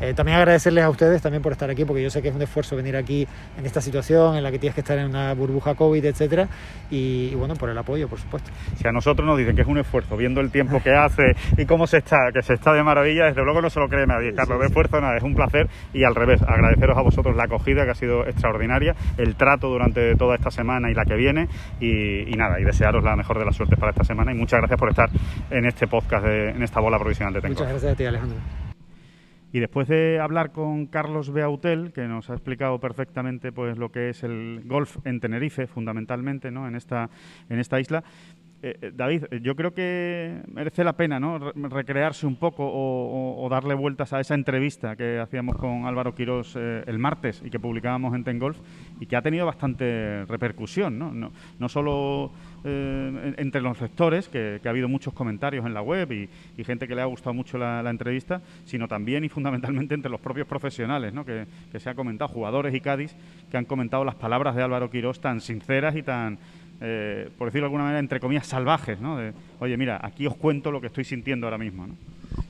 eh, 0.00 0.14
también 0.14 0.38
agradecerles 0.38 0.84
a 0.84 0.90
ustedes 0.90 1.22
también 1.22 1.42
por 1.42 1.52
estar 1.52 1.68
aquí 1.70 1.84
porque 1.84 2.02
yo 2.02 2.10
sé 2.10 2.22
que 2.22 2.28
es 2.28 2.34
un 2.34 2.42
esfuerzo 2.42 2.76
venir 2.76 2.96
aquí 2.96 3.26
en 3.58 3.66
esta 3.66 3.80
situación 3.80 4.36
en 4.36 4.42
la 4.42 4.50
que 4.50 4.58
tienes 4.58 4.74
que 4.74 4.80
estar 4.80 4.98
en 4.98 5.06
una 5.06 5.32
burbuja 5.34 5.74
COVID, 5.74 6.04
etcétera, 6.04 6.48
y, 6.90 7.30
y 7.32 7.34
bueno, 7.34 7.54
por 7.54 7.68
el 7.70 7.78
apoyo, 7.78 8.08
por 8.08 8.18
supuesto. 8.18 8.50
Si 8.76 8.86
a 8.88 8.92
nosotros 8.92 9.26
nos 9.26 9.38
dicen 9.38 9.54
que 9.56 9.62
es 9.62 9.68
un 9.68 9.78
esfuerzo, 9.78 10.16
viendo 10.16 10.40
el 10.40 10.50
tiempo 10.50 10.82
que 10.82 10.90
hace 10.92 11.22
y 11.56 11.64
cómo 11.66 11.86
se 11.86 11.98
está, 11.98 12.16
que 12.32 12.42
se 12.42 12.54
está 12.54 12.72
de 12.72 12.82
maravilla, 12.82 13.26
desde 13.26 13.42
luego 13.44 13.60
no 13.60 13.70
se 13.70 13.80
lo 13.80 13.88
cree 13.88 14.06
nadie. 14.06 14.32
Carlos, 14.34 14.60
de 14.60 14.66
esfuerzo 14.66 15.00
nada, 15.00 15.16
es 15.16 15.22
un 15.22 15.34
placer 15.34 15.68
y 15.92 16.04
al 16.04 16.14
revés, 16.14 16.42
agradeceros 16.42 16.96
a 16.96 17.02
vosotros 17.02 17.36
la 17.36 17.44
acogida 17.44 17.84
que 17.84 17.90
ha 17.90 17.94
sido 17.94 18.26
extraordinaria, 18.26 18.94
el 19.18 19.34
trato 19.36 19.68
durante 19.68 20.14
toda 20.16 20.34
esta 20.36 20.50
semana 20.50 20.90
y 20.90 20.94
la 20.94 21.04
que 21.04 21.14
viene 21.14 21.48
y, 21.80 22.28
y 22.32 22.36
nada, 22.36 22.60
y 22.60 22.64
desearos 22.64 23.02
la 23.04 23.16
mejor 23.16 23.38
de 23.38 23.44
las 23.44 23.56
suertes 23.56 23.78
para 23.78 23.90
esta 23.90 24.04
semana 24.04 24.32
y 24.32 24.34
muchas 24.34 24.58
gracias 24.60 24.78
por 24.78 24.90
estar 24.90 25.08
en 25.50 25.66
este 25.66 25.86
podcast, 25.86 26.24
de- 26.24 26.50
en 26.50 26.62
esta 26.62 26.80
bola 26.80 26.98
provisional 26.98 27.32
de 27.32 27.40
Tenco. 27.40 27.54
Muchas 27.54 27.68
gracias 27.68 27.92
a 27.92 27.96
ti, 27.96 28.04
Alejandro. 28.04 28.38
Y 29.54 29.60
después 29.60 29.86
de 29.86 30.18
hablar 30.18 30.50
con 30.50 30.86
Carlos 30.86 31.30
Beautel, 31.30 31.92
que 31.92 32.08
nos 32.08 32.28
ha 32.28 32.32
explicado 32.32 32.80
perfectamente 32.80 33.52
pues 33.52 33.78
lo 33.78 33.92
que 33.92 34.08
es 34.08 34.24
el 34.24 34.62
golf 34.64 34.96
en 35.04 35.20
Tenerife, 35.20 35.68
fundamentalmente, 35.68 36.50
¿no? 36.50 36.66
en 36.66 36.74
esta 36.74 37.08
en 37.48 37.60
esta 37.60 37.78
isla. 37.78 38.02
Eh, 38.66 38.78
eh, 38.80 38.92
David, 38.94 39.24
yo 39.42 39.54
creo 39.54 39.74
que 39.74 40.40
merece 40.50 40.84
la 40.84 40.94
pena 40.94 41.20
¿no? 41.20 41.38
Re- 41.38 41.52
recrearse 41.68 42.26
un 42.26 42.36
poco 42.36 42.64
o, 42.66 43.46
darle 43.50 43.74
vueltas 43.74 44.14
a 44.14 44.20
esa 44.20 44.34
entrevista 44.34 44.96
que 44.96 45.18
hacíamos 45.18 45.56
con 45.58 45.84
Álvaro 45.84 46.14
Quirós 46.14 46.56
eh, 46.56 46.82
el 46.86 46.98
martes 46.98 47.42
y 47.44 47.50
que 47.50 47.60
publicábamos 47.60 48.14
en 48.14 48.24
Tengolf 48.24 48.56
y 49.00 49.04
que 49.04 49.16
ha 49.16 49.22
tenido 49.22 49.44
bastante 49.44 50.24
repercusión, 50.24 50.98
no, 50.98 51.12
no, 51.12 51.68
solo 51.68 52.32
en- 52.64 53.34
entre 53.36 53.60
los 53.60 53.78
lectores, 53.82 54.30
que, 54.30 54.58
ha 54.64 54.70
habido 54.70 54.88
muchos 54.88 55.12
comentarios 55.12 55.66
en 55.66 55.74
la 55.74 55.82
web 55.82 56.10
y, 56.12 56.64
gente 56.64 56.88
que 56.88 56.94
le 56.94 57.02
ha 57.02 57.04
gustado 57.04 57.34
mucho 57.34 57.58
la, 57.58 57.88
entrevista, 57.90 58.40
sino 58.64 58.88
también 58.88 59.24
y 59.24 59.28
fundamentalmente 59.28 59.94
entre 59.94 60.10
los 60.10 60.20
propios 60.20 60.46
profesionales, 60.48 61.12
¿no? 61.12 61.26
que, 61.26 61.46
que 61.70 61.78
se 61.78 61.90
ha 61.90 61.94
comentado, 61.94 62.28
jugadores 62.32 62.74
y 62.74 62.80
Cádiz, 62.80 63.14
que 63.50 63.58
han 63.58 63.66
comentado 63.66 64.06
las 64.06 64.14
palabras 64.14 64.56
de 64.56 64.62
Álvaro 64.62 64.88
Quirós 64.88 65.20
tan 65.20 65.42
sinceras 65.42 65.94
y 65.96 66.02
tan, 66.02 66.38
eh, 66.80 67.30
por 67.38 67.48
decirlo 67.48 67.64
de 67.64 67.66
alguna 67.68 67.84
manera, 67.84 68.00
entre 68.00 68.20
comillas, 68.20 68.46
salvajes, 68.46 69.00
¿no? 69.00 69.16
De, 69.16 69.32
oye, 69.60 69.76
mira, 69.76 70.00
aquí 70.02 70.26
os 70.26 70.36
cuento 70.36 70.70
lo 70.70 70.80
que 70.80 70.88
estoy 70.88 71.04
sintiendo 71.04 71.46
ahora 71.46 71.58
mismo, 71.58 71.86
¿no? 71.86 71.94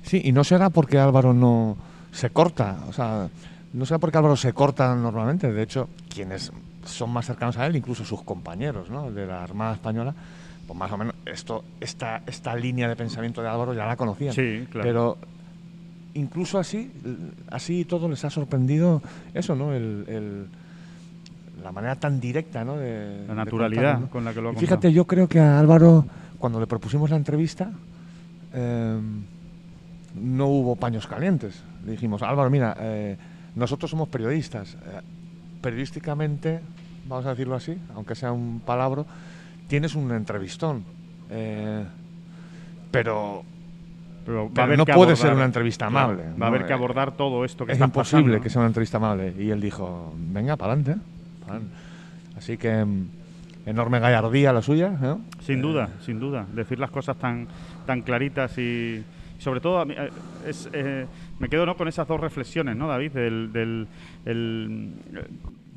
Sí, 0.02 0.20
y 0.24 0.32
no 0.32 0.44
será 0.44 0.70
porque 0.70 0.98
Álvaro 0.98 1.32
no 1.34 1.76
se 2.12 2.30
corta, 2.30 2.78
o 2.88 2.92
sea, 2.92 3.28
no 3.72 3.86
será 3.86 3.98
porque 3.98 4.16
Álvaro 4.18 4.36
se 4.36 4.52
corta 4.52 4.94
normalmente, 4.94 5.52
de 5.52 5.62
hecho, 5.62 5.88
quienes 6.08 6.52
son 6.84 7.10
más 7.10 7.26
cercanos 7.26 7.56
a 7.58 7.66
él, 7.66 7.76
incluso 7.76 8.04
sus 8.04 8.22
compañeros 8.22 8.90
¿no? 8.90 9.10
de 9.10 9.26
la 9.26 9.42
Armada 9.42 9.74
Española, 9.74 10.14
pues 10.66 10.78
más 10.78 10.90
o 10.92 10.96
menos 10.98 11.14
esto, 11.26 11.64
esta, 11.80 12.22
esta 12.26 12.54
línea 12.56 12.88
de 12.88 12.96
pensamiento 12.96 13.42
de 13.42 13.48
Álvaro 13.48 13.74
ya 13.74 13.86
la 13.86 13.96
conocían. 13.96 14.32
Sí, 14.32 14.66
claro. 14.70 14.86
Pero 14.88 15.18
incluso 16.14 16.58
así, 16.58 16.90
así 17.50 17.84
todo 17.84 18.08
les 18.08 18.24
ha 18.24 18.30
sorprendido 18.30 19.02
eso, 19.34 19.54
¿no? 19.54 19.72
El, 19.74 20.04
el- 20.08 20.46
la 21.64 21.72
manera 21.72 21.96
tan 21.96 22.20
directa, 22.20 22.62
¿no? 22.64 22.76
De, 22.76 23.22
La 23.26 23.32
de 23.32 23.34
naturalidad 23.34 24.08
con 24.10 24.24
la 24.24 24.32
que 24.34 24.40
lo 24.42 24.50
ha 24.50 24.52
Y 24.52 24.56
fíjate, 24.56 24.92
yo 24.92 25.06
creo 25.06 25.26
que 25.26 25.40
a 25.40 25.58
Álvaro, 25.58 26.04
cuando 26.38 26.60
le 26.60 26.66
propusimos 26.66 27.08
la 27.10 27.16
entrevista, 27.16 27.70
eh, 28.52 28.98
no 30.14 30.46
hubo 30.46 30.76
paños 30.76 31.06
calientes. 31.06 31.62
Le 31.84 31.92
dijimos, 31.92 32.22
Álvaro, 32.22 32.50
mira, 32.50 32.76
eh, 32.78 33.16
nosotros 33.56 33.90
somos 33.90 34.08
periodistas. 34.08 34.74
eh, 34.74 35.00
periodísticamente, 35.62 36.60
vamos 37.08 37.24
a 37.24 37.30
decirlo 37.30 37.54
así, 37.54 37.78
aunque 37.94 38.14
sea 38.14 38.30
un 38.32 38.60
palabra, 38.64 39.04
tienes 39.66 39.94
un 39.94 40.12
entrevistón. 40.12 40.84
eh, 41.30 41.82
pero 42.90 43.42
Pero 44.26 44.44
va 44.44 44.44
a 44.44 44.50
pero 44.52 44.62
haber 44.64 44.78
no 44.78 44.84
puede 44.84 45.12
abordar- 45.12 45.16
ser 45.16 45.32
una 45.34 45.44
entrevista 45.46 45.88
Claro, 45.88 46.10
amable. 46.12 46.24
va 46.40 46.46
a 46.46 46.48
haber 46.50 46.66
que 46.66 46.72
abordar 46.74 47.12
todo 47.16 47.44
esto 47.44 47.64
que 47.66 47.72
es 47.72 47.76
está 47.76 47.86
imposible 47.86 48.22
pasando, 48.24 48.42
que 48.42 48.50
sea 48.50 48.60
una 48.60 48.68
entrevista 48.68 48.96
amable. 48.98 49.34
Y 49.38 49.50
él 49.50 49.60
dijo, 49.60 50.12
venga, 50.16 50.56
para 50.56 50.74
adelante. 50.74 51.00
Así 52.36 52.56
que 52.56 52.84
mm, 52.84 53.08
enorme 53.66 54.00
gallardía 54.00 54.52
la 54.52 54.62
suya. 54.62 54.90
¿no? 54.90 55.20
Sin 55.40 55.58
Eh, 55.58 55.62
duda, 55.62 55.88
sin 56.00 56.18
duda. 56.20 56.46
Decir 56.54 56.78
las 56.78 56.90
cosas 56.90 57.16
tan, 57.16 57.46
tan 57.86 58.02
claritas 58.02 58.56
y, 58.58 59.02
sobre 59.38 59.60
todo 59.60 59.78
a 59.80 59.84
mí, 59.84 59.94
eh, 59.96 60.10
es, 60.46 60.68
eh, 60.72 61.06
me 61.38 61.48
quedo 61.48 61.66
¿no? 61.66 61.76
con 61.76 61.88
esas 61.88 62.06
dos 62.08 62.20
reflexiones, 62.20 62.76
¿no, 62.76 62.88
David? 62.88 63.12
Del, 63.12 63.52
del- 63.52 63.86
el, 64.24 64.92
eh, 65.14 65.26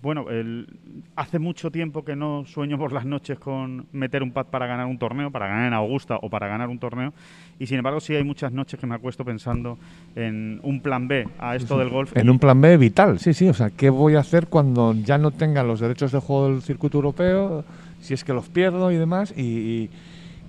bueno, 0.02 0.30
el, 0.30 0.68
hace 1.16 1.40
mucho 1.40 1.72
tiempo 1.72 2.06
que 2.06 2.16
no 2.16 2.46
sueño 2.46 2.78
por 2.78 2.94
las 2.94 3.06
noches 3.06 3.40
con 3.40 3.88
meter 3.92 4.22
un 4.24 4.32
pad 4.32 4.46
para 4.48 4.68
ganar 4.68 4.86
un 4.86 4.98
torneo, 5.00 5.32
para 5.32 5.48
ganar 5.48 5.68
en 5.68 5.74
Augusta 5.74 6.18
o 6.22 6.30
para 6.30 6.48
ganar 6.48 6.70
un 6.70 6.78
torneo. 6.80 7.14
Y 7.60 7.66
sin 7.66 7.78
embargo, 7.78 8.00
sí 8.00 8.14
hay 8.14 8.24
muchas 8.24 8.52
noches 8.52 8.80
que 8.80 8.86
me 8.86 8.94
acuesto 8.96 9.26
pensando 9.26 9.78
en 10.16 10.60
un 10.64 10.82
plan 10.82 11.08
B 11.08 11.28
a 11.40 11.56
esto 11.56 11.80
del 11.80 11.90
golf. 11.90 12.16
En 12.16 12.30
un 12.30 12.38
plan 12.38 12.62
B 12.62 12.78
vital, 12.78 13.20
sí, 13.20 13.34
sí. 13.34 13.50
O 13.50 13.54
sea, 13.54 13.72
¿qué 13.72 13.90
voy 13.90 14.16
a 14.16 14.20
hacer 14.20 14.48
cuando 14.48 14.94
ya 14.94 15.18
no 15.18 15.32
tenga 15.32 15.64
los 15.64 15.80
derechos 15.80 16.12
de 16.12 16.20
juego 16.20 16.50
del 16.52 16.62
circuito 16.62 17.00
europeo? 17.00 17.66
Si 18.00 18.14
es 18.14 18.24
que 18.24 18.34
los 18.34 18.48
pierdo 18.50 18.92
y 18.92 18.98
demás. 18.98 19.34
Y, 19.36 19.42
y- 19.42 19.90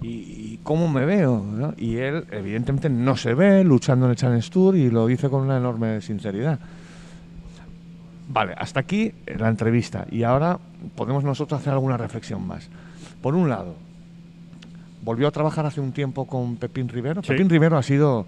y- 0.03 0.07
y 0.07 0.61
cómo 0.63 0.89
me 0.89 1.05
veo. 1.07 1.43
¿no? 1.43 1.73
Y 1.79 1.97
él, 1.97 2.25
evidentemente, 2.31 2.91
no 2.91 3.17
se 3.17 3.33
ve 3.35 3.65
luchando 3.65 4.05
en 4.05 4.11
el 4.11 4.17
Challenge 4.17 4.51
Tour 4.51 4.77
y 4.77 4.91
lo 4.91 5.07
dice 5.07 5.29
con 5.31 5.43
una 5.43 5.57
enorme 5.57 6.01
sinceridad. 6.03 6.61
Vale, 8.29 8.55
hasta 8.57 8.81
aquí 8.81 9.13
la 9.27 9.49
entrevista. 9.49 10.07
Y 10.11 10.23
ahora 10.23 10.59
podemos 10.95 11.25
nosotros 11.25 11.61
hacer 11.61 11.73
alguna 11.73 11.97
reflexión 11.97 12.47
más. 12.47 12.69
Por 13.23 13.35
un 13.35 13.49
lado, 13.49 13.75
volvió 15.03 15.27
a 15.29 15.31
trabajar 15.31 15.65
hace 15.67 15.81
un 15.81 15.93
tiempo 15.93 16.27
con 16.27 16.57
Pepín 16.57 16.89
Rivero. 16.89 17.23
Sí. 17.23 17.29
Pepín 17.29 17.49
Rivero 17.49 17.79
ha 17.79 17.83
sido 17.83 18.27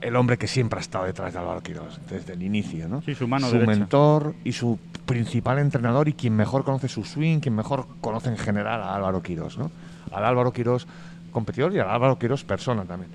el 0.00 0.16
hombre 0.16 0.38
que 0.38 0.46
siempre 0.46 0.78
ha 0.78 0.80
estado 0.80 1.04
detrás 1.04 1.32
de 1.32 1.38
Álvaro 1.40 1.62
Quirós, 1.62 2.00
desde 2.08 2.32
el 2.34 2.42
inicio, 2.42 2.88
¿no? 2.88 3.02
Sí, 3.02 3.14
su 3.14 3.28
mano 3.28 3.48
su 3.48 3.54
derecha. 3.54 3.70
mentor 3.70 4.34
y 4.44 4.52
su 4.52 4.78
principal 5.04 5.58
entrenador 5.58 6.08
y 6.08 6.14
quien 6.14 6.34
mejor 6.36 6.64
conoce 6.64 6.88
su 6.88 7.04
swing, 7.04 7.40
quien 7.40 7.54
mejor 7.54 7.86
conoce 8.00 8.30
en 8.30 8.38
general 8.38 8.82
a 8.82 8.94
Álvaro 8.94 9.22
Quirós, 9.22 9.58
¿no? 9.58 9.70
Al 10.12 10.24
Álvaro 10.24 10.52
Quirós 10.52 10.86
competidor 11.32 11.74
y 11.74 11.78
al 11.78 11.90
Álvaro 11.90 12.18
Quirós 12.18 12.44
persona 12.44 12.84
también. 12.84 13.10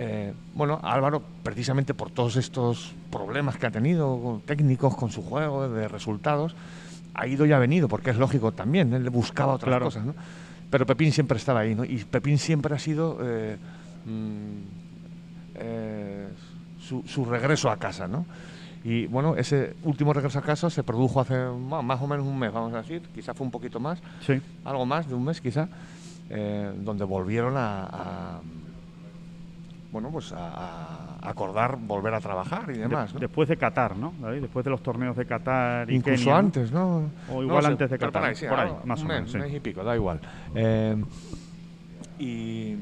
Eh, 0.00 0.32
bueno, 0.54 0.78
Álvaro, 0.84 1.20
precisamente 1.42 1.92
por 1.92 2.10
todos 2.10 2.36
estos 2.36 2.94
problemas 3.10 3.56
que 3.58 3.66
ha 3.66 3.70
tenido 3.72 4.40
técnicos 4.46 4.94
con 4.94 5.10
su 5.10 5.22
juego, 5.22 5.68
de 5.68 5.88
resultados, 5.88 6.54
ha 7.14 7.26
ido 7.26 7.44
y 7.46 7.52
ha 7.52 7.58
venido, 7.58 7.88
porque 7.88 8.10
es 8.10 8.16
lógico 8.16 8.52
también, 8.52 8.92
él 8.94 9.10
buscaba 9.10 9.54
otras 9.54 9.70
Claro. 9.70 9.86
cosas, 9.86 10.04
¿no? 10.04 10.14
Pero 10.70 10.86
Pepín 10.86 11.10
siempre 11.10 11.36
estaba 11.38 11.60
ahí, 11.60 11.74
¿no? 11.74 11.84
Y 11.84 12.04
Pepín 12.04 12.38
siempre 12.38 12.74
ha 12.76 12.78
sido 12.78 13.18
eh, 13.22 13.56
mm, 14.06 14.58
eh, 15.56 16.28
su, 16.80 17.02
su 17.04 17.24
regreso 17.24 17.68
a 17.68 17.76
casa, 17.76 18.06
¿no? 18.06 18.24
Y 18.84 19.06
bueno, 19.06 19.34
ese 19.34 19.74
último 19.82 20.12
regreso 20.12 20.38
a 20.38 20.42
casa 20.42 20.70
se 20.70 20.84
produjo 20.84 21.20
hace 21.20 21.36
más 21.82 22.00
o 22.00 22.06
menos 22.06 22.24
un 22.24 22.38
mes, 22.38 22.52
vamos 22.52 22.72
a 22.74 22.78
decir, 22.78 23.02
quizá 23.12 23.34
fue 23.34 23.44
un 23.44 23.50
poquito 23.50 23.80
más, 23.80 23.98
Sí. 24.24 24.40
algo 24.64 24.86
más 24.86 25.08
de 25.08 25.14
un 25.16 25.24
mes 25.24 25.40
quizá, 25.40 25.68
donde 26.84 27.04
volvieron 27.04 27.56
a, 27.56 27.84
a- 27.90 28.40
bueno, 29.92 30.10
pues 30.10 30.32
a, 30.32 30.48
a- 30.48 31.28
acordar 31.30 31.76
volver 31.80 32.14
a 32.14 32.20
trabajar 32.20 32.70
y 32.70 32.78
demás. 32.78 33.14
¿no? 33.14 33.20
Después 33.20 33.48
de 33.48 33.56
Qatar, 33.56 33.96
¿no? 33.96 34.12
David? 34.20 34.42
Después 34.42 34.64
de 34.64 34.70
los 34.70 34.82
torneos 34.82 35.16
de 35.16 35.24
Qatar 35.26 35.90
y 35.90 35.96
Incluso 35.96 36.34
antes, 36.34 36.70
¿no? 36.72 37.10
O 37.32 37.42
igual 37.42 37.62
sé, 37.64 37.68
antes 37.70 37.90
de 37.90 37.98
Qatar, 37.98 38.22
Por 38.22 38.28
ahí, 38.30 38.34
sí, 38.36 38.46
por 38.46 38.58
ahí, 38.60 38.68
algo- 38.68 38.82
más 38.84 38.98
o 39.00 39.02
un 39.02 39.08
mes, 39.08 39.16
menos, 39.16 39.30
sí. 39.32 39.36
un 39.38 39.42
mes 39.44 39.54
y 39.54 39.60
pico, 39.60 39.82
da 39.84 39.94
igual. 39.96 40.20
Eh, 40.54 40.96
y 42.18 42.74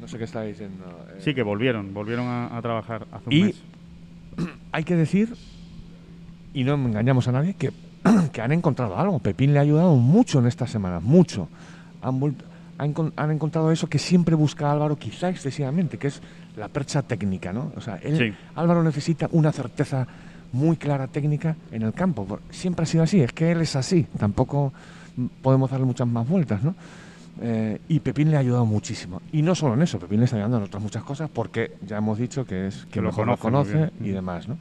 no 0.00 0.08
sé 0.08 0.18
qué 0.18 0.24
estaba 0.24 0.44
diciendo. 0.44 0.84
eh, 1.10 1.20
Sí, 1.20 1.34
que 1.34 1.42
volvieron, 1.42 1.92
volvieron 1.94 2.26
a, 2.26 2.56
a 2.56 2.62
trabajar 2.62 3.06
hace 3.12 3.28
un 3.28 3.32
Y- 3.32 3.42
mes. 3.44 3.62
hay 4.72 4.84
que 4.84 4.96
decir, 4.96 5.34
y 6.52 6.64
no 6.64 6.74
engañamos 6.74 7.28
a 7.28 7.32
nadie, 7.32 7.54
que, 7.54 7.72
que 8.32 8.40
han 8.42 8.52
encontrado 8.52 8.98
algo. 8.98 9.18
Pepín 9.20 9.52
le 9.52 9.58
ha 9.58 9.62
ayudado 9.62 9.94
mucho 9.94 10.38
en 10.40 10.46
estas 10.46 10.70
semanas, 10.70 11.02
mucho. 11.02 11.48
Han, 12.02 12.20
vuelto- 12.20 12.44
han, 12.78 12.94
han 13.16 13.30
encontrado 13.30 13.70
eso 13.70 13.88
que 13.88 13.98
siempre 13.98 14.34
busca 14.34 14.70
Álvaro, 14.70 14.96
quizá 14.96 15.28
excesivamente, 15.28 15.98
que 15.98 16.08
es 16.08 16.20
la 16.56 16.68
percha 16.68 17.02
técnica, 17.02 17.52
¿no? 17.52 17.72
O 17.76 17.80
sea, 17.80 17.96
él- 18.02 18.16
Sí. 18.18 18.32
Álvaro 18.56 18.82
necesita 18.82 19.28
una 19.32 19.52
certeza 19.52 20.06
muy 20.52 20.76
clara 20.76 21.06
técnica 21.08 21.56
en 21.72 21.82
el 21.82 21.92
campo. 21.92 22.38
Siempre 22.50 22.84
ha 22.84 22.86
sido 22.86 23.02
así, 23.04 23.20
es 23.20 23.32
que 23.32 23.50
él 23.52 23.60
es 23.60 23.74
así. 23.76 24.06
Tampoco 24.18 24.72
podemos 25.42 25.70
darle 25.70 25.86
muchas 25.86 26.06
más 26.06 26.28
vueltas, 26.28 26.62
¿no? 26.62 26.74
Eh, 27.40 27.80
y 27.88 27.98
Pepín 27.98 28.30
le 28.30 28.36
ha 28.36 28.40
ayudado 28.40 28.64
muchísimo. 28.64 29.20
Y 29.32 29.42
no 29.42 29.56
solo 29.56 29.74
en 29.74 29.82
eso, 29.82 29.98
Pepín 29.98 30.20
le 30.20 30.24
está 30.26 30.36
ayudando 30.36 30.58
en 30.58 30.62
otras 30.64 30.80
muchas 30.82 31.02
cosas 31.02 31.28
porque 31.32 31.72
ya 31.84 31.96
hemos 31.96 32.18
dicho 32.18 32.44
que 32.44 32.68
es 32.68 32.84
que 32.86 32.90
Que 32.92 33.00
lo 33.00 33.10
conoce 33.10 33.40
conoce 33.42 33.90
y 34.00 34.10
demás, 34.10 34.46
¿no? 34.46 34.56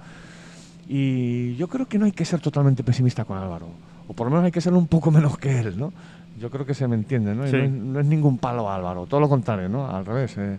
Y 0.87 1.55
yo 1.55 1.67
creo 1.67 1.87
que 1.87 1.97
no 1.97 2.05
hay 2.05 2.11
que 2.11 2.25
ser 2.25 2.39
totalmente 2.41 2.83
pesimista 2.83 3.25
con 3.25 3.37
Álvaro. 3.37 3.67
O 4.07 4.13
por 4.13 4.27
lo 4.27 4.31
menos 4.31 4.45
hay 4.45 4.51
que 4.51 4.61
ser 4.61 4.73
un 4.73 4.87
poco 4.87 5.11
menos 5.11 5.37
que 5.37 5.59
él, 5.59 5.77
¿no? 5.77 5.93
Yo 6.39 6.49
creo 6.49 6.65
que 6.65 6.73
se 6.73 6.87
me 6.87 6.95
entiende, 6.95 7.35
¿no? 7.35 7.45
Sí. 7.47 7.53
no, 7.57 7.63
es, 7.63 7.71
no 7.71 7.99
es 7.99 8.05
ningún 8.05 8.37
palo 8.37 8.69
a 8.69 8.75
Álvaro, 8.75 9.05
todo 9.05 9.19
lo 9.19 9.29
contrario, 9.29 9.69
¿no? 9.69 9.87
Al 9.89 10.05
revés. 10.05 10.35
eh. 10.37 10.57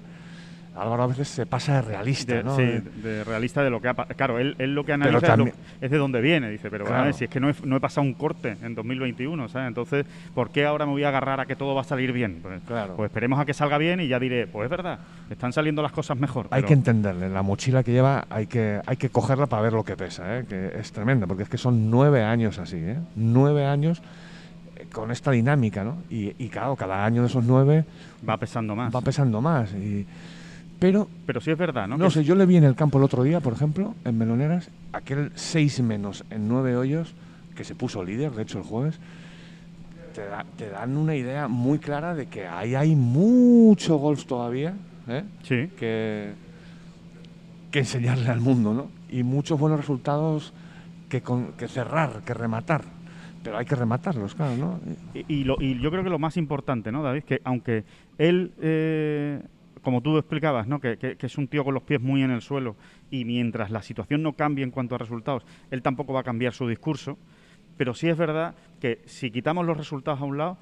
Álvaro 0.77 1.05
a 1.05 1.07
veces 1.07 1.29
se 1.29 1.47
pasa 1.47 1.75
de 1.77 1.83
realista, 1.83 2.35
De, 2.35 2.43
¿no? 2.43 2.57
sí, 2.57 2.63
Eh, 2.63 2.83
de 3.01 3.23
realista 3.23 3.63
de 3.63 3.71
lo 3.71 3.81
que 3.81 3.87
ha 3.87 3.95
pa- 3.95 4.07
Claro, 4.07 4.41
él, 4.41 4.57
él 4.59 4.75
lo 4.75 4.85
que 4.85 4.93
analiza 4.93 5.19
es, 5.19 5.23
lo- 5.23 5.29
también- 5.29 5.55
es 5.81 5.89
de 5.89 5.97
dónde 5.99 6.21
viene. 6.21 6.51
Dice, 6.51 6.69
pero 6.69 6.85
Claro. 6.85 7.13
si 7.13 7.23
es 7.25 7.31
que 7.31 7.39
no 7.39 7.49
he, 7.49 7.55
no 7.63 7.77
he 7.77 7.81
pasado 7.81 8.05
un 8.05 8.15
corte 8.15 8.57
en 8.61 8.75
2021, 8.75 9.49
¿sabes? 9.49 9.69
Entonces, 9.69 10.05
¿por 10.35 10.51
qué 10.51 10.65
ahora 10.67 10.85
me 10.85 10.91
voy 10.91 11.05
a 11.05 11.11
agarrar 11.11 11.39
a 11.39 11.47
que 11.47 11.55
todo 11.55 11.77
va 11.77 11.83
a 11.83 11.85
salir 11.85 12.11
bien? 12.11 12.41
Pues, 12.43 12.61
Claro. 12.67 12.97
pues 12.97 13.09
esperemos 13.09 13.39
a 13.39 13.45
que 13.45 13.55
salga 13.55 13.79
bien 13.79 14.01
y 14.01 14.09
ya 14.09 14.19
diré, 14.19 14.49
pues 14.49 14.65
es 14.65 14.71
verdad, 14.71 14.99
están 15.31 15.53
saliendo 15.53 15.81
las 15.81 15.93
cosas 15.93 16.19
mejor. 16.19 16.47
Hay 16.51 16.63
pero- 16.63 16.67
que 16.67 16.75
entenderle, 16.75 17.29
la 17.29 17.43
mochila 17.43 17.85
que 17.85 17.93
lleva 17.93 18.25
hay 18.29 18.49
que, 18.49 18.81
hay 18.85 18.97
que 18.97 19.11
cogerla 19.11 19.47
para 19.47 19.63
ver 19.63 19.75
lo 19.75 19.85
que 19.85 19.97
pesa, 19.97 20.39
¿eh? 20.41 20.45
que 20.49 20.73
es 20.77 20.91
tremenda, 20.91 21.29
porque 21.29 21.45
es 21.45 21.49
que 21.49 21.59
son 21.59 21.89
nueve 21.89 22.25
años 22.25 22.59
así, 22.59 22.79
¿eh? 22.79 22.99
nueve 23.15 23.65
años 23.65 24.03
con 24.95 25.11
esta 25.11 25.31
dinámica, 25.33 25.85
¿no? 25.85 25.97
Y, 26.09 26.33
y 26.43 26.49
claro, 26.49 26.77
cada 26.77 27.05
año 27.05 27.21
de 27.23 27.29
esos 27.29 27.45
nueve 27.45 27.85
va 28.27 28.39
pesando 28.39 28.75
más. 28.75 28.95
va 28.95 29.01
pesando 29.03 29.41
más. 29.43 29.73
Y, 29.75 30.07
pero, 30.79 31.09
pero 31.27 31.41
sí 31.41 31.51
es 31.51 31.59
verdad, 31.59 31.87
¿no? 31.89 31.99
no, 31.99 32.11
sé, 32.11 32.25
yo 32.25 32.35
le 32.35 32.47
vi 32.47 32.57
en 32.57 32.65
el 32.65 32.75
campo 32.75 32.99
el 32.99 33.05
otro 33.05 33.23
día, 33.23 33.41
por 33.41 33.53
ejemplo, 33.53 33.95
en 34.05 34.17
Meloneras, 34.17 34.71
aquel 34.93 35.33
seis 35.35 35.81
menos 35.83 36.25
en 36.31 36.49
nueve 36.49 36.77
hoyos, 36.77 37.15
que 37.55 37.65
se 37.65 37.75
puso 37.75 38.03
líder, 38.05 38.33
de 38.33 38.43
hecho 38.43 38.59
el 38.59 38.65
jueves, 38.65 38.99
te, 40.15 40.25
da- 40.27 40.47
te 40.57 40.69
dan 40.71 40.97
una 40.97 41.15
idea 41.17 41.49
muy 41.49 41.79
clara 41.79 42.15
de 42.15 42.27
que 42.27 42.47
ahí 42.47 42.75
hay 42.75 42.95
mucho 42.95 43.97
golf 43.97 44.25
todavía, 44.27 44.75
¿eh? 45.09 45.25
Sí, 45.43 45.69
que, 45.79 46.35
que 47.71 47.79
enseñarle 47.81 48.29
al 48.29 48.41
mundo, 48.41 48.75
¿no? 48.75 48.89
Y 49.09 49.23
muchos 49.23 49.59
buenos 49.59 49.79
resultados 49.81 50.53
que, 51.09 51.21
con- 51.23 51.53
que 51.53 51.67
cerrar, 51.69 52.23
que 52.25 52.35
rematar. 52.35 52.85
Pero 53.45 53.59
hay 53.59 53.65
que 53.67 53.75
rematarlos, 53.77 54.35
claro, 54.35 54.57
¿no? 54.57 54.81
Y, 55.29 55.45
lo- 55.45 55.57
y 55.61 55.79
yo 55.79 55.91
creo 55.91 56.03
que 56.03 56.11
lo 56.11 56.19
más 56.19 56.37
importante, 56.37 56.91
¿no, 56.91 57.03
David? 57.03 57.23
Que 57.25 57.41
aunque 57.45 57.85
él, 58.19 58.53
eh, 58.61 59.41
como 59.83 60.01
tú 60.01 60.17
explicabas, 60.19 60.67
¿no? 60.67 60.81
Que, 60.81 60.99
es 61.21 61.39
un 61.39 61.47
tío 61.47 61.63
con 61.63 61.75
los 61.75 61.83
pies 61.83 62.01
muy 62.01 62.23
en 62.23 62.31
el 62.31 62.41
suelo 62.41 62.75
y 63.11 63.25
mientras 63.27 63.71
la 63.71 63.83
situación 63.83 64.23
no 64.23 64.33
cambie 64.33 64.65
en 64.65 64.71
cuanto 64.71 64.95
a 64.95 64.99
resultados, 64.99 65.45
él 65.71 65.83
tampoco 65.83 66.13
va 66.15 66.21
a 66.21 66.25
cambiar 66.25 66.55
su 66.55 66.67
discurso. 66.67 67.19
Pero 67.77 67.93
sí 67.93 68.09
es 68.09 68.17
verdad 68.17 68.55
que 68.81 69.03
si 69.05 69.31
quitamos 69.31 69.67
los 69.67 69.77
resultados 69.77 70.21
a 70.21 70.25
un 70.25 70.39
lado, 70.39 70.57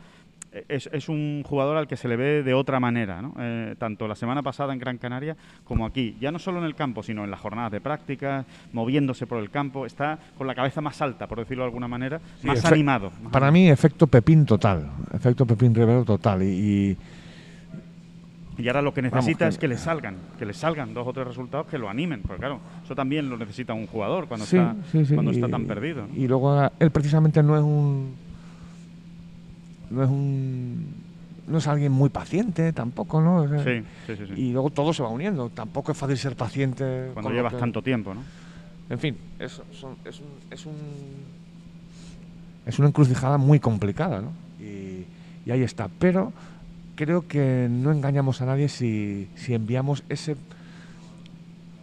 es, 0.69 0.89
es 0.93 1.09
un 1.09 1.43
jugador 1.47 1.77
al 1.77 1.87
que 1.89 1.97
se 1.97 2.09
le 2.09 2.17
ve 2.17 2.43
de 2.43 2.53
otra 2.55 2.79
manera, 2.81 3.23
¿no? 3.23 3.35
Eh, 3.39 3.75
tanto 3.79 4.07
la 4.07 4.15
semana 4.15 4.43
pasada 4.43 4.73
en 4.73 4.79
Gran 4.79 4.99
Canaria 4.99 5.37
como 5.65 5.87
aquí. 5.87 6.17
Ya 6.21 6.31
no 6.31 6.39
solo 6.39 6.59
en 6.59 6.65
el 6.65 6.75
campo, 6.75 7.03
sino 7.03 7.25
en 7.25 7.31
las 7.31 7.41
jornadas 7.41 7.73
de 7.73 7.81
práctica, 7.81 8.45
moviéndose 8.73 9.27
por 9.27 9.39
el 9.43 9.51
campo. 9.51 9.87
Está 9.87 10.19
con 10.37 10.47
la 10.47 10.55
cabeza 10.55 10.81
más 10.81 11.01
alta, 11.01 11.27
por 11.27 11.39
decirlo 11.39 11.63
de 11.65 11.69
alguna 11.69 11.89
manera, 11.89 12.21
Sí, 12.41 12.47
más 12.47 12.65
animado. 12.67 13.11
más 13.23 13.33
Para 13.33 13.51
mí, 13.51 13.69
efecto 13.71 14.07
Pepín 14.07 14.45
total. 14.47 14.91
Efecto 15.13 15.47
Pepín 15.47 15.75
Rivero 15.75 16.05
total. 16.05 16.43
Y, 16.43 16.47
y 16.47 16.97
Y 18.63 18.69
ahora 18.69 18.83
lo 18.83 18.93
que 18.93 19.01
Vamos, 19.01 19.15
necesita 19.15 19.47
que- 19.47 19.49
es 19.49 19.59
que 19.59 19.69
le 19.69 19.79
salgan, 19.79 20.17
que 20.39 20.45
le 20.45 20.53
salgan 20.53 20.93
dos 20.93 21.07
o 21.09 21.13
tres 21.13 21.27
resultados 21.27 21.67
que 21.69 21.79
lo 21.79 21.89
animen, 21.89 22.21
porque 22.23 22.41
claro, 22.41 22.61
eso 22.85 22.95
también 22.95 23.29
lo 23.31 23.39
necesita 23.39 23.73
un 23.73 23.87
jugador 23.87 24.29
cuando 24.29 24.45
sí, 24.47 24.59
está 24.59 24.77
sí, 24.93 25.07
sí, 25.07 25.15
cuando 25.15 25.33
y- 25.33 25.37
está 25.37 25.49
tan 25.49 25.65
perdido. 25.65 26.07
¿no? 26.07 26.15
Y 26.15 26.29
luego 26.29 26.53
ah, 26.53 26.71
él 26.79 26.91
precisamente 26.91 27.43
no 27.43 27.57
es 27.57 27.63
un. 27.63 28.15
No 29.93 30.03
es 30.03 30.09
un. 30.11 30.87
No 31.47 31.59
es 31.59 31.67
alguien 31.67 31.91
muy 31.93 32.09
paciente 32.09 32.73
tampoco, 32.73 33.21
¿no? 33.21 33.43
O 33.43 33.49
sea, 33.49 33.65
Sí, 33.65 33.83
sí, 34.07 34.17
sí, 34.17 34.27
sí. 34.29 34.41
Y 34.41 34.53
luego 34.53 34.71
todo 34.71 34.93
se 34.93 35.03
va 35.03 35.09
uniendo. 35.09 35.49
Tampoco 35.51 35.93
es 35.93 35.99
fácil 35.99 36.17
ser 36.17 36.37
paciente. 36.37 37.11
cuando 37.13 37.31
llevas 37.31 37.53
que- 37.53 37.59
tanto 37.59 37.83
tiempo, 37.83 38.15
¿no? 38.15 38.23
En 38.91 38.99
fin, 38.99 39.17
es, 39.39 39.61
son- 39.73 39.97
es, 40.05 40.21
un, 40.21 40.27
es, 40.51 40.67
un, 40.67 40.75
es 42.67 42.79
una 42.79 42.89
encrucijada 42.89 43.39
muy 43.39 43.59
complicada, 43.59 44.21
¿no? 44.21 44.33
Y, 44.65 45.05
y 45.45 45.51
ahí 45.51 45.63
está. 45.63 45.89
Pero 45.99 46.33
creo 46.95 47.27
que 47.27 47.69
no 47.71 47.91
engañamos 47.91 48.41
a 48.41 48.47
nadie 48.47 48.69
si, 48.69 49.29
si 49.35 49.55
enviamos 49.55 50.05
ese, 50.09 50.37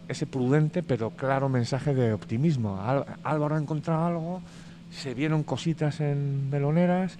ese 0.08 0.26
prudente 0.26 0.82
pero 0.82 1.10
claro 1.10 1.48
mensaje 1.48 1.94
de 1.94 2.12
optimismo. 2.12 2.80
Álvaro 3.24 3.56
ha 3.56 3.58
encontrado 3.58 4.06
algo, 4.06 4.42
se 4.90 5.14
vieron 5.14 5.42
cositas 5.42 6.00
en 6.00 6.48
meloneras 6.50 7.16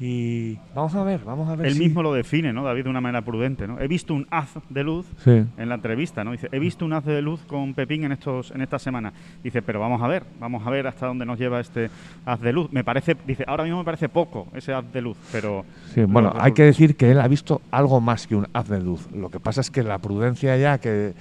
y 0.00 0.56
vamos 0.76 0.94
a 0.94 1.02
ver, 1.02 1.24
vamos 1.24 1.48
a 1.48 1.56
ver 1.56 1.66
Él 1.66 1.72
si- 1.74 1.80
mismo 1.80 2.02
lo 2.04 2.12
define, 2.12 2.52
¿no, 2.52 2.62
David, 2.62 2.84
de 2.84 2.90
una 2.90 3.00
manera 3.00 3.22
prudente, 3.22 3.66
¿no? 3.66 3.80
He 3.80 3.88
visto 3.88 4.14
un 4.14 4.28
haz 4.30 4.50
de 4.68 4.84
luz 4.84 5.06
Sí. 5.24 5.44
en 5.56 5.68
la 5.68 5.74
entrevista, 5.74 6.22
¿no? 6.22 6.30
Dice, 6.32 6.48
he 6.52 6.60
visto 6.60 6.84
un 6.84 6.92
haz 6.92 7.04
de 7.04 7.20
luz 7.20 7.40
con 7.48 7.74
Pepín 7.74 8.04
en 8.04 8.12
estos 8.12 8.52
en 8.52 8.60
esta 8.60 8.78
semana. 8.78 9.12
Dice, 9.42 9.60
pero 9.60 9.80
vamos 9.80 10.00
a 10.00 10.06
ver, 10.06 10.22
vamos 10.38 10.64
a 10.64 10.70
ver 10.70 10.86
hasta 10.86 11.06
dónde 11.06 11.26
nos 11.26 11.36
lleva 11.38 11.58
este 11.58 11.90
haz 12.24 12.40
de 12.40 12.52
luz. 12.52 12.70
Me 12.72 12.84
parece, 12.84 13.16
dice, 13.26 13.44
ahora 13.48 13.64
mismo 13.64 13.78
me 13.78 13.84
parece 13.84 14.08
poco 14.08 14.46
ese 14.54 14.72
haz 14.72 14.84
de 14.92 15.00
luz, 15.02 15.16
pero 15.32 15.64
Sí, 15.92 16.02
bueno, 16.04 16.32
hay 16.38 16.52
que 16.52 16.62
decir 16.62 16.94
que 16.96 17.10
él 17.10 17.20
ha 17.20 17.26
visto 17.26 17.60
algo 17.72 18.00
más 18.00 18.26
que 18.28 18.36
un 18.36 18.46
haz 18.52 18.68
de 18.68 18.80
luz. 18.80 19.08
Lo 19.12 19.30
que 19.30 19.40
pasa 19.40 19.60
es 19.60 19.70
que 19.70 19.82
la 19.82 19.98
prudencia 19.98 20.56
ya 20.56 20.78
que, 20.78 21.12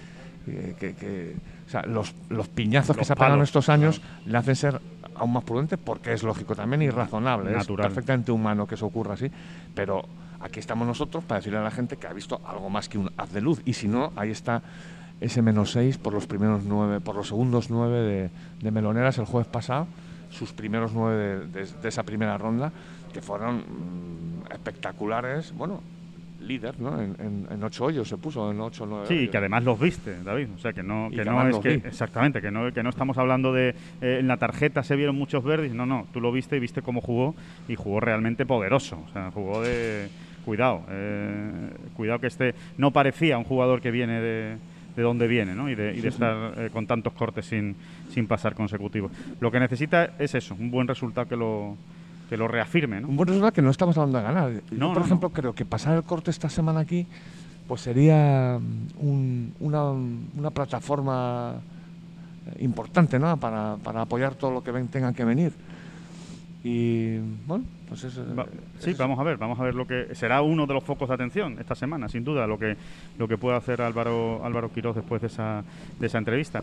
que- 0.46 0.76
que- 0.80 0.94
que- 0.94 1.36
o 1.68 1.70
sea, 1.70 1.82
los, 1.84 2.16
los 2.30 2.48
piñazos 2.48 2.96
que 2.96 3.04
se 3.06 3.14
ha 3.14 3.16
pegado 3.16 3.44
estos 3.44 3.68
años 3.70 4.02
le 4.26 4.38
hacen 4.38 4.56
ser 4.56 4.82
aún 5.16 5.34
más 5.34 5.44
prudente 5.44 5.78
porque 5.78 6.14
es 6.14 6.24
lógico 6.24 6.56
también 6.56 6.82
y 6.82 6.90
razonable. 6.90 7.52
Natural. 7.52 7.86
Es 7.86 7.94
perfectamente 7.94 8.32
humano 8.32 8.66
que 8.66 8.76
eso 8.76 8.86
ocurra 8.86 9.16
así. 9.16 9.30
Pero 9.76 10.04
aquí 10.40 10.60
estamos 10.60 10.88
nosotros 10.88 11.24
para 11.26 11.40
decirle 11.40 11.60
a 11.60 11.64
la 11.64 11.72
gente 11.72 11.98
que 11.98 12.08
ha 12.08 12.14
visto 12.14 12.40
algo 12.48 12.70
más 12.70 12.88
que 12.88 12.98
un 12.98 13.12
haz 13.18 13.32
de 13.34 13.42
luz. 13.42 13.62
Y 13.66 13.74
si 13.74 13.88
no, 13.88 14.14
ahí 14.16 14.32
está 14.32 14.62
ese 15.20 15.42
menos 15.42 15.72
6 15.72 15.98
por 15.98 16.14
los 16.14 16.26
primeros 16.28 16.64
nueve, 16.64 17.02
por 17.02 17.16
los 17.16 17.28
segundos 17.28 17.70
nueve 17.70 18.00
de, 18.02 18.30
de 18.62 18.72
Meloneras 18.72 19.18
el 19.18 19.26
jueves 19.26 19.48
pasado, 19.48 19.88
sus 20.30 20.54
primeros 20.54 20.94
nueve 20.94 21.18
de, 21.18 21.48
de- 21.66 21.66
de 21.82 21.90
esa 21.90 22.04
primera 22.04 22.38
ronda, 22.38 22.72
que 23.12 23.22
fueron 23.22 23.58
mm, 23.58 24.52
espectaculares. 24.54 25.54
Bueno, 25.54 25.82
líder, 26.48 26.80
¿no? 26.80 27.00
En, 27.02 27.16
en, 27.20 27.48
en 27.52 27.64
ocho 27.64 27.86
hoyos 27.86 28.08
se 28.08 28.18
puso, 28.18 28.50
en 28.52 28.60
ocho 28.62 28.86
nueve 28.86 29.06
Sí, 29.08 29.14
hoyos. 29.16 29.32
que 29.32 29.38
además 29.38 29.64
los 29.64 29.80
viste, 29.80 30.24
David. 30.24 30.48
O 30.56 30.60
sea, 30.60 30.74
que 30.74 30.84
no, 30.84 31.10
que 31.10 31.18
que 31.18 31.26
no 31.26 31.48
es 31.48 31.60
que. 31.60 31.70
vi. 31.78 31.88
Exactamente, 31.88 32.42
que 32.42 32.50
no, 32.52 32.72
que 32.72 32.84
no 32.84 32.90
estamos 32.90 33.18
hablando 33.18 33.54
de. 33.54 33.76
eh, 34.02 34.18
en 34.20 34.28
la 34.28 34.38
tarjeta 34.38 34.84
se 34.84 34.96
vieron 34.96 35.16
muchos 35.16 35.44
verdes. 35.44 35.74
No, 35.74 35.86
no, 35.86 36.08
tú 36.14 36.22
lo 36.22 36.32
viste 36.32 36.58
y 36.58 36.60
viste 36.60 36.82
cómo 36.82 37.02
jugó. 37.02 37.36
Y 37.68 37.76
jugó 37.76 38.00
realmente 38.00 38.46
poderoso. 38.46 39.04
O 39.08 39.12
sea, 39.14 39.32
jugó 39.32 39.62
de. 39.62 40.10
Cuidado, 40.46 40.84
eh, 40.90 41.70
cuidado 41.96 42.20
que 42.20 42.28
este. 42.28 42.56
No 42.78 42.92
parecía 42.92 43.38
un 43.38 43.44
jugador 43.44 43.82
que 43.82 43.92
viene 43.92 44.22
de. 44.22 44.58
De 44.96 45.04
dónde 45.04 45.28
viene, 45.28 45.54
¿no? 45.54 45.70
Y 45.70 45.76
de, 45.76 45.94
y 45.96 46.02
de 46.02 46.08
estar 46.08 46.54
eh, 46.58 46.70
con 46.74 46.88
tantos 46.88 47.14
cortes 47.14 47.46
sin, 47.46 47.76
sin 48.10 48.26
pasar 48.26 48.56
consecutivos. 48.56 49.12
Lo 49.40 49.52
que 49.52 49.60
necesita 49.60 50.16
es 50.18 50.34
eso, 50.34 50.56
un 50.56 50.72
buen 50.72 50.88
resultado 50.88 51.28
que 51.28 51.36
lo, 51.36 51.78
que 52.30 52.38
lo 52.38 52.48
reafirme, 52.48 53.00
¿no? 53.02 53.08
Un 53.08 53.16
buen 53.16 53.28
resultado 53.28 53.52
que 53.54 53.62
no 53.62 53.70
estamos 53.70 53.98
hablando 53.98 54.18
de 54.20 54.24
ganar. 54.24 54.52
Yo, 54.52 54.60
No, 54.78 54.90
por 54.90 55.00
no, 55.00 55.06
ejemplo, 55.06 55.30
creo 55.30 55.54
que 55.54 55.66
pasar 55.66 55.96
el 55.98 56.04
corte 56.04 56.30
esta 56.32 56.50
semana 56.50 56.82
aquí, 56.82 57.08
pues 57.68 57.82
sería 57.82 58.60
mm, 58.60 59.06
un- 59.06 59.54
una, 59.60 59.84
una 59.92 60.50
plataforma 60.52 61.56
eh, 62.48 62.64
importante, 62.64 63.18
¿no? 63.20 63.38
Para, 63.38 63.78
para 63.84 64.02
apoyar 64.02 64.36
todo 64.36 64.52
lo 64.52 64.64
que 64.64 64.72
ven, 64.72 64.88
tenga 64.88 65.14
que 65.14 65.24
venir. 65.26 65.54
Y 66.64 67.18
bueno, 67.46 67.64
pues 67.88 68.04
eso. 68.04 68.24
Va- 68.36 68.48
sí, 68.80 68.94
vamos 68.98 69.18
a 69.20 69.24
ver, 69.24 69.38
vamos 69.38 69.60
a 69.60 69.64
ver 69.64 69.76
lo 69.76 69.88
que 69.88 70.14
será 70.16 70.42
uno 70.42 70.66
de 70.66 70.74
los 70.74 70.84
focos 70.84 71.08
de 71.08 71.16
atención 71.16 71.56
esta 71.60 71.76
semana, 71.76 72.10
sin 72.10 72.24
duda, 72.24 72.46
lo 72.48 72.58
que 72.60 72.76
lo 73.18 73.28
que 73.28 73.38
pueda 73.38 73.58
hacer 73.58 73.82
Álvaro 73.82 74.44
Álvaro 74.44 74.70
Quiroz 74.72 74.96
después 74.96 75.22
de 75.22 75.28
esa 75.28 75.64
de 76.00 76.08
esa 76.08 76.18
entrevista. 76.18 76.62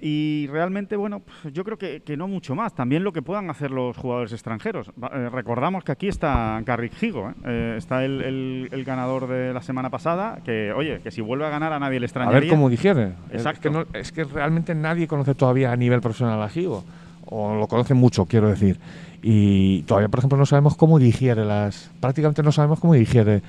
Y 0.00 0.46
realmente, 0.50 0.96
bueno, 0.96 1.20
pues 1.20 1.52
yo 1.54 1.64
creo 1.64 1.78
que, 1.78 2.02
que 2.02 2.16
no 2.16 2.28
mucho 2.28 2.54
más. 2.54 2.74
También 2.74 3.02
lo 3.04 3.12
que 3.12 3.22
puedan 3.22 3.48
hacer 3.50 3.70
los 3.70 3.96
jugadores 3.96 4.32
extranjeros. 4.32 4.90
Eh, 5.12 5.28
recordamos 5.32 5.84
que 5.84 5.92
aquí 5.92 6.08
está 6.08 6.60
Garrick 6.64 7.02
Higo, 7.02 7.30
¿eh? 7.30 7.34
Eh, 7.44 7.74
está 7.78 8.04
el, 8.04 8.20
el- 8.22 8.68
el 8.72 8.84
ganador 8.84 9.26
de 9.28 9.54
la 9.54 9.62
semana 9.62 9.88
pasada, 9.90 10.40
que, 10.44 10.72
oye, 10.72 11.00
que 11.02 11.10
si 11.10 11.20
vuelve 11.20 11.46
a 11.46 11.50
ganar 11.50 11.72
a 11.72 11.78
nadie 11.78 11.98
le 12.00 12.04
A 12.04 12.08
extrañaría. 12.08 12.40
ver 12.40 12.48
cómo 12.50 12.68
digiere. 12.68 13.12
Exacto. 13.32 13.50
Es 13.56 13.58
que, 13.60 13.70
no- 13.70 13.86
es 13.98 14.12
que 14.12 14.24
realmente 14.24 14.74
nadie 14.74 15.06
conoce 15.08 15.34
todavía 15.34 15.72
a 15.72 15.76
nivel 15.76 16.00
profesional 16.00 16.42
a 16.42 16.48
Gigo. 16.48 16.84
O 17.24 17.54
lo 17.56 17.66
conoce 17.66 17.94
mucho, 17.94 18.26
quiero 18.26 18.48
decir. 18.48 18.78
Y 19.22 19.82
todavía, 19.82 20.08
por 20.08 20.20
ejemplo, 20.20 20.38
no 20.38 20.46
sabemos 20.46 20.76
cómo 20.76 20.98
digiere 21.00 21.44
las. 21.44 21.90
Prácticamente 22.00 22.42
no 22.42 22.52
sabemos 22.52 22.78
cómo 22.78 22.94
digiere. 22.94 23.42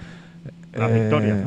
Las 0.73 0.89
eh, 0.91 0.99
victorias, 1.01 1.37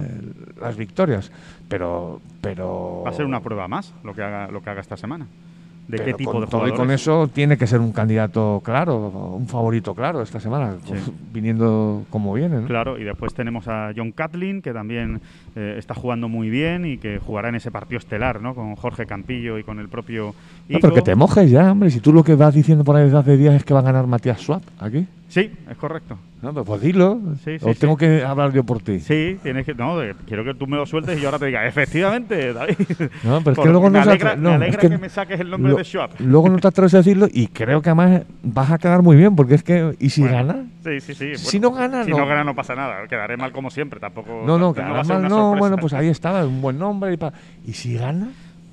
Las 0.61 0.77
victorias. 0.77 1.31
Pero. 1.69 2.21
pero 2.41 3.03
Va 3.05 3.11
a 3.11 3.15
ser 3.15 3.25
una 3.27 3.41
prueba 3.41 3.69
más 3.69 3.93
lo 4.05 4.15
que 4.15 4.23
haga, 4.23 4.49
lo 4.51 4.63
que 4.63 4.71
haga 4.71 4.81
esta 4.81 4.97
semana. 4.97 5.27
¿De 5.89 5.97
pero 5.97 6.05
qué 6.05 6.15
tipo 6.15 6.31
con 6.31 6.43
de 6.43 6.47
todo 6.47 6.69
y 6.69 6.73
con 6.73 6.93
eso 6.93 7.27
tiene 7.27 7.59
que 7.59 7.67
ser 7.67 7.81
un 7.81 7.91
candidato 7.91 8.63
claro, 8.65 9.09
un 9.37 9.49
favorito 9.49 9.93
claro 9.93 10.23
esta 10.23 10.39
semana, 10.39 10.75
Sí. 10.85 10.91
pues, 10.91 11.11
viniendo 11.33 12.05
como 12.11 12.33
viene. 12.33 12.61
¿no? 12.61 12.67
Claro, 12.69 12.97
y 12.97 13.03
después 13.03 13.35
tenemos 13.35 13.67
a 13.67 13.91
John 13.97 14.13
Catlin, 14.13 14.63
que 14.63 14.73
también 14.73 15.21
eh, 15.57 15.75
está 15.79 15.95
jugando 15.95 16.29
muy 16.29 16.49
bien 16.49 16.87
y 16.87 16.99
que 16.99 17.19
jugará 17.19 17.49
en 17.49 17.57
ese 17.57 17.73
partido 17.73 17.99
estelar, 17.99 18.41
¿no? 18.41 18.55
Con 18.55 18.77
Jorge 18.77 19.05
Campillo 19.05 19.59
y 19.59 19.65
con 19.65 19.81
el 19.81 19.89
propio 19.89 20.33
No, 20.69 20.79
pero 20.81 20.95
que 20.95 21.03
te 21.03 21.17
mojes 21.17 21.51
ya, 21.51 21.73
hombre. 21.73 21.91
Si 21.91 21.99
tú 21.99 22.13
lo 22.13 22.23
que 22.23 22.37
vas 22.37 22.55
diciendo 22.55 22.85
por 22.85 22.95
ahí 22.95 23.05
desde 23.07 23.19
hace 23.19 23.37
días 23.37 23.55
es 23.57 23.65
que 23.65 23.75
va 23.75 23.81
a 23.81 23.85
ganar 23.85 24.07
Matías 24.07 24.41
Swap 24.41 24.63
aquí. 24.79 25.09
Sí, 25.31 25.49
es 25.71 25.77
correcto. 25.77 26.19
No, 26.43 26.53
pues 26.53 26.81
dilo. 26.81 27.21
Sí, 27.45 27.59
sí, 27.61 27.65
o 27.65 27.73
sí. 27.73 27.79
tengo 27.79 27.97
que 27.97 28.25
hablar 28.25 28.53
yo 28.53 28.65
por 28.65 28.81
ti. 28.83 28.99
Sí, 28.99 29.39
tienes 29.45 29.65
que. 29.65 29.75
No, 29.75 29.97
de- 29.97 30.15
quiero 30.27 30.43
que 30.45 30.55
tú 30.55 30.67
me 30.67 30.77
lo 30.77 30.85
sueltes 30.87 31.17
y 31.17 31.21
yo 31.21 31.29
ahora 31.29 31.39
te 31.39 31.47
diga, 31.47 31.65
efectivamente, 31.67 32.53
David. 32.53 32.75
No, 33.23 33.39
pero 33.41 33.53
es 33.53 33.59
que 33.61 33.69
luego 33.69 33.91
no 33.91 34.01
alegra, 34.01 34.33
atre- 34.33 34.37
me 34.37 34.43
no, 34.43 34.51
alegra 34.55 34.67
es 34.71 34.77
que, 34.79 34.89
que 34.89 34.99
me 34.99 35.09
saques 35.09 35.39
el 35.39 35.51
nombre 35.51 35.71
lo- 35.71 35.79
de 35.79 35.85
Schwab. 35.85 36.11
Luego 36.19 36.49
no 36.49 36.59
te 36.59 36.67
atreves 36.67 36.95
a 36.95 36.97
decirlo 36.99 37.29
y 37.33 37.47
creo 37.47 37.81
que 37.81 37.91
además 37.91 38.23
vas 38.43 38.73
a 38.73 38.79
quedar 38.79 39.03
muy 39.03 39.17
bien, 39.17 39.37
porque 39.37 39.55
es 39.55 39.63
que. 39.63 39.95
¿Y 40.01 40.11
si 40.11 40.23
Bueno, 40.23 40.37
gana? 40.37 40.65
Sí, 40.83 41.01
sí, 41.01 41.15
sí. 41.15 41.37
Si 41.37 41.61
no 41.61 41.71
gana, 41.71 42.03
Si 42.05 42.11
no. 42.11 42.19
no 42.19 42.27
gana, 42.27 42.43
no 42.43 42.55
pasa 42.57 42.75
nada. 42.75 43.07
Quedaré 43.07 43.37
mal 43.37 43.53
como 43.53 43.71
siempre. 43.71 44.01
Tampoco. 44.01 44.43
No, 44.45 44.59
no, 44.59 44.71
además 44.77 45.07
una 45.09 45.21
no, 45.21 45.29
sorpresa. 45.29 45.59
bueno, 45.61 45.77
pues 45.77 45.93
ahí 45.93 46.09
estaba, 46.09 46.45
un 46.45 46.61
buen 46.61 46.77
nombre. 46.77 47.13
Y, 47.13 47.17
pa- 47.19 47.33
¿Y 47.65 47.75
si 47.75 47.95
gana? 47.95 48.29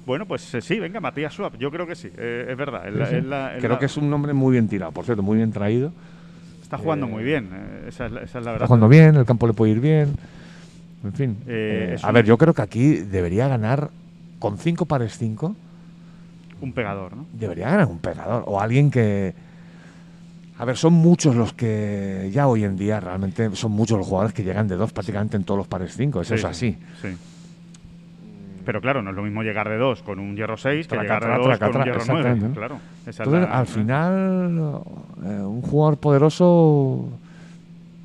Bueno, 0.08 0.26
pues 0.26 0.56
eh, 0.56 0.62
sí, 0.62 0.80
venga, 0.80 1.02
Matías 1.02 1.34
Schwab. 1.34 1.58
Yo 1.60 1.70
creo 1.70 1.86
que 1.86 1.94
sí. 1.96 2.10
eh, 2.18 2.48
es 2.50 2.58
verdad. 2.58 2.88
es 2.88 3.26
la- 3.26 3.58
es 3.58 3.62
Creo 3.64 3.78
que 3.78 3.86
es 3.86 3.98
un 3.98 4.10
nombre 4.10 4.34
muy 4.34 4.54
bien 4.54 4.68
tirado, 4.68 4.92
por 4.92 5.06
cierto, 5.06 5.22
muy 5.22 5.38
bien 5.38 5.52
traído. 5.52 5.92
Está 6.68 6.78
jugando 6.78 7.06
eh, 7.06 7.10
muy 7.10 7.24
bien. 7.24 7.50
eh, 7.54 7.86
esa, 7.88 8.08
es 8.08 8.12
la, 8.12 8.22
esa 8.24 8.40
es 8.40 8.46
la 8.46 8.52
Está 8.52 8.52
verdad. 8.52 8.68
jugando 8.68 8.90
bien, 8.90 9.16
el 9.16 9.26
campo 9.26 9.48
le 9.48 9.54
puede 9.54 9.72
ir 9.72 9.80
bien. 9.80 10.16
En 11.04 11.14
fin. 11.14 11.38
Eh, 11.48 11.96
eh, 11.96 12.00
a 12.04 12.12
ver, 12.12 12.26
yo 12.26 12.38
creo 12.38 12.54
que 12.54 12.62
aquí 12.62 12.96
debería 12.96 13.48
ganar 13.48 13.90
con 14.40 14.58
cinco 14.58 14.86
pares 14.86 15.18
5. 15.18 15.56
Un 16.60 16.74
pegador, 16.74 17.16
¿no? 17.16 17.26
debería 17.34 17.70
ganar 17.70 17.86
un 17.88 18.00
pegador 18.00 18.44
o 18.48 18.60
alguien 18.60 18.90
que 18.92 19.34
a 20.58 20.66
ver 20.66 20.76
son 20.76 20.94
muchos 20.94 21.36
los 21.36 21.54
que 21.54 22.32
ya 22.34 22.48
hoy 22.48 22.64
en 22.64 22.76
día 22.76 23.00
realmente 23.00 23.56
son 23.56 23.72
muchos 23.74 23.98
los 24.00 24.08
jugadores 24.08 24.34
que 24.34 24.44
llegan 24.44 24.68
de 24.68 24.76
dos 24.76 24.92
prácticamente 24.92 25.38
en 25.38 25.44
todos 25.44 25.60
los 25.60 25.68
pares 25.68 25.94
5 25.96 26.22
eso 26.22 26.30
Sí, 26.30 26.34
es 26.36 26.42
sí, 26.42 26.48
así 26.48 26.78
Sí. 27.00 27.18
Pero 28.68 28.82
claro, 28.82 29.02
no 29.02 29.10
es 29.12 29.16
lo 29.16 29.24
mismo 29.24 29.42
llegar 29.44 29.68
de 29.70 29.78
dos 29.78 30.04
con 30.04 30.20
un 30.20 30.36
hierro 30.36 30.58
6 30.58 30.88
que 30.88 30.96
llegar 30.98 31.22
de 31.22 31.26
traca, 31.28 31.38
dos 31.38 31.48
traca, 31.58 31.68
con 31.72 31.78
un 31.82 31.86
hierro 31.86 32.02
9. 32.06 32.20
exactamente, 32.20 32.48
¿no? 32.50 32.54
Claro. 32.54 32.76
Esa 33.02 33.10
es 33.10 33.20
entonces 33.22 33.50
la- 33.50 33.58
al 33.60 33.66
final 33.66 34.82
eh, 35.26 35.30
un 35.42 35.62
jugador 35.62 35.98
poderoso 35.98 37.10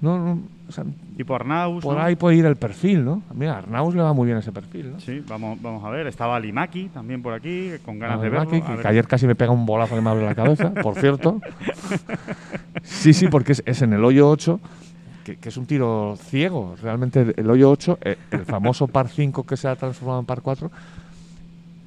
no, 0.00 0.18
no, 0.18 0.38
o 0.68 0.72
sea, 0.72 0.84
Tipo 1.16 1.34
Arnaus. 1.34 1.82
por 1.84 1.96
¿no? 1.96 2.02
ahí 2.02 2.14
puede 2.16 2.36
ir 2.36 2.46
el 2.46 2.56
perfil 2.56 3.04
no 3.04 3.22
mira 3.34 3.54
a 3.54 3.58
Arnaus 3.58 3.94
le 3.94 4.02
va 4.02 4.12
muy 4.14 4.26
bien 4.26 4.38
ese 4.38 4.52
perfil 4.52 4.92
¿no? 4.92 5.00
Sí, 5.00 5.22
vamos, 5.28 5.60
vamos 5.60 5.84
a 5.84 5.90
ver. 5.90 6.06
Estaba 6.06 6.38
Limaki 6.40 6.88
también 6.90 7.22
por 7.22 7.34
aquí, 7.34 7.70
con 7.84 7.98
ganas 7.98 8.20
de 8.22 8.30
verlo. 8.30 8.48
que, 8.48 8.60
ver- 8.60 8.80
que 8.80 8.88
ayer 8.88 9.06
casi 9.08 9.26
me 9.26 9.34
pega 9.34 9.50
un 9.50 9.66
bolazo 9.66 9.94
que 9.96 10.00
me 10.00 10.10
abre 10.10 10.24
la 10.24 10.34
cabeza, 10.36 10.72
por 10.74 10.94
cierto. 10.94 11.40
Sí, 12.84 13.12
sí, 13.12 13.28
porque 13.28 13.52
es, 13.52 13.62
es 13.66 13.82
en 13.82 13.92
el 13.92 14.04
hoyo 14.04 14.28
8, 14.28 14.58
que, 15.24 15.36
que 15.36 15.48
es 15.48 15.56
un 15.56 15.66
tiro 15.66 16.16
ciego. 16.16 16.74
Realmente 16.80 17.34
el, 17.36 17.50
hoyo 17.50 17.70
8, 17.70 17.98
eh, 18.02 18.16
el 18.30 18.44
famoso 18.44 18.86
par 18.88 19.08
5 19.08 19.44
que 19.44 19.56
se 19.56 19.68
ha 19.68 19.76
transformado 19.76 20.20
en 20.20 20.26
par 20.26 20.40
4, 20.42 20.70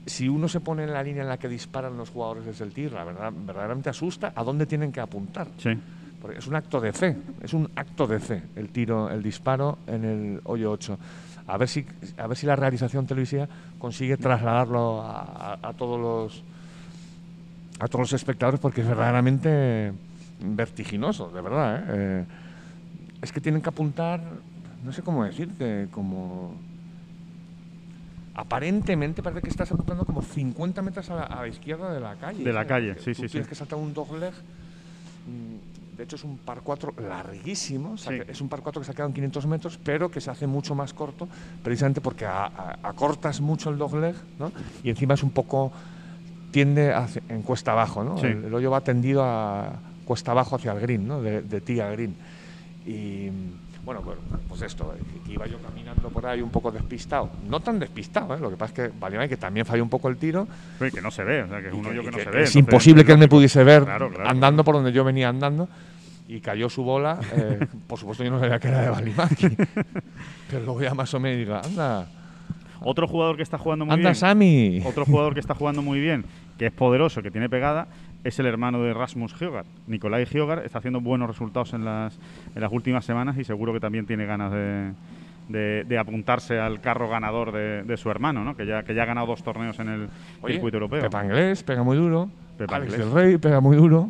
si 0.06 0.30
uno 0.30 0.48
se 0.48 0.60
pone 0.60 0.84
en 0.84 0.94
la 0.94 1.02
línea 1.04 1.24
en 1.24 1.30
la 1.30 1.38
que 1.38 1.48
disparan 1.50 1.98
los 1.98 2.10
jugadores 2.12 2.46
desde 2.46 2.64
el 2.66 2.72
tiro, 2.74 2.96
la 2.96 3.04
verdad, 3.04 3.32
verdaderamente 3.36 3.90
asusta 3.90 4.34
a 4.36 4.44
dónde 4.44 4.66
tienen 4.66 4.92
que 4.92 5.00
apuntar. 5.02 5.48
Sí. 5.58 5.72
Porque 6.22 6.40
es 6.40 6.48
un 6.48 6.56
acto 6.56 6.80
de 6.80 6.94
fe, 6.94 7.16
es 7.42 7.54
un 7.54 7.70
acto 7.76 8.08
de 8.08 8.20
fe 8.20 8.42
el 8.56 8.70
tiro, 8.70 9.10
el 9.10 9.22
disparo 9.22 9.78
en 9.88 10.04
el 10.06 10.42
hoyo 10.46 10.72
8. 10.72 10.98
A 11.48 11.58
ver 11.58 11.68
si, 11.68 11.86
a 12.18 12.26
ver 12.28 12.36
si 12.38 12.46
la 12.48 12.56
realización 12.56 13.06
televisiva 13.06 13.48
consigue 13.78 14.18
trasladarlo 14.18 15.02
a, 15.04 15.22
a- 15.62 15.70
a 15.70 15.74
todos 15.74 16.00
los 16.00 16.44
a 17.80 17.88
todos 17.88 18.02
los 18.02 18.14
espectadores 18.14 18.60
porque 18.60 18.82
es 18.82 18.88
verdaderamente 18.88 19.92
vertiginoso, 20.40 21.30
de 21.30 21.42
verdad. 21.42 21.78
¿eh? 21.78 21.84
Eh, 21.90 22.26
es 23.26 23.32
que 23.32 23.42
tienen 23.42 23.62
que 23.62 23.70
apuntar, 23.70 24.22
no 24.84 24.92
sé 24.94 25.02
cómo 25.02 25.24
decirte, 25.26 25.88
como 25.92 26.56
aparentemente 28.36 29.24
parece 29.24 29.42
que 29.42 29.50
estás 29.50 29.72
apuntando 29.72 30.06
como 30.06 30.22
50 30.22 30.82
metros 30.82 31.10
a 31.10 31.16
la, 31.16 31.24
a 31.24 31.42
la 31.42 31.48
izquierda 31.48 31.94
de 31.94 32.00
la 32.00 32.16
calle. 32.16 32.44
De 32.44 32.52
la 32.54 32.62
¿sabes? 32.64 32.68
calle, 32.68 32.94
Que 32.96 33.00
sí, 33.00 33.06
tú 33.14 33.16
sí, 33.16 33.22
sí. 33.24 33.28
Tienes 33.30 33.48
que 33.48 33.56
saltar 33.56 33.80
un 33.80 33.94
dogleg. 33.94 34.34
mm, 34.34 35.96
De 35.98 36.04
hecho, 36.04 36.18
es 36.18 36.24
un 36.26 36.38
par 36.38 36.60
4 36.62 36.94
larguísimo. 36.98 37.94
o 37.94 37.98
sea, 37.98 38.14
Es 38.28 38.42
un 38.42 38.50
par 38.50 38.62
4 38.62 38.82
que 38.82 38.86
se 38.86 38.92
ha 38.92 38.94
quedado 38.94 39.08
en 39.10 39.14
500 39.14 39.48
metros, 39.48 39.80
pero 39.82 40.12
que 40.12 40.20
se 40.20 40.30
hace 40.30 40.46
mucho 40.48 40.76
más 40.76 40.94
corto, 40.94 41.30
precisamente 41.64 42.02
porque 42.02 42.26
a- 42.26 42.46
a- 42.46 42.80
acortas 42.84 43.40
mucho 43.40 43.70
el 43.70 43.78
dogleg, 43.78 44.16
¿no? 44.38 44.52
Y 44.84 44.90
encima 44.90 45.14
es 45.14 45.24
un 45.24 45.32
poco. 45.32 45.72
tiende 46.52 46.94
hacia- 46.94 47.22
en 47.28 47.42
cuesta 47.42 47.74
abajo, 47.74 48.02
¿no? 48.02 48.18
Sí. 48.18 48.28
El, 48.28 48.46
el 48.46 48.54
hoyo 48.54 48.72
va 48.72 48.80
tendido 48.80 49.22
a 49.26 49.74
cuesta 50.06 50.32
abajo 50.32 50.56
hacia 50.56 50.72
el 50.72 50.80
green, 50.80 51.06
¿no? 51.06 51.22
De, 51.22 51.42
de 51.42 51.60
tee 51.60 51.82
a 51.82 51.90
green. 51.90 52.16
Y. 52.86 53.30
Bueno, 53.84 54.02
bueno, 54.02 54.20
pues 54.50 54.64
esto, 54.64 54.96
que 55.28 55.32
iba 55.34 55.46
yo 55.46 55.60
caminando 55.60 56.10
por 56.10 56.26
ahí 56.26 56.42
un 56.42 56.50
poco 56.50 56.72
despistado. 56.72 57.30
No 57.48 57.60
tan 57.60 57.78
despistado, 57.78 58.34
¿eh? 58.36 58.40
Lo 58.40 58.50
que 58.50 58.58
pasa 58.58 58.74
es 58.84 58.90
que 58.92 58.98
Valiomay, 59.00 59.30
que 59.30 59.38
también 59.38 59.64
falló 59.64 59.84
un 59.84 59.90
poco 59.90 60.10
el 60.10 60.18
tiro. 60.18 60.48
Que 60.80 61.02
no 61.02 61.12
se 61.12 61.24
ve, 61.24 61.44
o 61.44 61.48
sea, 61.48 61.62
que 61.62 61.68
es 61.68 61.74
y 61.74 61.78
un 61.78 61.84
que- 61.84 61.90
hoyo 61.90 62.02
y 62.02 62.06
que 62.06 62.12
no 62.12 62.18
que 62.18 62.24
se 62.24 62.30
es 62.30 62.34
ve. 62.34 62.40
entonces, 62.40 62.56
imposible 62.56 63.06
que 63.06 63.12
él 63.12 63.20
me 63.20 63.28
pudiese 63.28 63.64
ver 63.64 63.84
Claro, 63.84 64.10
claro. 64.10 64.28
andando 64.28 64.64
por 64.64 64.74
donde 64.74 64.92
yo 64.92 65.04
venía 65.04 65.30
andando. 65.30 65.70
Y 66.28 66.40
cayó 66.40 66.68
su 66.68 66.82
bola. 66.84 67.20
eh, 67.36 67.60
por 67.86 68.00
supuesto, 68.00 68.24
yo 68.24 68.32
no 68.32 68.40
sabía 68.40 68.60
que 68.60 68.70
era 68.70 68.82
de 68.82 68.90
Balimaki. 68.90 69.50
pero 70.50 70.64
luego 70.66 70.82
ya 70.82 70.96
más 70.96 71.14
o 71.14 71.20
menos 71.20 71.38
digo, 71.38 71.54
anda, 71.56 72.08
Otro 72.82 73.08
jugador 73.08 73.36
que 73.38 73.44
está 73.44 73.60
jugando 73.60 73.86
muy 73.86 73.94
anda 73.94 74.10
bien. 74.10 74.16
Sami. 74.16 74.82
Otro 74.84 75.06
jugador 75.06 75.36
que 75.36 75.40
está 75.42 75.54
jugando 75.54 75.84
muy 75.84 76.00
bien, 76.00 76.26
que 76.58 76.66
es 76.66 76.72
poderoso, 76.72 77.22
que 77.22 77.30
tiene 77.30 77.50
pegada, 77.50 77.88
es 78.26 78.38
el 78.40 78.48
hermano 78.48 78.82
de 78.82 78.94
Rasmus 78.94 79.34
Hyogar. 79.40 79.66
Nikolai 79.88 80.26
Hyogar 80.26 80.64
está 80.66 80.80
haciendo 80.80 81.00
buenos 81.00 81.30
resultados 81.30 81.74
en 81.74 81.86
las, 81.86 82.20
en 82.54 82.62
las 82.62 82.72
últimas 82.74 83.06
semanas 83.06 83.38
y 83.38 83.44
seguro 83.46 83.72
que 83.72 83.80
también 83.80 84.06
tiene 84.06 84.26
ganas 84.26 84.52
de, 84.52 84.92
de- 85.48 85.84
de 85.86 85.98
apuntarse 86.00 86.60
al 86.60 86.82
carro 86.82 87.08
ganador 87.08 87.52
de, 87.52 87.84
de 87.84 87.98
su 87.98 88.10
hermano, 88.10 88.44
¿no? 88.44 88.58
que, 88.58 88.66
ya, 88.66 88.84
que 88.84 88.94
ya 88.96 89.04
ha 89.04 89.06
ganado 89.06 89.28
dos 89.28 89.44
torneos 89.44 89.80
en 89.80 89.90
el 89.90 90.10
Oye, 90.42 90.56
circuito 90.56 90.78
europeo. 90.78 91.02
Pepa 91.04 91.24
Inglés 91.24 91.64
pega 91.64 91.84
muy 91.84 91.96
duro. 91.98 92.30
Pepa 92.58 92.78
Alex 92.78 92.94
Inglés. 92.94 93.06
del 93.14 93.16
Rey 93.24 93.38
pega 93.38 93.60
muy 93.62 93.78
duro. 93.78 94.10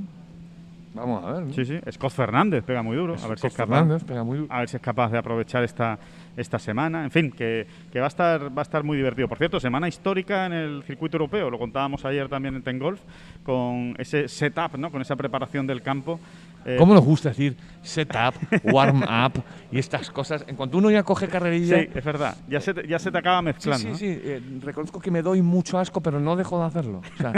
Vamos 0.96 1.24
a 1.24 1.34
ver. 1.34 1.44
¿no? 1.44 1.54
Sí, 1.54 1.66
sí. 1.66 1.80
Scott 1.92 2.14
Fernández 2.14 2.64
pega 2.64 2.82
muy 2.82 2.96
duro. 2.96 3.16
A 3.22 3.28
ver 3.28 3.38
si 3.38 3.48
es 3.48 3.54
capaz. 3.54 3.80
Fernández 3.80 4.04
pega 4.04 4.24
muy 4.24 4.38
duro. 4.40 4.54
a 4.54 4.60
ver 4.60 4.70
si 4.70 4.78
es 4.78 4.82
capaz 4.82 5.12
de 5.12 5.18
aprovechar 5.18 5.64
esta, 5.64 6.00
esta 6.38 6.58
semana. 6.58 7.04
En 7.04 7.12
fin, 7.12 7.32
que, 7.32 7.68
que 7.92 8.00
va, 8.00 8.06
a 8.06 8.08
estar, 8.08 8.58
va 8.58 8.62
a 8.62 8.64
estar 8.64 8.84
muy 8.84 8.98
divertido. 8.98 9.28
Por 9.28 9.38
cierto, 9.38 9.60
semana 9.60 9.88
histórica 9.88 10.46
en 10.46 10.54
el 10.54 10.84
circuito 10.84 11.18
europeo, 11.18 11.50
lo 11.50 11.60
contábamos 11.60 12.06
ayer 12.06 12.30
también 12.30 12.56
en 12.56 12.64
Ten 12.64 12.80
Golf, 12.80 13.02
con 13.44 13.96
ese 13.98 14.28
setup, 14.28 14.78
¿no? 14.78 14.90
con 14.92 15.02
esa 15.02 15.16
preparación 15.16 15.68
del 15.68 15.82
campo. 15.82 16.20
Eh, 16.66 16.78
¿Cómo 16.80 16.94
nos 16.96 17.04
gusta 17.06 17.30
decir 17.30 17.56
setup, 17.84 18.34
warm 18.64 19.04
up 19.04 19.44
y 19.72 19.78
estas 19.78 20.10
cosas? 20.10 20.44
En 20.48 20.56
cuanto 20.56 20.78
uno 20.80 20.90
ya 20.90 21.04
coge 21.04 21.28
carrerilla. 21.28 21.78
Sí, 21.80 21.90
es 21.94 22.04
verdad. 22.04 22.36
Ya 22.50 22.60
se 22.60 22.74
te, 22.74 22.88
ya 22.88 22.98
se 22.98 23.12
te 23.12 23.18
acaba 23.20 23.40
Sí, 23.40 23.46
mezclando. 23.46 23.78
sí, 23.84 23.88
¿no? 23.90 23.96
sí. 23.96 24.06
eh, 24.24 24.42
reconozco 24.64 25.00
que 25.00 25.12
me 25.12 25.22
doy 25.22 25.42
mucho 25.44 25.78
asco, 25.78 26.02
pero 26.02 26.20
no 26.20 26.36
dejo 26.36 26.60
de 26.60 26.66
hacerlo. 26.66 27.02
O 27.14 27.18
sea, 27.22 27.34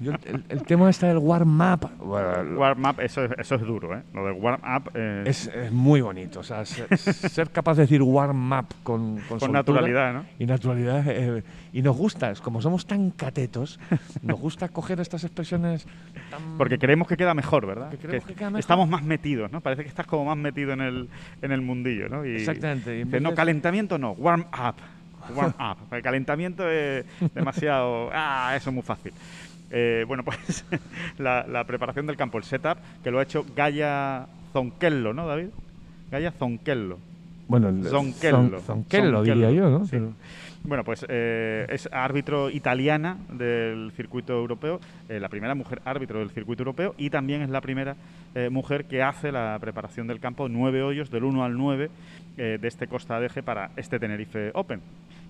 yo 0.00 0.12
el, 0.24 0.44
el 0.48 0.62
tema 0.64 0.90
está 0.90 1.06
del 1.06 1.18
warm 1.18 1.60
up. 1.60 1.88
Warm 2.00 2.84
up, 2.84 3.00
eso 3.00 3.24
es, 3.24 3.30
eso 3.38 3.54
es 3.54 3.60
duro, 3.62 3.96
¿eh? 3.96 4.02
Lo 4.12 4.26
de 4.26 4.32
warm 4.32 4.60
up 4.64 4.90
eh, 4.94 5.22
es, 5.26 5.46
es 5.46 5.70
muy 5.70 6.00
bonito. 6.00 6.40
O 6.40 6.42
sea, 6.42 6.64
ser, 6.64 6.96
ser 6.98 7.50
capaz 7.50 7.74
de 7.76 7.82
decir 7.82 8.02
warm 8.02 8.52
up 8.52 8.66
con, 8.82 9.20
con, 9.28 9.38
con 9.38 9.52
naturalidad, 9.52 10.12
¿no? 10.14 10.24
Y 10.38 10.46
naturalidad. 10.46 11.04
eh, 11.06 11.42
y 11.72 11.82
nos 11.82 11.96
gusta, 11.96 12.30
es 12.30 12.40
como 12.40 12.60
somos 12.60 12.86
tan 12.86 13.10
catetos, 13.10 13.78
nos 14.22 14.38
gusta 14.40 14.68
coger 14.68 15.00
estas 15.00 15.24
expresiones 15.24 15.86
tan. 16.30 16.56
Porque 16.56 16.78
creemos 16.78 17.08
que 17.08 17.16
queda 17.16 17.34
mejor, 17.34 17.66
¿verdad? 17.66 17.90
Que 17.90 17.98
creemos 17.98 18.26
que 18.26 18.34
queda 18.34 18.50
mejor. 18.50 18.60
Estamos 18.64 18.88
más 18.88 19.02
metidos, 19.02 19.52
¿no? 19.52 19.60
Parece 19.60 19.82
que 19.82 19.88
estás 19.90 20.06
como 20.06 20.24
más 20.24 20.38
metido 20.38 20.72
en 20.72 20.80
el, 20.80 21.08
en 21.42 21.52
el 21.52 21.60
mundillo, 21.60 22.08
¿no? 22.08 22.24
Y 22.24 22.36
Exactamente, 22.36 22.94
y 22.98 23.04
dices, 23.04 23.20
no, 23.20 23.34
calentamiento 23.34 23.98
no, 23.98 24.12
warm 24.12 24.46
up. 24.52 24.74
Warm 25.36 25.52
up. 25.60 25.76
El 25.94 26.02
calentamiento 26.02 26.68
es 26.70 27.04
demasiado... 27.34 28.08
Ah, 28.12 28.54
eso 28.56 28.70
es 28.70 28.74
muy 28.74 28.82
fácil. 28.82 29.12
Eh, 29.70 30.04
bueno, 30.08 30.22
pues 30.24 30.64
la, 31.18 31.46
la 31.46 31.64
preparación 31.64 32.06
del 32.06 32.16
campo, 32.16 32.38
el 32.38 32.44
setup, 32.44 32.78
que 33.02 33.10
lo 33.10 33.18
ha 33.18 33.22
hecho 33.22 33.44
Gaia 33.54 34.26
Zonkello, 34.54 35.12
¿no, 35.12 35.26
David? 35.26 35.48
Gaia 36.10 36.30
Zonkello. 36.32 36.98
Bueno, 37.48 37.68
el- 37.68 37.84
Zonkello. 37.84 38.60
Zon- 38.60 38.60
Zonkello, 38.62 39.22
diría 39.22 39.50
yo, 39.50 39.68
¿no? 39.68 39.84
Sí. 39.84 39.90
Pero- 39.92 40.12
Bueno, 40.66 40.82
pues 40.82 41.04
eh, 41.10 41.66
es 41.68 41.90
árbitro 41.92 42.48
italiana 42.48 43.18
del 43.30 43.92
circuito 43.94 44.32
europeo, 44.32 44.80
eh, 45.10 45.20
la 45.20 45.28
primera 45.28 45.54
mujer 45.54 45.82
árbitro 45.84 46.20
del 46.20 46.30
circuito 46.30 46.62
europeo 46.62 46.94
y 46.96 47.10
también 47.10 47.42
es 47.42 47.50
la 47.50 47.60
primera 47.60 47.96
eh, 48.34 48.48
mujer 48.48 48.86
que 48.86 49.02
hace 49.02 49.30
la 49.30 49.58
preparación 49.60 50.06
del 50.06 50.20
campo 50.20 50.48
nueve 50.48 50.82
hoyos 50.82 51.10
del 51.10 51.24
1 51.24 51.44
al 51.44 51.58
9 51.58 51.90
eh, 52.38 52.58
de 52.58 52.68
este 52.68 52.86
Costa 52.86 53.16
Adeje 53.16 53.42
para 53.42 53.72
este 53.76 53.98
Tenerife 53.98 54.52
Open. 54.54 54.80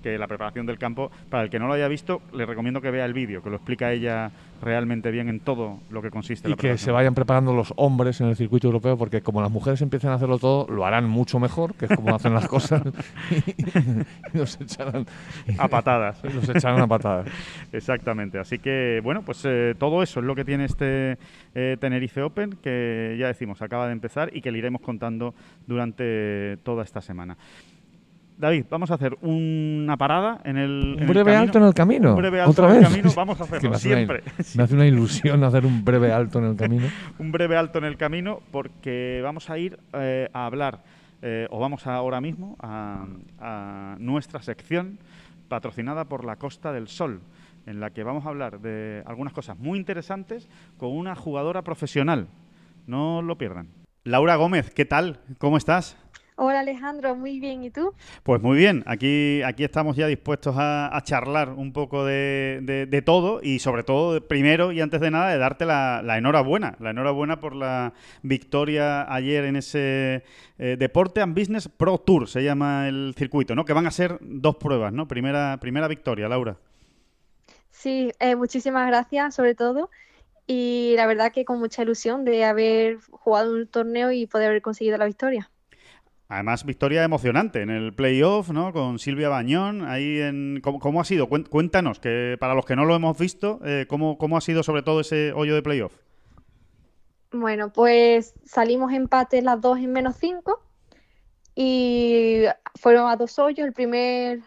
Que 0.05 0.19
la 0.19 0.27
preparación 0.27 0.67
del 0.67 0.77
campo, 0.77 1.11
para 1.31 1.45
el 1.45 1.49
que 1.49 1.59
no 1.59 1.67
lo 1.67 1.73
haya 1.73 1.89
visto, 1.89 2.21
le 2.35 2.45
recomiendo 2.45 2.83
que 2.83 2.91
vea 2.91 3.07
el 3.07 3.15
vídeo, 3.15 3.43
que 3.43 3.49
lo 3.49 3.57
explica 3.57 3.91
ella 3.91 4.31
realmente 4.61 5.11
bien 5.11 5.31
en 5.31 5.41
todo 5.41 5.81
lo 5.91 6.03
que 6.03 6.11
consiste 6.11 6.49
Y 6.49 6.51
la 6.51 6.57
que 6.59 6.77
se 6.77 6.91
vayan 6.91 7.15
preparando 7.15 7.55
los 7.55 7.73
hombres 7.77 8.21
en 8.21 8.27
el 8.27 8.37
circuito 8.37 8.67
europeo, 8.67 8.99
porque 8.99 9.23
como 9.23 9.41
las 9.41 9.51
mujeres 9.51 9.81
empiezan 9.81 10.11
a 10.13 10.17
hacerlo 10.17 10.39
todo, 10.39 10.67
lo 10.71 10.85
harán 10.85 11.09
mucho 11.09 11.39
mejor, 11.39 11.75
que 11.75 11.87
es 11.87 11.93
como 11.97 12.15
hacen 12.15 12.35
las 12.35 12.47
cosas, 12.49 12.83
y 14.35 14.37
nos 14.37 14.61
echarán, 14.61 15.07
A 15.57 15.69
patadas. 15.69 16.23
nos 16.23 16.47
echarán 16.51 16.83
a 16.83 16.87
patadas. 16.87 17.27
Exactamente. 17.73 18.39
Así 18.39 18.59
que, 18.59 19.01
bueno, 19.03 19.23
pues 19.23 19.43
eh, 19.47 19.75
todo 19.79 20.03
eso 20.03 20.21
es 20.21 20.27
lo 20.27 20.35
que 20.35 20.45
tiene 20.45 20.67
este 20.67 21.17
eh, 21.55 21.79
Tenerife 21.81 22.21
Open, 22.21 22.59
que 22.63 23.17
ya 23.19 23.29
decimos, 23.29 23.63
acaba 23.63 23.87
de 23.87 23.93
empezar 23.93 24.37
y 24.37 24.43
que 24.43 24.53
le 24.53 24.59
iremos 24.59 24.83
contando 24.83 25.35
durante 25.67 26.59
toda 26.63 26.85
esta 26.85 27.01
semana. 27.01 27.39
David, 28.37 28.65
vamos 28.69 28.91
a 28.91 28.95
hacer 28.95 29.17
una 29.23 29.97
parada 29.97 30.41
en 30.45 30.57
el. 30.57 30.95
Un 30.97 31.03
el 31.03 31.07
breve 31.09 31.37
alto 31.37 31.59
en 31.59 31.65
el 31.65 31.75
camino. 31.75 32.11
Un 32.11 32.17
breve 32.17 32.41
alto 32.41 32.51
¿Otra 32.51 32.67
en 32.71 32.73
el 32.73 32.81
vez? 32.81 32.89
camino, 32.91 33.11
vamos 33.17 33.41
a 33.41 33.45
hacerlo 33.45 33.71
me 33.71 33.77
hace 33.77 33.89
una- 33.89 33.97
siempre. 33.97 34.23
me 34.57 34.63
hace 34.65 34.75
una 34.75 34.87
ilusión 34.87 35.45
hacer 35.45 35.65
un 35.65 35.85
breve 35.85 36.13
alto 36.13 36.41
en 36.41 36.47
el 36.47 36.57
camino. 36.57 36.87
un 37.19 37.31
breve 37.33 37.57
alto 37.57 37.79
en 37.79 37.85
el 37.85 37.97
camino 37.97 38.41
porque 38.51 39.21
vamos 39.23 39.51
a 39.51 39.59
ir 39.59 39.79
eh, 39.93 40.29
a 40.33 40.47
hablar, 40.47 40.83
eh, 41.23 41.47
o 41.51 41.61
vamos 41.61 41.87
ahora 41.87 42.21
mismo 42.21 42.57
a, 42.61 43.07
a 43.39 43.97
nuestra 44.01 44.43
sección 44.43 44.99
patrocinada 45.49 46.07
por 46.07 46.25
la 46.25 46.35
Costa 46.37 46.73
del 46.73 46.89
Sol, 46.89 47.21
en 47.67 47.79
la 47.79 47.91
que 47.91 48.03
vamos 48.03 48.27
a 48.27 48.31
hablar 48.31 48.59
de 48.61 49.05
algunas 49.07 49.33
cosas 49.33 49.57
muy 49.59 49.79
interesantes 49.79 50.49
con 50.77 50.91
una 50.91 51.15
jugadora 51.15 51.63
profesional. 51.63 52.27
No 52.89 53.23
lo 53.23 53.39
pierdan. 53.39 53.69
Laura 54.03 54.35
Gómez, 54.37 54.71
¿qué 54.75 54.85
tal? 54.85 55.21
¿Cómo 55.39 55.57
estás? 55.57 55.97
Hola 56.37 56.61
Alejandro, 56.61 57.17
muy 57.17 57.41
bien. 57.41 57.65
¿Y 57.65 57.71
tú? 57.73 57.97
Pues 58.23 58.41
muy 58.43 58.57
bien, 58.59 58.83
aquí, 58.87 59.43
aquí 59.43 59.65
estamos 59.65 59.97
ya 59.97 60.07
dispuestos 60.07 60.57
a, 60.59 60.95
a 60.97 61.01
charlar 61.03 61.51
un 61.51 61.73
poco 61.73 62.05
de, 62.05 62.61
de- 62.63 62.87
de 62.87 63.03
todo 63.03 63.41
y 63.43 63.59
sobre 63.59 63.83
todo, 63.85 64.21
primero 64.27 64.73
y 64.73 64.81
antes 64.81 65.01
de 65.01 65.11
nada, 65.11 65.31
de 65.31 65.39
darte 65.39 65.67
la, 65.67 66.03
la 66.03 66.19
enhorabuena. 66.19 66.77
La 66.81 66.91
enhorabuena 66.91 67.41
por 67.41 67.55
la 67.55 67.93
victoria 68.23 69.13
ayer 69.13 69.45
en 69.45 69.57
ese 69.57 70.25
eh, 70.59 70.77
Deporte 70.79 71.21
and 71.21 71.39
Business 71.39 71.69
Pro 71.69 71.99
Tour, 71.99 72.29
se 72.29 72.43
llama 72.43 72.89
el 72.89 73.15
circuito, 73.17 73.55
¿no? 73.55 73.65
Que 73.65 73.73
van 73.73 73.87
a 73.87 73.91
ser 73.91 74.19
dos 74.21 74.57
pruebas, 74.57 74.93
¿no? 74.93 75.07
Primera, 75.09 75.59
primera 75.61 75.89
victoria, 75.89 76.29
Laura. 76.29 76.57
Sí, 77.71 78.11
eh, 78.21 78.37
muchísimas 78.37 78.87
gracias 78.87 79.35
sobre 79.35 79.55
todo. 79.55 79.91
Y 80.49 80.95
la 80.97 81.07
verdad 81.07 81.33
que 81.33 81.45
con 81.47 81.61
mucha 81.61 81.83
ilusión 81.85 82.25
de 82.27 82.45
haber 82.47 83.01
jugado 83.11 83.55
un 83.55 83.69
torneo 83.69 84.13
y 84.13 84.27
poder 84.29 84.51
haber 84.51 84.63
conseguido 84.63 84.99
la 84.99 85.07
victoria. 85.07 85.51
Además, 86.29 86.65
victoria 86.65 87.05
emocionante 87.05 87.61
en 87.61 87.71
el 87.71 87.93
playoff, 87.93 88.49
¿no? 88.51 88.73
Con 88.73 88.99
Silvia 88.99 89.29
Bañón. 89.29 89.87
Ahí 89.87 90.21
en, 90.21 90.61
¿cómo, 90.63 90.79
cómo 90.79 91.01
ha 91.01 91.05
sido? 91.05 91.29
Cuéntanos, 91.29 92.01
que 92.01 92.37
para 92.41 92.55
los 92.55 92.65
que 92.65 92.77
no 92.77 92.87
lo 92.87 92.95
hemos 92.95 93.19
visto, 93.19 93.61
eh, 93.65 93.87
¿cómo, 93.89 94.17
¿cómo 94.17 94.37
ha 94.37 94.41
sido 94.41 94.63
sobre 94.63 94.83
todo 94.83 95.01
ese 95.01 95.33
hoyo 95.33 95.55
de 95.55 95.63
playoff? 95.63 95.93
Bueno, 97.31 97.73
pues 97.73 98.35
salimos 98.45 98.93
empates 98.93 99.45
las 99.45 99.61
dos 99.61 99.79
en 99.79 99.93
menos 99.93 100.17
cinco 100.17 100.63
y 101.55 102.45
fueron 102.81 103.09
a 103.11 103.17
dos 103.17 103.39
hoyos. 103.39 103.67
El 103.67 103.75
primer, 103.75 104.41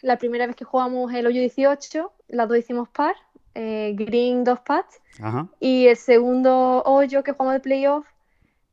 la 0.00 0.16
primera 0.16 0.46
vez 0.46 0.56
que 0.56 0.64
jugamos 0.64 1.12
el 1.12 1.26
hoyo 1.26 1.40
18, 1.40 2.12
las 2.28 2.48
dos 2.48 2.56
hicimos 2.56 2.88
par, 2.88 3.16
eh, 3.54 3.92
green 3.96 4.44
dos 4.44 4.60
pats. 4.60 5.00
Ajá. 5.20 5.46
Y 5.60 5.88
el 5.88 5.96
segundo 5.96 6.82
hoyo 6.84 7.22
que 7.22 7.32
jugamos 7.32 7.54
de 7.54 7.60
playoff, 7.60 8.06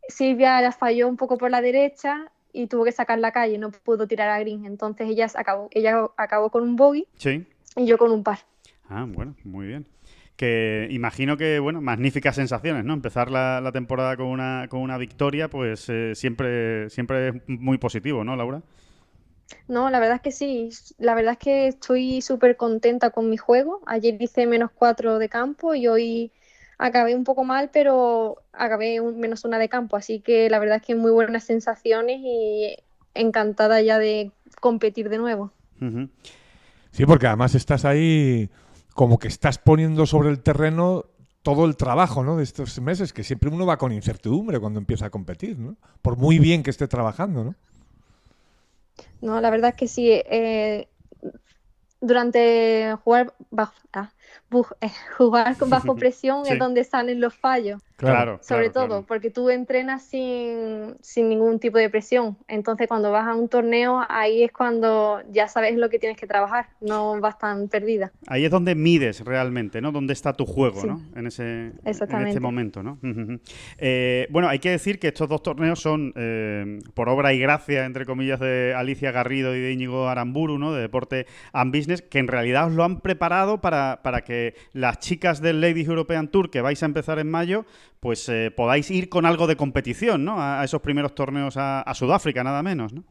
Silvia 0.08 0.62
la 0.62 0.72
falló 0.72 1.08
un 1.10 1.18
poco 1.18 1.38
por 1.38 1.52
la 1.52 1.62
derecha 1.62 2.32
y 2.56 2.68
tuvo 2.68 2.86
que 2.86 2.92
sacar 2.92 3.20
la 3.20 3.32
calle, 3.32 3.58
no 3.58 3.72
pudo 3.72 4.08
tirar 4.08 4.30
a 4.30 4.40
green. 4.40 4.66
Entonces 4.66 5.10
ella 5.10 5.28
acabó, 5.36 5.68
ella 5.72 6.08
acabó 6.18 6.50
con 6.50 6.64
un 6.64 6.76
bogey 6.76 7.08
Sí. 7.18 7.46
y 7.76 7.86
yo 7.86 7.98
con 7.98 8.12
un 8.12 8.24
par. 8.24 8.40
Ah, 8.90 9.06
bueno, 9.08 9.36
muy 9.44 9.68
bien. 9.68 9.88
Que 10.36 10.88
imagino 10.92 11.38
que, 11.38 11.60
bueno, 11.60 11.82
magníficas 11.82 12.36
sensaciones, 12.36 12.84
¿no? 12.84 12.94
Empezar 12.94 13.32
la, 13.32 13.62
la 13.62 13.72
temporada 13.72 14.18
con 14.18 14.26
una, 14.28 14.68
con 14.70 14.82
una 14.82 14.98
victoria, 14.98 15.50
pues 15.50 15.88
eh, 15.90 16.14
siempre, 16.14 16.90
siempre 16.90 17.30
es 17.30 17.34
muy 17.48 17.78
positivo, 17.78 18.24
¿no, 18.24 18.36
Laura? 18.36 18.62
No, 19.68 19.90
la 19.90 20.00
verdad 20.00 20.16
es 20.18 20.22
que 20.22 20.32
sí. 20.32 20.70
La 20.98 21.16
verdad 21.16 21.34
es 21.34 21.38
que 21.40 21.68
estoy 21.68 22.22
súper 22.22 22.58
contenta 22.58 23.12
con 23.12 23.30
mi 23.30 23.38
juego. 23.38 23.82
Ayer 23.86 24.18
hice 24.20 24.46
menos 24.48 24.72
cuatro 24.72 25.20
de 25.20 25.30
campo 25.30 25.74
y 25.76 25.88
hoy 25.88 26.32
acabé 26.78 27.16
un 27.16 27.24
poco 27.24 27.44
mal, 27.44 27.70
pero 27.72 28.44
acabé 28.54 29.00
un, 29.00 29.20
menos 29.20 29.46
una 29.46 29.60
de 29.60 29.70
campo. 29.70 29.96
Así 29.96 30.20
que 30.20 30.50
la 30.50 30.60
verdad 30.60 30.78
es 30.78 30.84
que 30.84 30.96
muy 30.96 31.12
buenas 31.12 31.44
sensaciones 31.44 32.20
y 32.22 32.78
encantada 33.14 33.82
ya 33.82 33.98
de 33.98 34.32
competir 34.60 35.10
de 35.10 35.18
nuevo. 35.18 35.52
Sí, 36.92 37.06
porque 37.06 37.28
además 37.28 37.56
estás 37.56 37.86
ahí 37.86 38.50
como 38.94 39.20
que 39.20 39.28
estás 39.28 39.58
poniendo 39.58 40.06
sobre 40.06 40.30
el 40.30 40.42
terreno 40.42 41.06
todo 41.44 41.66
el 41.66 41.76
trabajo 41.78 42.24
¿no? 42.24 42.38
de 42.38 42.44
estos 42.44 42.80
meses, 42.82 43.14
que 43.14 43.24
siempre 43.24 43.50
uno 43.50 43.66
va 43.66 43.78
con 43.78 43.92
incertidumbre 43.92 44.60
cuando 44.60 44.80
empieza 44.80 45.06
a 45.06 45.10
competir, 45.12 45.60
¿no? 45.60 45.76
Por 46.02 46.18
muy 46.18 46.40
bien 46.40 46.64
que 46.64 46.72
esté 46.72 46.88
trabajando, 46.88 47.44
¿no? 47.44 47.56
No, 49.22 49.40
la 49.42 49.50
verdad 49.52 49.72
es 49.72 49.76
que 49.76 49.88
sí. 49.88 50.10
eh, 50.10 50.88
durante 52.02 52.96
jugar 53.04 53.34
bajo, 53.52 53.74
ah, 53.94 54.12
jugar 55.18 55.58
con 55.58 55.70
bajo 55.70 55.96
presión 55.96 56.46
Sí. 56.46 56.54
es 56.54 56.60
donde 56.60 56.84
salen 56.84 57.20
los 57.22 57.34
fallos. 57.34 57.82
Claro, 57.98 58.40
Sobre 58.42 58.72
claro, 58.72 58.74
todo, 58.74 58.88
claro. 58.88 59.06
porque 59.08 59.30
tú 59.30 59.50
entrenas 59.50 60.04
sin, 60.04 60.98
sin 61.00 61.30
ningún 61.30 61.60
tipo 61.60 61.78
de 61.78 61.90
presión. 61.90 62.38
Entonces, 62.50 62.90
cuando 62.90 63.10
vas 63.10 63.26
a 63.26 63.34
un 63.36 63.48
torneo, 63.48 64.04
ahí 64.10 64.44
es 64.44 64.52
cuando 64.52 65.22
ya 65.32 65.48
sabes 65.48 65.78
lo 65.78 65.90
que 65.90 65.98
tienes 65.98 66.18
que 66.18 66.28
trabajar, 66.28 66.68
no 66.82 67.18
vas 67.22 67.38
tan 67.38 67.70
perdida. 67.70 68.12
Ahí 68.28 68.44
es 68.44 68.52
donde 68.52 68.76
mides 68.76 69.22
realmente, 69.24 69.80
¿no? 69.80 69.94
Dónde 69.94 70.12
está 70.12 70.34
tu 70.34 70.46
juego, 70.46 70.82
Sí. 70.82 70.88
¿no? 70.88 71.02
En 71.16 71.28
ese 71.28 71.44
en 71.68 71.80
Exactamente. 71.86 72.32
este 72.32 72.42
momento, 72.42 72.84
¿no? 72.84 73.00
Eh, 73.78 74.28
bueno, 74.30 74.50
hay 74.50 74.60
que 74.60 74.72
decir 74.72 75.00
que 75.00 75.08
estos 75.08 75.30
dos 75.30 75.42
torneos 75.42 75.80
son 75.80 76.12
eh, 76.18 76.80
por 76.96 77.08
obra 77.08 77.32
y 77.34 77.40
gracia, 77.40 77.86
entre 77.86 78.06
comillas, 78.06 78.42
de 78.42 78.74
Alicia 78.76 79.12
Garrido 79.12 79.56
y 79.56 79.62
de 79.62 79.72
Íñigo 79.72 80.10
Aramburu, 80.10 80.58
¿no? 80.60 80.74
De 80.74 80.82
Deporte 80.82 81.28
and 81.54 81.74
Business, 81.74 82.02
que 82.02 82.20
en 82.20 82.28
realidad 82.28 82.68
os 82.68 82.74
lo 82.74 82.84
han 82.84 83.00
preparado 83.00 83.62
para, 83.62 84.02
para 84.04 84.25
que 84.26 84.56
las 84.74 85.00
chicas 85.00 85.40
del 85.40 85.62
Ladies 85.62 85.88
European 85.88 86.28
Tour, 86.28 86.52
que 86.52 86.60
vais 86.60 86.84
a 86.84 86.86
empezar 86.86 87.18
en 87.20 87.32
mayo, 87.32 87.66
pues 88.02 88.28
eh, 88.28 88.52
podáis 88.52 88.92
ir 88.92 89.08
con 89.08 89.26
algo 89.26 89.48
de 89.48 89.56
competición, 89.56 90.26
¿no? 90.26 90.42
A, 90.42 90.66
esos 90.66 90.82
primeros 90.82 91.16
torneos 91.16 91.56
a, 91.56 91.82
a 91.82 91.94
Sudáfrica, 91.94 92.44
nada 92.44 92.62
menos, 92.62 92.92
¿no? 92.92 93.06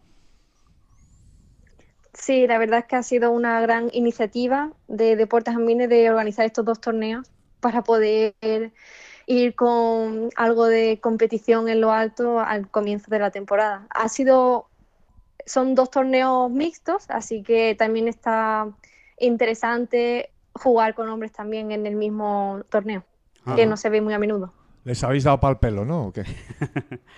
Sí, 2.12 2.46
la 2.46 2.58
verdad 2.58 2.80
es 2.80 2.84
que 2.86 2.96
ha 2.96 3.02
sido 3.02 3.30
una 3.30 3.60
gran 3.60 3.88
iniciativa 3.92 4.72
de 4.86 5.16
Deportes 5.16 5.54
Ambines 5.54 5.88
de 5.88 6.10
organizar 6.10 6.46
estos 6.46 6.64
dos 6.64 6.80
torneos 6.80 7.30
para 7.60 7.82
poder 7.82 8.34
ir 9.26 9.54
con 9.54 10.30
algo 10.36 10.66
de 10.66 11.00
competición 11.00 11.68
en 11.68 11.80
lo 11.80 11.92
alto 11.92 12.40
al 12.40 12.70
comienzo 12.70 13.10
de 13.10 13.18
la 13.18 13.30
temporada. 13.30 13.86
Ha 13.90 14.08
sido, 14.08 14.68
son 15.46 15.74
dos 15.74 15.90
torneos 15.90 16.50
mixtos, 16.50 17.06
así 17.08 17.42
que 17.42 17.74
también 17.74 18.06
está 18.06 18.68
interesante 19.18 20.30
jugar 20.54 20.94
con 20.94 21.08
hombres 21.08 21.32
también 21.32 21.70
en 21.72 21.86
el 21.86 21.96
mismo 21.96 22.62
torneo, 22.70 23.04
que 23.44 23.62
Ajá. 23.62 23.66
no 23.66 23.76
se 23.76 23.88
ve 23.90 24.00
muy 24.00 24.14
a 24.14 24.18
menudo. 24.18 24.52
Les 24.84 25.02
habéis 25.02 25.24
dado 25.24 25.40
pal 25.40 25.58
pelo, 25.58 25.84
¿no? 25.86 26.08
¿O 26.08 26.12
qué? 26.12 26.24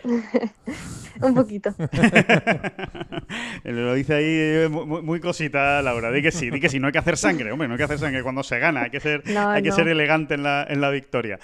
Un 1.20 1.34
poquito. 1.34 1.74
Lo 3.64 3.95
dice 3.95 4.14
ahí 4.14 4.24
eh, 4.26 4.68
muy, 4.70 5.03
muy- 5.03 5.20
cosita, 5.20 5.82
Laura. 5.82 6.12
Di 6.12 6.22
que 6.22 6.30
sí, 6.30 6.51
di 6.51 6.61
que 6.61 6.68
sí. 6.68 6.78
No 6.78 6.87
hay 6.87 6.93
que 6.93 6.99
hacer 6.99 7.16
sangre, 7.16 7.51
hombre. 7.51 7.66
No 7.66 7.74
hay 7.74 7.78
que 7.78 7.84
hacer 7.84 7.99
sangre 7.99 8.22
cuando 8.22 8.43
se 8.45 8.59
gana. 8.61 8.82
Hay 8.82 8.91
que 8.91 9.01
ser, 9.01 9.28
No, 9.30 9.49
hay 9.51 9.62
que 9.62 9.72
ser 9.72 9.89
elegante 9.89 10.34
en 10.34 10.43
la, 10.45 10.64
en 10.68 10.80
la 10.80 10.91
victoria. 10.91 11.39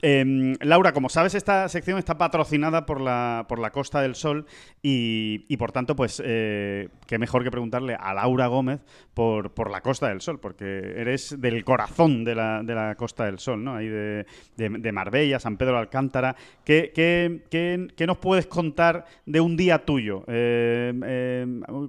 Eh, 0.00 0.54
Laura, 0.60 0.92
como 0.92 1.08
sabes, 1.08 1.34
esta 1.34 1.68
sección 1.68 1.98
está 1.98 2.16
patrocinada 2.18 2.86
por 2.86 3.00
la, 3.00 3.46
por 3.48 3.58
la 3.58 3.72
Costa 3.72 4.00
del 4.00 4.14
Sol 4.14 4.46
y, 4.80 5.56
por 5.56 5.72
tanto, 5.72 5.96
pues, 5.96 6.22
eh, 6.24 6.88
qué 7.06 7.18
mejor 7.18 7.42
que 7.42 7.50
preguntarle 7.50 7.96
a 7.98 8.14
Laura 8.14 8.46
Gómez 8.46 8.80
por, 9.12 9.54
por 9.54 9.70
la 9.70 9.80
Costa 9.80 10.08
del 10.08 10.20
Sol, 10.20 10.38
porque 10.38 10.78
eres 10.96 11.40
del 11.40 11.64
corazón 11.64 12.22
de 12.24 12.36
la, 12.36 12.62
de 12.62 12.74
la 12.76 12.94
Costa 12.94 13.24
del 13.24 13.40
Sol, 13.40 13.64
¿no? 13.64 13.74
Ahí 13.74 13.88
de, 13.88 14.24
de- 14.56 14.92
Marbella, 14.92 15.40
San 15.40 15.56
Pedro 15.56 15.72
de 15.74 15.80
Alcántara. 15.80 16.36
¿Qué, 16.64 16.92
qué- 16.94 17.42
qué- 17.50 18.06
nos 18.06 18.18
puedes 18.18 18.46
contar 18.46 19.04
de 19.26 19.40
un 19.40 19.56
día 19.56 19.84
tuyo? 19.84 20.22
Eh, 20.28 20.92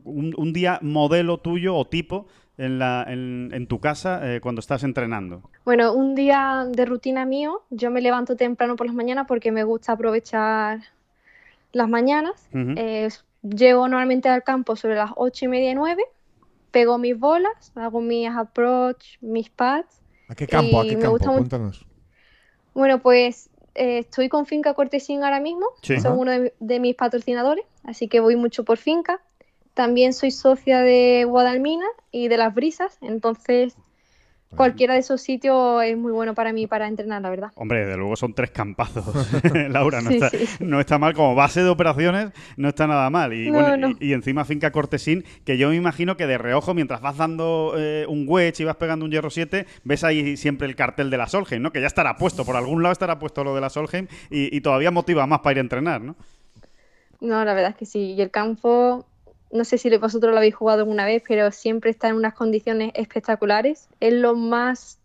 un, 0.03 0.33
un 0.35 0.53
día 0.53 0.79
modelo 0.81 1.37
tuyo 1.39 1.75
o 1.75 1.87
tipo 1.87 2.27
en, 2.59 2.79
la, 2.79 3.05
en, 3.07 3.49
en 3.53 3.67
tu 3.67 3.79
casa 3.79 4.35
eh, 4.35 4.41
cuando 4.41 4.59
estás 4.59 4.83
entrenando. 4.83 5.41
Bueno, 5.65 5.93
un 5.93 6.15
día 6.15 6.65
de 6.69 6.85
rutina 6.85 7.25
mío, 7.25 7.63
yo 7.69 7.91
me 7.91 8.01
levanto 8.01 8.35
temprano 8.35 8.75
por 8.75 8.87
las 8.87 8.95
mañanas 8.95 9.25
porque 9.27 9.51
me 9.51 9.63
gusta 9.63 9.93
aprovechar 9.93 10.79
las 11.73 11.89
mañanas. 11.89 12.49
Ujú. 12.53 12.75
Eh, 12.75 13.09
llego 13.43 13.87
normalmente 13.87 14.29
al 14.29 14.43
campo 14.43 14.75
sobre 14.75 14.95
las 14.95 15.11
ocho 15.15 15.45
y 15.45 15.47
media, 15.47 15.73
nueve, 15.75 16.03
pego 16.71 16.97
mis 16.97 17.17
bolas, 17.19 17.71
hago 17.75 18.01
mis 18.01 18.29
approach, 18.29 19.17
mis 19.21 19.49
pads. 19.49 20.01
¿A 20.27 20.35
qué 20.35 20.47
campo? 20.47 20.79
¿A 20.79 20.85
Y 20.85 20.89
qué 20.89 20.95
me 20.95 21.03
campo? 21.03 21.33
Cuéntanos. 21.33 21.85
Bueno, 22.73 23.01
pues 23.01 23.49
eh, 23.75 23.99
estoy 23.99 24.29
con 24.29 24.45
Finca 24.45 24.73
Cortesín 24.73 25.23
ahora 25.23 25.39
mismo, 25.39 25.67
Sí. 25.81 25.95
son 25.95 26.13
Ajá. 26.13 26.19
uno 26.19 26.31
de, 26.31 26.53
de 26.59 26.79
mis 26.79 26.95
patrocinadores, 26.95 27.65
así 27.83 28.07
que 28.07 28.19
voy 28.19 28.35
mucho 28.35 28.63
por 28.63 28.77
finca. 28.77 29.21
También 29.79 30.11
soy 30.11 30.31
socia 30.31 30.81
de 30.81 31.23
Guadalmina 31.23 31.85
y 32.11 32.27
de 32.27 32.35
Las 32.35 32.53
Brisas, 32.53 32.97
entonces 32.99 33.77
cualquiera 34.53 34.95
de 34.95 34.99
esos 34.99 35.21
sitios 35.21 35.81
es 35.83 35.95
muy 35.95 36.11
bueno 36.11 36.33
para 36.35 36.51
mí 36.51 36.67
para 36.67 36.89
entrenar, 36.89 37.21
la 37.21 37.29
verdad. 37.29 37.51
Hombre, 37.55 37.85
de 37.85 37.95
luego 37.95 38.17
son 38.17 38.33
tres 38.33 38.51
campazos, 38.51 39.05
Laura, 39.69 40.01
no, 40.01 40.09
Sí, 40.09 40.15
está, 40.15 40.31
sí. 40.31 40.47
no 40.59 40.81
está 40.81 40.97
mal 40.97 41.13
como 41.13 41.33
base 41.33 41.63
de 41.63 41.69
operaciones, 41.69 42.33
no 42.57 42.67
está 42.67 42.87
nada 42.87 43.09
mal. 43.09 43.31
Y, 43.31 43.49
No, 43.49 43.61
bueno, 43.61 43.77
no. 43.77 43.95
Y, 44.01 44.09
y 44.09 44.11
encima 44.13 44.43
finca 44.43 44.69
Cortesín, 44.73 45.23
que 45.45 45.57
yo 45.57 45.69
me 45.69 45.77
imagino 45.77 46.17
que 46.17 46.27
de 46.27 46.37
reojo, 46.37 46.73
mientras 46.73 46.99
vas 46.99 47.15
dando 47.15 47.75
eh, 47.77 48.05
un 48.09 48.25
wedge 48.27 48.59
y 48.59 48.65
vas 48.65 48.75
pegando 48.75 49.05
un 49.05 49.11
hierro 49.11 49.29
7, 49.29 49.65
ves 49.85 50.03
ahí 50.03 50.35
siempre 50.35 50.67
el 50.67 50.75
cartel 50.75 51.09
de 51.09 51.15
la 51.15 51.27
Solheim, 51.27 51.61
¿no? 51.61 51.71
Que 51.71 51.79
ya 51.79 51.87
estará 51.87 52.17
puesto, 52.17 52.43
por 52.43 52.57
algún 52.57 52.83
lado 52.83 52.91
estará 52.91 53.17
puesto 53.17 53.45
lo 53.45 53.55
de 53.55 53.61
la 53.61 53.69
Solheim 53.69 54.07
y, 54.29 54.53
y 54.53 54.59
todavía 54.59 54.91
motiva 54.91 55.25
más 55.25 55.39
para 55.39 55.53
ir 55.53 55.57
a 55.59 55.61
entrenar, 55.61 56.01
¿no? 56.01 56.17
No, 57.21 57.43
la 57.45 57.53
verdad 57.53 57.71
es 57.71 57.77
que 57.77 57.85
sí. 57.85 58.13
Y 58.13 58.21
el 58.21 58.31
campo, 58.31 59.05
no 59.51 59.63
sé 59.63 59.77
si 59.77 59.95
vosotros 59.97 60.31
lo 60.31 60.37
habéis 60.37 60.55
jugado 60.55 60.81
alguna 60.81 61.05
vez, 61.05 61.23
pero 61.27 61.51
siempre 61.51 61.91
está 61.91 62.09
en 62.09 62.15
unas 62.15 62.33
condiciones 62.33 62.91
espectaculares. 62.95 63.89
Es 63.99 64.13
lo 64.13 64.35
más, 64.35 64.99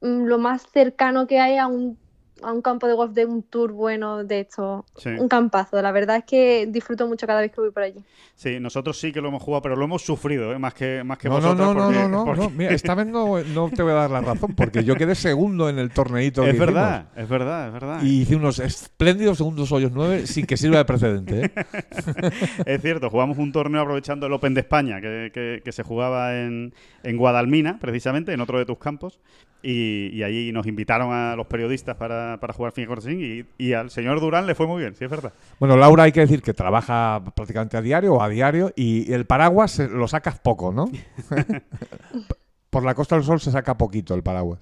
mm, 0.00 0.24
lo 0.24 0.38
más 0.38 0.62
cercano 0.72 1.26
que 1.26 1.40
hay 1.40 1.58
a 1.58 1.66
un, 1.66 1.98
a 2.44 2.52
un 2.52 2.62
campo 2.62 2.86
de 2.86 2.94
golf 2.94 3.12
de 3.12 3.26
un 3.26 3.42
tour 3.42 3.72
bueno 3.72 4.22
de 4.24 4.40
esto. 4.40 4.84
Sí. 4.96 5.10
Un 5.10 5.28
campazo. 5.28 5.80
La 5.82 5.92
verdad 5.92 6.16
es 6.18 6.24
que 6.24 6.66
disfruto 6.68 7.06
mucho 7.08 7.26
cada 7.26 7.40
vez 7.40 7.50
que 7.52 7.60
voy 7.60 7.70
por 7.70 7.82
allí. 7.82 8.02
Sí, 8.36 8.58
nosotros 8.58 8.98
sí 8.98 9.12
que 9.12 9.20
lo 9.20 9.28
hemos 9.28 9.42
jugado, 9.42 9.62
pero 9.62 9.76
lo 9.76 9.84
hemos 9.84 10.02
sufrido, 10.02 10.52
¿eh? 10.52 10.58
Más 10.58 10.74
que, 10.74 11.02
más 11.04 11.18
que 11.18 11.28
No, 11.28 11.40
no, 11.40 11.54
vosotros. 11.54 11.66
no, 11.68 11.74
no, 11.74 11.84
porque- 11.86 11.98
no, 12.00 12.08
no, 12.08 12.24
porque- 12.24 12.40
no. 12.42 12.50
Mira, 12.50 12.72
esta 12.72 12.94
vez 12.96 13.06
no, 13.06 13.38
no 13.42 13.70
te 13.70 13.82
voy 13.82 13.92
a 13.92 13.94
dar 13.94 14.10
la 14.10 14.20
razón, 14.22 14.54
porque 14.56 14.82
yo 14.84 14.96
quedé 14.96 15.14
segundo 15.14 15.68
en 15.68 15.78
el 15.78 15.90
torneito 15.90 16.42
que 16.42 16.48
Es 16.48 16.54
hicimos. 16.54 16.74
verdad, 16.74 17.06
es 17.16 17.28
verdad, 17.28 17.66
es 17.68 17.72
verdad. 17.72 18.02
Y 18.02 18.22
hice 18.22 18.34
unos 18.36 18.58
espléndidos 18.58 19.38
segundos 19.38 19.70
hoyos 19.70 19.92
9 19.94 20.26
sin 20.26 20.46
que 20.46 20.56
sirva 20.56 20.78
de 20.78 20.84
precedente. 20.84 21.44
¿eh? 21.44 21.52
Es 22.66 22.82
cierto, 22.82 23.08
jugamos 23.10 23.38
un 23.38 23.52
torneo 23.52 23.82
aprovechando 23.82 24.26
el 24.26 24.32
Open 24.32 24.54
de 24.54 24.60
España 24.60 25.00
que, 25.00 25.30
que- 25.32 25.62
que 25.64 25.72
se 25.72 25.82
jugaba 25.84 26.36
en, 26.36 26.74
en 27.02 27.16
Guadalmina, 27.16 27.78
precisamente, 27.78 28.32
en 28.32 28.40
otro 28.40 28.58
de 28.58 28.64
tus 28.66 28.78
campos. 28.78 29.20
Y, 29.66 30.10
y 30.12 30.22
allí 30.22 30.52
nos 30.52 30.66
invitaron 30.66 31.12
a 31.12 31.34
los 31.36 31.46
periodistas 31.46 31.96
para, 31.96 32.38
para 32.38 32.52
jugar 32.52 32.74
Cortesín 32.86 33.46
y, 33.58 33.64
y 33.64 33.72
al 33.72 33.90
señor 33.90 34.20
Durán 34.20 34.46
le 34.46 34.54
fue 34.54 34.66
muy 34.66 34.82
bien, 34.82 34.94
sí, 34.94 35.04
es 35.04 35.10
verdad. 35.10 35.32
Bueno, 35.58 35.78
Laura 35.78 36.02
hay 36.02 36.12
que 36.12 36.20
decir 36.20 36.42
que 36.42 36.52
trabaja 36.52 37.22
prácticamente 37.34 37.78
a 37.78 37.80
diario 37.80 38.14
o 38.14 38.22
a 38.22 38.28
diario 38.28 38.72
y 38.76 39.10
el 39.12 39.24
paraguas 39.24 39.78
lo 39.78 40.06
sacas 40.06 40.38
poco, 40.38 40.70
¿no? 40.70 40.90
Por 42.70 42.84
la 42.84 42.94
Costa 42.94 43.14
del 43.14 43.24
Sol 43.24 43.40
se 43.40 43.52
saca 43.52 43.78
poquito 43.78 44.14
el 44.14 44.22
paraguas. 44.22 44.60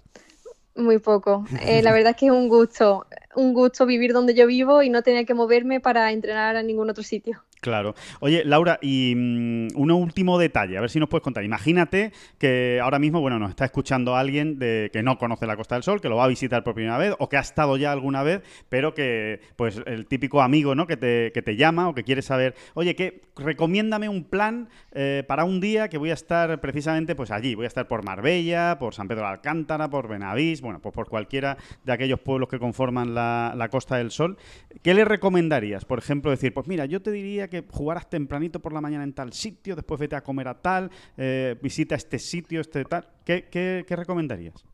Muy 0.76 0.98
poco. 0.98 1.44
Eh, 1.62 1.82
la 1.82 1.92
verdad 1.92 2.10
es 2.10 2.16
que 2.16 2.26
es 2.26 2.32
un 2.32 2.48
gusto. 2.48 3.06
Un 3.34 3.52
gusto 3.52 3.86
vivir 3.86 4.12
donde 4.12 4.34
yo 4.34 4.46
vivo 4.46 4.82
y 4.82 4.90
no 4.90 5.02
tener 5.02 5.26
que 5.26 5.34
moverme 5.34 5.80
para 5.80 6.12
entrenar 6.12 6.56
a 6.56 6.62
ningún 6.62 6.88
otro 6.90 7.02
sitio. 7.02 7.42
Claro. 7.62 7.94
Oye, 8.18 8.42
Laura, 8.44 8.80
y 8.82 9.14
mm, 9.16 9.68
un 9.76 9.90
último 9.92 10.36
detalle, 10.36 10.76
a 10.76 10.80
ver 10.80 10.90
si 10.90 10.98
nos 10.98 11.08
puedes 11.08 11.22
contar. 11.22 11.44
Imagínate 11.44 12.12
que 12.36 12.80
ahora 12.82 12.98
mismo, 12.98 13.20
bueno, 13.20 13.38
nos 13.38 13.50
está 13.50 13.64
escuchando 13.64 14.16
alguien 14.16 14.58
de, 14.58 14.90
que 14.92 15.04
no 15.04 15.16
conoce 15.16 15.46
la 15.46 15.56
Costa 15.56 15.76
del 15.76 15.84
Sol, 15.84 16.00
que 16.00 16.08
lo 16.08 16.16
va 16.16 16.24
a 16.24 16.26
visitar 16.26 16.64
por 16.64 16.74
primera 16.74 16.98
vez 16.98 17.14
o 17.20 17.28
que 17.28 17.36
ha 17.36 17.40
estado 17.40 17.76
ya 17.76 17.92
alguna 17.92 18.24
vez, 18.24 18.42
pero 18.68 18.94
que, 18.94 19.42
pues, 19.54 19.80
el 19.86 20.06
típico 20.06 20.42
amigo, 20.42 20.74
¿no? 20.74 20.88
Que 20.88 20.96
te, 20.96 21.30
que 21.32 21.40
te 21.40 21.54
llama 21.54 21.88
o 21.88 21.94
que 21.94 22.02
quiere 22.02 22.20
saber, 22.20 22.56
oye, 22.74 22.96
que 22.96 23.22
recomiéndame 23.36 24.08
un 24.08 24.24
plan 24.24 24.68
eh, 24.90 25.22
para 25.28 25.44
un 25.44 25.60
día 25.60 25.88
que 25.88 25.98
voy 25.98 26.10
a 26.10 26.14
estar 26.14 26.60
precisamente, 26.60 27.14
pues, 27.14 27.30
allí. 27.30 27.54
Voy 27.54 27.66
a 27.66 27.68
estar 27.68 27.86
por 27.86 28.04
Marbella, 28.04 28.76
por 28.80 28.92
San 28.92 29.06
Pedro 29.06 29.22
de 29.22 29.28
Alcántara, 29.28 29.88
por 29.88 30.08
Benavís, 30.08 30.62
bueno, 30.62 30.80
pues 30.80 30.92
por 30.92 31.08
cualquiera 31.08 31.56
de 31.84 31.92
aquellos 31.92 32.18
pueblos 32.18 32.48
que 32.48 32.58
conforman 32.58 33.14
la, 33.14 33.54
la 33.56 33.68
Costa 33.68 33.98
del 33.98 34.10
Sol. 34.10 34.36
¿Qué 34.82 34.94
le 34.94 35.04
recomendarías? 35.04 35.84
Por 35.84 36.00
ejemplo, 36.00 36.32
decir, 36.32 36.52
pues 36.52 36.66
mira, 36.66 36.86
yo 36.86 37.00
te 37.00 37.12
diría 37.12 37.51
que 37.52 37.64
jugaras 37.70 38.08
tempranito 38.08 38.60
por 38.60 38.72
la 38.72 38.80
mañana 38.80 39.04
en 39.04 39.12
tal 39.12 39.32
sitio, 39.32 39.76
después 39.76 40.00
vete 40.00 40.16
a 40.16 40.22
comer 40.22 40.48
a 40.48 40.54
tal, 40.60 40.90
eh, 41.16 41.56
visita 41.62 41.94
este 41.94 42.18
sitio, 42.18 42.60
este 42.60 42.84
tal. 42.84 43.06
¿Qué, 43.24 43.44
qué, 43.50 43.84
qué 43.86 43.94
recomendarías? 43.96 44.64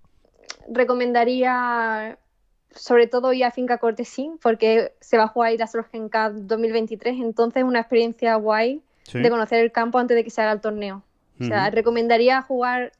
recomendaría 0.70 2.18
sobre 2.70 3.06
todo 3.06 3.32
ir 3.32 3.44
a 3.44 3.50
Finca 3.50 3.78
Cortesín 3.78 4.38
porque 4.42 4.92
se 5.00 5.16
va 5.16 5.24
a 5.24 5.28
jugar 5.28 5.52
la 5.58 5.66
Solheim 5.66 6.08
Cup 6.10 6.32
2023, 6.46 7.16
entonces 7.20 7.62
es 7.62 7.64
una 7.68 7.80
experiencia 7.80 8.34
guay 8.36 8.82
Sí. 9.04 9.20
de 9.20 9.30
conocer 9.30 9.60
el 9.64 9.72
campo 9.72 9.98
antes 9.98 10.14
de 10.16 10.22
que 10.24 10.28
se 10.30 10.42
haga 10.42 10.52
el 10.52 10.60
torneo. 10.60 11.02
O 11.40 11.44
sea, 11.44 11.70
recomendaría 11.70 12.42
jugar 12.42 12.92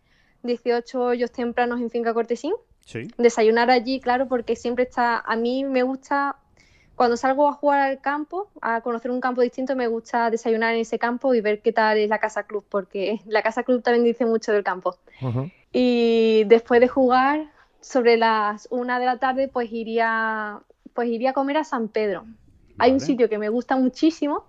18 0.43 0.99
hoyos 1.03 1.31
tempranos 1.33 1.81
en 1.83 1.91
Finca 1.91 2.15
Cortesín, 2.15 2.55
Sí. 2.87 3.09
desayunar 3.19 3.69
allí, 3.71 4.01
claro, 4.01 4.27
porque 4.27 4.57
siempre 4.57 4.85
está, 4.85 5.19
a 5.19 5.37
mí 5.37 5.65
me 5.65 5.83
gusta, 5.83 6.37
cuando 6.99 7.17
salgo 7.17 7.49
a 7.49 7.53
jugar 7.53 7.81
al 7.81 8.01
campo, 8.01 8.51
a 8.61 8.81
conocer 8.81 9.11
un 9.11 9.21
campo 9.21 9.41
distinto, 9.41 9.77
me 9.77 9.87
gusta 9.87 10.31
desayunar 10.31 10.75
en 10.75 10.81
ese 10.81 10.99
campo 10.99 11.33
y 11.33 11.41
ver 11.41 11.63
qué 11.63 11.73
tal 11.73 11.97
es 11.97 12.11
la 12.11 12.19
casa 12.19 12.43
club, 12.43 12.65
porque 12.69 13.21
la 13.27 13.41
casa 13.43 13.63
club 13.63 13.83
también 13.83 14.05
dice 14.05 14.27
mucho 14.27 14.53
del 14.53 14.65
campo. 14.65 14.97
Ujú. 15.23 15.49
Y 15.73 16.43
después 16.47 16.81
de 16.81 16.89
jugar, 16.89 17.51
sobre 17.81 18.17
las 18.17 18.67
una 18.71 18.99
de 18.99 19.07
la 19.07 19.19
tarde, 19.19 19.49
pues 19.49 19.73
iría, 19.73 20.61
pues 20.93 21.09
iría 21.09 21.31
a 21.31 21.33
comer 21.33 21.59
a 21.59 21.65
San 21.65 21.89
Pedro. 21.89 22.27
Hay 22.79 22.91
un 22.91 22.99
Vale. 22.99 23.07
sitio 23.07 23.29
que 23.29 23.39
me 23.39 23.49
gusta 23.49 23.77
muchísimo 23.77 24.45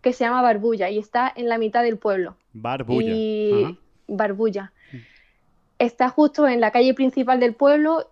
que 0.00 0.14
se 0.14 0.24
llama 0.24 0.40
Barbulla 0.40 0.88
y 0.88 0.98
está 0.98 1.30
en 1.36 1.48
la 1.48 1.58
mitad 1.58 1.82
del 1.82 1.98
pueblo. 1.98 2.36
Barbulla. 2.54 3.12
Y. 3.12 3.78
Barbulla. 4.08 4.72
Está 5.78 6.08
justo 6.08 6.48
en 6.48 6.60
la 6.60 6.70
calle 6.70 6.94
principal 6.94 7.40
del 7.40 7.54
pueblo, 7.54 8.10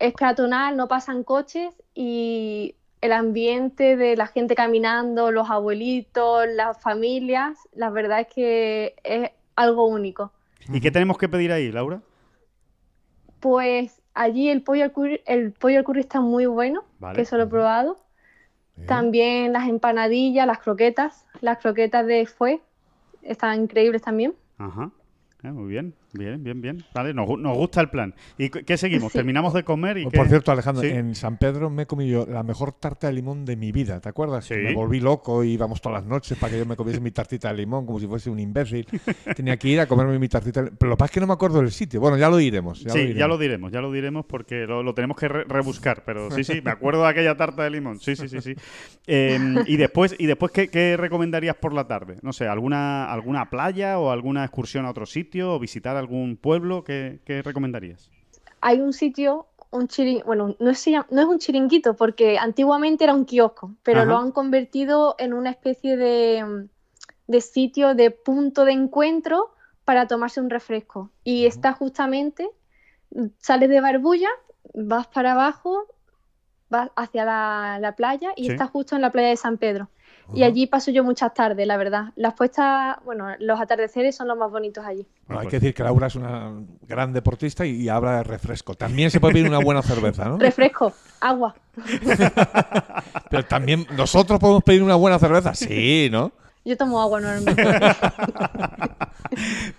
es 0.00 0.14
peatonal, 0.14 0.76
no 0.76 0.88
pasan 0.88 1.22
coches 1.22 1.74
y 1.94 2.74
el 3.00 3.12
ambiente 3.12 3.96
de 3.96 4.16
la 4.16 4.26
gente 4.26 4.54
caminando, 4.54 5.30
los 5.30 5.50
abuelitos, 5.50 6.46
las 6.48 6.80
familias, 6.80 7.58
la 7.72 7.90
verdad 7.90 8.20
es 8.20 8.26
que 8.28 8.94
es 9.04 9.30
algo 9.56 9.86
único. 9.86 10.32
¿Y 10.72 10.80
qué 10.80 10.90
tenemos 10.90 11.18
que 11.18 11.28
pedir 11.28 11.52
ahí, 11.52 11.72
Laura? 11.72 12.02
Pues 13.40 14.02
allí 14.14 14.50
el 14.50 14.62
pollo 14.62 14.84
al 14.84 14.92
curry, 14.92 15.22
el 15.26 15.52
pollo 15.52 15.78
al 15.78 15.84
curry 15.84 16.00
está 16.00 16.20
muy 16.20 16.46
bueno, 16.46 16.84
Vale. 16.98 17.16
que 17.16 17.22
eso 17.22 17.36
lo 17.36 17.44
he 17.44 17.46
probado. 17.46 17.98
También 18.86 19.52
las 19.52 19.68
empanadillas, 19.68 20.46
las 20.46 20.58
croquetas, 20.58 21.26
las 21.42 21.58
croquetas 21.58 22.06
de 22.06 22.24
fue 22.24 22.60
están 23.22 23.62
increíbles 23.62 24.00
también. 24.00 24.34
Ajá. 24.56 24.90
Eh, 25.42 25.50
muy 25.50 25.68
bien, 25.68 25.94
bien, 26.12 26.42
bien, 26.42 26.60
bien. 26.60 26.84
Vale, 26.94 27.14
nos, 27.14 27.28
nos 27.38 27.56
gusta 27.56 27.80
el 27.80 27.88
plan. 27.90 28.14
¿Y 28.38 28.48
qué 28.50 28.76
seguimos? 28.76 29.12
Sí. 29.12 29.18
¿Terminamos 29.18 29.54
de 29.54 29.62
comer 29.64 29.98
y 29.98 30.02
Pues, 30.04 30.12
qué? 30.12 30.18
Por 30.18 30.28
cierto, 30.28 30.52
Alejandro, 30.52 30.82
Sí. 30.82 30.88
en 30.88 31.14
San 31.14 31.36
Pedro 31.38 31.70
me 31.70 31.82
he 31.82 31.86
comido 31.86 32.26
la 32.26 32.42
mejor 32.42 32.72
tarta 32.72 33.06
de 33.06 33.12
limón 33.12 33.44
de 33.44 33.56
mi 33.56 33.72
vida, 33.72 34.00
¿te 34.00 34.08
acuerdas? 34.08 34.44
Sí. 34.46 34.54
Me 34.54 34.74
volví 34.74 35.00
loco 35.00 35.44
y 35.44 35.52
íbamos 35.52 35.80
todas 35.80 36.02
las 36.02 36.08
noches 36.08 36.36
para 36.38 36.52
que 36.52 36.58
yo 36.58 36.66
me 36.66 36.76
comiese 36.76 37.00
mi 37.00 37.10
tartita 37.10 37.48
de 37.50 37.54
limón 37.58 37.86
como 37.86 37.98
si 38.00 38.06
fuese 38.06 38.30
un 38.30 38.38
imbécil. 38.38 38.86
Tenía 39.36 39.56
que 39.56 39.68
ir 39.68 39.80
a 39.80 39.86
comerme 39.86 40.18
mi 40.18 40.28
tartita. 40.28 40.62
de- 40.62 40.70
Pero 40.72 40.90
lo 40.90 40.96
que 40.96 40.98
pasa 41.00 41.10
es 41.10 41.14
que 41.14 41.20
no 41.20 41.26
me 41.26 41.32
acuerdo 41.32 41.60
del 41.60 41.70
sitio. 41.70 42.00
Bueno, 42.00 42.16
ya 42.16 42.28
lo 42.28 42.40
iremos. 42.40 42.80
Ya 42.82 42.90
sí, 42.92 43.08
lo 43.08 43.18
ya 43.18 43.26
lo 43.28 43.38
diremos, 43.38 43.70
ya 43.72 43.80
lo 43.80 43.92
diremos 43.92 44.24
porque 44.26 44.66
lo, 44.66 44.82
lo 44.82 44.94
tenemos 44.94 45.16
que 45.16 45.28
re- 45.28 45.44
rebuscar. 45.44 46.02
Pero 46.04 46.30
sí, 46.30 46.44
sí, 46.44 46.60
me 46.64 46.70
acuerdo 46.72 47.02
de 47.02 47.08
aquella 47.08 47.36
tarta 47.36 47.62
de 47.64 47.70
limón. 47.70 48.00
Sí, 48.00 48.16
sí, 48.16 48.28
sí, 48.28 48.40
sí. 48.40 48.54
Eh, 49.06 49.38
y 49.66 49.76
después, 49.76 50.14
y 50.18 50.26
después 50.26 50.52
¿qué, 50.52 50.68
qué 50.68 50.96
recomendarías 50.96 51.56
por 51.56 51.72
la 51.72 51.86
tarde? 51.86 52.16
No 52.22 52.32
sé, 52.32 52.46
alguna, 52.46 53.10
alguna 53.12 53.48
playa 53.50 53.98
o 53.98 54.10
alguna 54.10 54.44
excursión 54.44 54.86
a 54.86 54.90
otro 54.90 55.06
sitio 55.06 55.54
o 55.54 55.58
visitar 55.58 55.96
algún 56.00 56.36
pueblo. 56.36 56.84
¿Qué, 56.84 57.20
qué 57.24 57.42
recomendarías? 57.42 58.10
Hay 58.60 58.80
un 58.80 58.92
sitio, 58.92 59.46
un 59.70 59.88
chirin, 59.88 60.22
bueno, 60.26 60.56
no 60.58 60.70
es, 60.70 60.86
no 61.10 61.20
es 61.20 61.26
un 61.26 61.38
chiringuito 61.38 61.94
porque 61.96 62.38
antiguamente 62.38 63.04
era 63.04 63.14
un 63.14 63.24
kiosco, 63.24 63.74
pero 63.82 64.00
Ajá. 64.00 64.10
lo 64.10 64.18
han 64.18 64.32
convertido 64.32 65.14
en 65.18 65.32
una 65.32 65.50
especie 65.50 65.96
de, 65.96 66.68
de 67.26 67.40
sitio, 67.40 67.94
de 67.94 68.10
punto 68.10 68.64
de 68.64 68.72
encuentro 68.72 69.54
para 69.84 70.06
tomarse 70.06 70.40
un 70.40 70.50
refresco. 70.50 71.10
Y 71.24 71.46
está 71.46 71.72
justamente, 71.72 72.48
sales 73.38 73.68
de 73.70 73.80
Barbulla, 73.80 74.28
vas 74.74 75.06
para 75.08 75.32
abajo, 75.32 75.86
vas 76.68 76.90
hacia 76.96 77.24
la, 77.24 77.78
la 77.80 77.96
playa 77.96 78.30
y 78.36 78.46
Sí. 78.46 78.52
está 78.52 78.66
justo 78.66 78.94
en 78.96 79.02
la 79.02 79.10
playa 79.10 79.28
de 79.28 79.36
San 79.36 79.58
Pedro. 79.58 79.88
Y 80.34 80.42
allí 80.42 80.66
paso 80.66 80.90
yo 80.90 81.04
muchas 81.04 81.34
tardes, 81.34 81.66
la 81.66 81.76
verdad. 81.76 82.12
Las 82.16 82.34
puestas, 82.34 82.96
bueno, 83.04 83.28
los 83.38 83.60
atardeceres 83.60 84.16
son 84.16 84.28
los 84.28 84.36
más 84.36 84.50
bonitos 84.50 84.84
allí. 84.84 85.06
Bueno, 85.26 85.42
hay 85.42 85.48
que 85.48 85.58
decir 85.58 85.74
que 85.74 85.82
Laura 85.82 86.06
es 86.06 86.14
una 86.14 86.52
gran 86.82 87.12
deportista 87.12 87.66
y, 87.66 87.82
y 87.82 87.88
habla 87.88 88.18
de 88.18 88.22
refresco. 88.24 88.74
También 88.74 89.10
se 89.10 89.20
puede 89.20 89.34
pedir 89.34 89.48
una 89.48 89.58
buena 89.58 89.82
cerveza, 89.82 90.26
¿no? 90.26 90.38
Refresco, 90.38 90.92
agua. 91.20 91.54
Pero 93.30 93.44
también 93.44 93.86
nosotros 93.96 94.38
podemos 94.38 94.62
pedir 94.62 94.82
una 94.82 94.96
buena 94.96 95.18
cerveza. 95.18 95.54
Sí, 95.54 96.08
¿no? 96.10 96.32
Yo 96.70 96.76
tomo 96.76 97.02
agua 97.02 97.20
normalmente. 97.20 97.64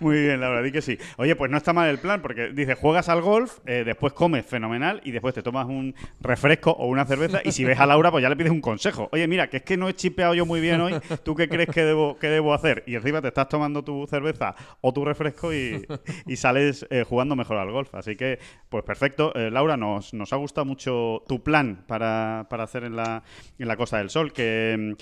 Muy 0.02 0.24
bien, 0.24 0.42
la 0.42 0.50
verdad, 0.50 0.64
di 0.64 0.74
que 0.74 0.82
sí. 0.82 0.98
Oye, 1.16 1.38
pues 1.38 1.50
no 1.50 1.56
está 1.56 1.72
mal 1.72 1.90
el 1.90 2.00
plan, 2.00 2.22
porque 2.22 2.50
dice, 2.50 2.76
juegas 2.76 3.08
al 3.08 3.22
golf, 3.22 3.60
eh, 3.66 3.84
después 3.86 4.12
comes 4.12 4.46
fenomenal 4.46 5.00
y 5.06 5.12
después 5.12 5.34
te 5.34 5.42
tomas 5.42 5.68
un 5.68 5.96
refresco 6.20 6.72
o 6.72 6.88
una 6.88 7.06
cerveza 7.06 7.40
y 7.46 7.54
si 7.54 7.64
ves 7.64 7.80
a 7.80 7.86
Laura, 7.86 8.12
pues 8.12 8.22
ya 8.22 8.28
le 8.28 8.36
pides 8.36 8.52
un 8.52 8.60
consejo. 8.60 9.08
Oye, 9.14 9.26
mira, 9.26 9.50
que 9.50 9.58
es 9.58 9.64
que 9.64 9.78
no 9.78 9.88
he 9.88 9.94
chipeado 9.94 10.34
yo 10.34 10.46
muy 10.46 10.60
bien 10.60 10.82
hoy, 10.82 10.96
¿tú 11.24 11.34
qué 11.34 11.48
crees 11.48 11.70
que 11.70 11.86
debo, 11.86 12.20
que 12.20 12.28
debo 12.28 12.54
hacer? 12.54 12.84
Y 12.86 12.96
encima 12.96 13.22
te 13.22 13.30
estás 13.30 13.48
tomando 13.48 13.86
tu 13.86 14.06
cerveza 14.06 14.54
o 14.82 14.92
tu 14.92 15.06
refresco 15.06 15.54
y, 15.54 15.88
y 16.28 16.36
sales 16.36 16.86
eh, 16.90 17.06
jugando 17.08 17.38
mejor 17.38 17.56
al 17.56 17.72
golf. 17.72 17.96
Así 17.96 18.18
que, 18.18 18.38
pues 18.68 18.84
perfecto. 18.84 19.34
Eh, 19.34 19.50
Laura, 19.50 19.78
nos, 19.78 20.14
nos 20.14 20.34
ha 20.34 20.36
gustado 20.36 20.66
mucho 20.66 21.24
tu 21.26 21.42
plan 21.42 21.86
para, 21.88 22.48
para 22.50 22.66
hacer 22.66 22.84
en 22.84 22.98
la, 22.98 23.24
en 23.58 23.68
la 23.70 23.78
Costa 23.78 23.98
del 24.00 24.10
Sol, 24.10 24.34
que... 24.34 24.98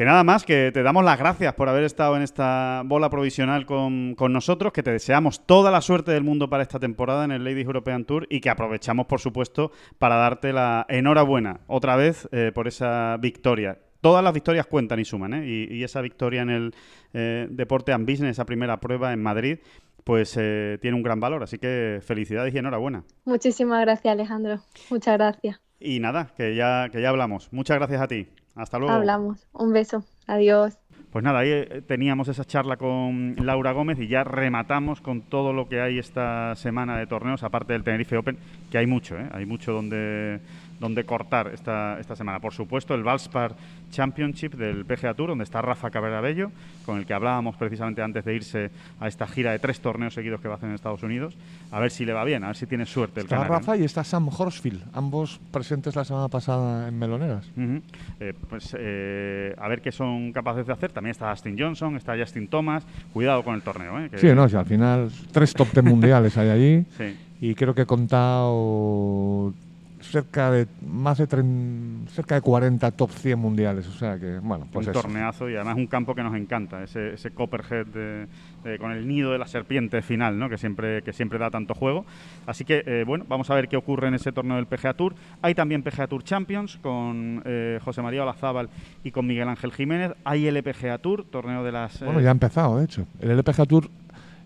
Que 0.00 0.06
nada 0.06 0.24
más, 0.24 0.46
que 0.46 0.70
te 0.72 0.82
damos 0.82 1.04
las 1.04 1.18
gracias 1.18 1.52
por 1.52 1.68
haber 1.68 1.84
estado 1.84 2.16
en 2.16 2.22
esta 2.22 2.80
bola 2.86 3.10
provisional 3.10 3.66
con, 3.66 4.14
con, 4.14 4.32
nosotros, 4.32 4.72
que 4.72 4.82
te 4.82 4.92
deseamos 4.92 5.44
toda 5.44 5.70
la 5.70 5.82
suerte 5.82 6.10
del 6.10 6.24
mundo 6.24 6.48
para 6.48 6.62
esta 6.62 6.78
temporada 6.78 7.26
en 7.26 7.32
el 7.32 7.44
Ladies 7.44 7.66
European 7.66 8.06
Tour 8.06 8.26
y 8.30 8.40
que 8.40 8.48
aprovechamos, 8.48 9.04
por 9.04 9.20
supuesto, 9.20 9.72
para 9.98 10.16
darte 10.16 10.54
la 10.54 10.86
enhorabuena 10.88 11.60
otra 11.66 11.96
vez 11.96 12.26
eh, 12.32 12.50
por 12.54 12.66
esa 12.66 13.18
victoria. 13.18 13.76
Todas 14.00 14.24
las 14.24 14.32
victorias 14.32 14.64
cuentan 14.64 15.00
y 15.00 15.04
suman, 15.04 15.34
¿eh? 15.34 15.46
y, 15.46 15.74
y, 15.74 15.84
esa 15.84 16.00
victoria 16.00 16.40
en 16.40 16.48
el 16.48 16.74
eh, 17.12 17.46
Deporte 17.50 17.92
and 17.92 18.10
Business, 18.10 18.30
esa 18.30 18.46
primera 18.46 18.80
prueba 18.80 19.12
en 19.12 19.22
Madrid, 19.22 19.58
pues 20.04 20.34
eh, 20.38 20.78
tiene 20.80 20.96
un 20.96 21.02
gran 21.02 21.20
valor. 21.20 21.42
Así 21.42 21.58
que 21.58 22.00
felicidades 22.02 22.54
y 22.54 22.56
enhorabuena. 22.56 23.04
Muchísimas 23.26 23.82
gracias, 23.82 24.12
Alejandro. 24.12 24.60
Muchas 24.88 25.18
gracias. 25.18 25.60
Y 25.78 26.00
nada, 26.00 26.32
que 26.38 26.54
ya, 26.54 26.88
que 26.90 27.02
ya 27.02 27.10
hablamos. 27.10 27.52
Muchas 27.52 27.76
gracias 27.76 28.00
a 28.00 28.08
ti. 28.08 28.28
Hasta 28.60 28.78
luego. 28.78 28.92
Hablamos. 28.92 29.46
Un 29.52 29.72
beso. 29.72 30.04
Adiós. 30.26 30.78
Pues 31.10 31.24
nada, 31.24 31.40
ahí 31.40 31.82
teníamos 31.88 32.28
esa 32.28 32.44
charla 32.44 32.76
con 32.76 33.34
Laura 33.44 33.72
Gómez 33.72 33.98
y 33.98 34.06
ya 34.06 34.22
rematamos 34.22 35.00
con 35.00 35.22
todo 35.22 35.52
lo 35.52 35.68
que 35.68 35.80
hay 35.80 35.98
esta 35.98 36.54
semana 36.54 36.96
de 36.98 37.06
torneos, 37.08 37.42
aparte 37.42 37.72
del 37.72 37.82
Tenerife 37.82 38.16
Open, 38.16 38.38
que 38.70 38.78
hay 38.78 38.86
mucho, 38.86 39.18
¿eh? 39.18 39.28
hay 39.32 39.44
mucho 39.46 39.72
donde, 39.72 40.40
donde 40.78 41.04
cortar 41.04 41.50
esta, 41.52 41.98
esta 42.00 42.14
semana. 42.16 42.38
Por 42.40 42.52
supuesto, 42.52 42.94
el 42.94 43.02
Valspar 43.02 43.54
Championship 43.90 44.54
del 44.54 44.84
PGA 44.86 45.14
Tour, 45.14 45.30
donde 45.30 45.44
está 45.44 45.60
Rafa 45.60 45.90
Cabrera 45.90 46.20
Bello, 46.20 46.52
con 46.86 46.98
el 46.98 47.06
que 47.06 47.12
hablábamos 47.12 47.56
precisamente 47.56 48.00
antes 48.02 48.24
de 48.24 48.34
irse 48.34 48.70
a 49.00 49.08
esta 49.08 49.26
gira 49.26 49.50
de 49.52 49.58
tres 49.58 49.80
torneos 49.80 50.14
seguidos 50.14 50.40
que 50.40 50.46
va 50.48 50.54
a 50.54 50.56
hacer 50.58 50.68
en 50.68 50.76
Estados 50.76 51.02
Unidos. 51.02 51.36
A 51.72 51.80
ver 51.80 51.90
si 51.90 52.04
le 52.04 52.12
va 52.12 52.24
bien, 52.24 52.44
a 52.44 52.48
ver 52.48 52.56
si 52.56 52.66
tiene 52.66 52.86
suerte 52.86 53.20
el 53.20 53.26
Está 53.26 53.36
canario, 53.36 53.58
Rafa 53.58 53.74
¿no? 53.74 53.82
y 53.82 53.84
está 53.84 54.04
Sam 54.04 54.28
Horsfield, 54.28 54.82
ambos 54.92 55.40
presentes 55.50 55.96
la 55.96 56.04
semana 56.04 56.28
pasada 56.28 56.88
en 56.88 56.98
Meloneras. 56.98 57.50
Uh 57.56 57.60
-huh. 57.60 57.82
eh, 58.20 58.34
pues 58.48 58.76
eh, 58.78 59.54
a 59.58 59.68
ver 59.68 59.80
qué 59.82 59.90
son 59.90 60.32
capaces 60.32 60.66
de 60.66 60.72
hacer. 60.72 60.92
También 60.92 61.10
está 61.10 61.30
Justin 61.30 61.56
Johnson, 61.58 61.96
está 61.96 62.16
Justin 62.16 62.46
Thomas. 62.46 62.86
Cuidado 63.12 63.42
con 63.42 63.54
el 63.56 63.62
torneo. 63.62 63.98
¿eh? 63.98 64.08
Que... 64.08 64.18
Sí, 64.18 64.28
no, 64.34 64.48
si 64.48 64.56
al 64.56 64.66
final 64.66 65.10
tres 65.32 65.52
top 65.52 65.68
ten 65.72 65.84
mundiales 65.84 66.36
hay 66.38 66.48
allí. 66.48 66.86
Sí. 66.96 67.16
Y 67.40 67.54
creo 67.54 67.74
que 67.74 67.82
he 67.82 67.86
contado 67.86 69.54
cerca 70.02 70.50
de 70.50 70.66
más 70.86 71.18
de 71.18 71.26
tren, 71.26 72.06
cerca 72.08 72.34
de 72.34 72.40
40 72.40 72.90
top 72.92 73.10
100 73.10 73.38
mundiales, 73.38 73.86
o 73.86 73.92
sea 73.92 74.18
que 74.18 74.38
bueno, 74.38 74.66
pues 74.72 74.86
un 74.86 74.92
eso. 74.92 75.02
torneazo 75.02 75.48
y 75.50 75.56
además 75.56 75.76
un 75.76 75.86
campo 75.86 76.14
que 76.14 76.22
nos 76.22 76.34
encanta, 76.34 76.82
ese, 76.82 77.14
ese 77.14 77.30
Copperhead 77.30 77.86
de, 77.86 78.26
de, 78.64 78.78
con 78.78 78.92
el 78.92 79.06
nido 79.06 79.32
de 79.32 79.38
la 79.38 79.46
serpiente 79.46 80.02
final, 80.02 80.38
¿no? 80.38 80.48
que 80.48 80.58
siempre 80.58 81.02
que 81.02 81.12
siempre 81.12 81.38
da 81.38 81.50
tanto 81.50 81.74
juego. 81.74 82.04
Así 82.46 82.64
que 82.64 82.82
eh, 82.86 83.04
bueno, 83.06 83.24
vamos 83.28 83.50
a 83.50 83.54
ver 83.54 83.68
qué 83.68 83.76
ocurre 83.76 84.08
en 84.08 84.14
ese 84.14 84.32
torneo 84.32 84.56
del 84.56 84.66
PGA 84.66 84.94
Tour. 84.94 85.14
Hay 85.42 85.54
también 85.54 85.82
PGA 85.82 86.06
Tour 86.06 86.24
Champions 86.24 86.78
con 86.82 87.42
eh, 87.44 87.78
José 87.84 88.02
María 88.02 88.22
Olazábal 88.22 88.68
y 89.04 89.10
con 89.10 89.26
Miguel 89.26 89.48
Ángel 89.48 89.72
Jiménez. 89.72 90.12
Hay 90.24 90.46
el 90.46 90.62
PGA 90.62 90.98
Tour, 90.98 91.24
torneo 91.24 91.62
de 91.62 91.72
las 91.72 92.00
Bueno, 92.00 92.20
ya 92.20 92.28
ha 92.28 92.32
empezado, 92.32 92.78
de 92.78 92.84
hecho. 92.84 93.06
El 93.20 93.30
LPGA 93.30 93.66
Tour 93.66 93.90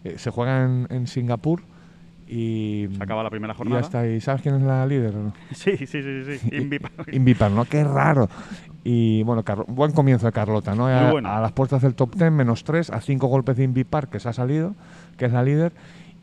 eh, 0.03 0.14
se 0.18 0.30
juega 0.30 0.64
en, 0.64 0.86
en 0.90 1.07
Singapur 1.07 1.62
y 2.35 2.89
se 2.97 3.03
acaba 3.03 3.22
la 3.22 3.30
primera 3.30 3.55
jornada. 3.55 3.78
Y 3.78 3.82
ya 3.82 3.87
está 3.87 4.01
ahí. 4.01 4.20
¿Sabes 4.20 4.43
quién 4.43 4.57
es 4.57 4.62
la 4.62 4.85
líder? 4.87 5.14
Sí, 5.55 5.76
sí, 5.76 5.87
sí, 5.87 6.39
sí. 6.39 6.49
Invipar. 6.57 6.91
Invipar, 7.12 7.51
¿no? 7.53 7.64
Qué 7.64 7.85
raro. 7.85 8.28
Y 8.82 9.22
bueno, 9.22 9.45
Car 9.45 9.64
buen 9.68 9.93
comienzo 9.93 10.26
de 10.26 10.32
Carlota, 10.32 10.74
¿no? 10.74 10.89
A, 10.89 11.12
bueno. 11.12 11.30
a, 11.30 11.41
las 11.41 11.53
puertas 11.53 11.80
del 11.82 11.95
top 11.95 12.16
10, 12.16 12.32
menos 12.32 12.64
3, 12.64 12.91
a 12.91 13.01
5 13.01 13.26
golpes 13.28 13.57
de 13.57 13.62
Invipar, 13.62 14.09
que 14.09 14.18
se 14.18 14.28
ha 14.28 14.32
salido, 14.32 14.74
que 15.16 15.26
es 15.26 15.32
la 15.32 15.45
líder. 15.45 15.72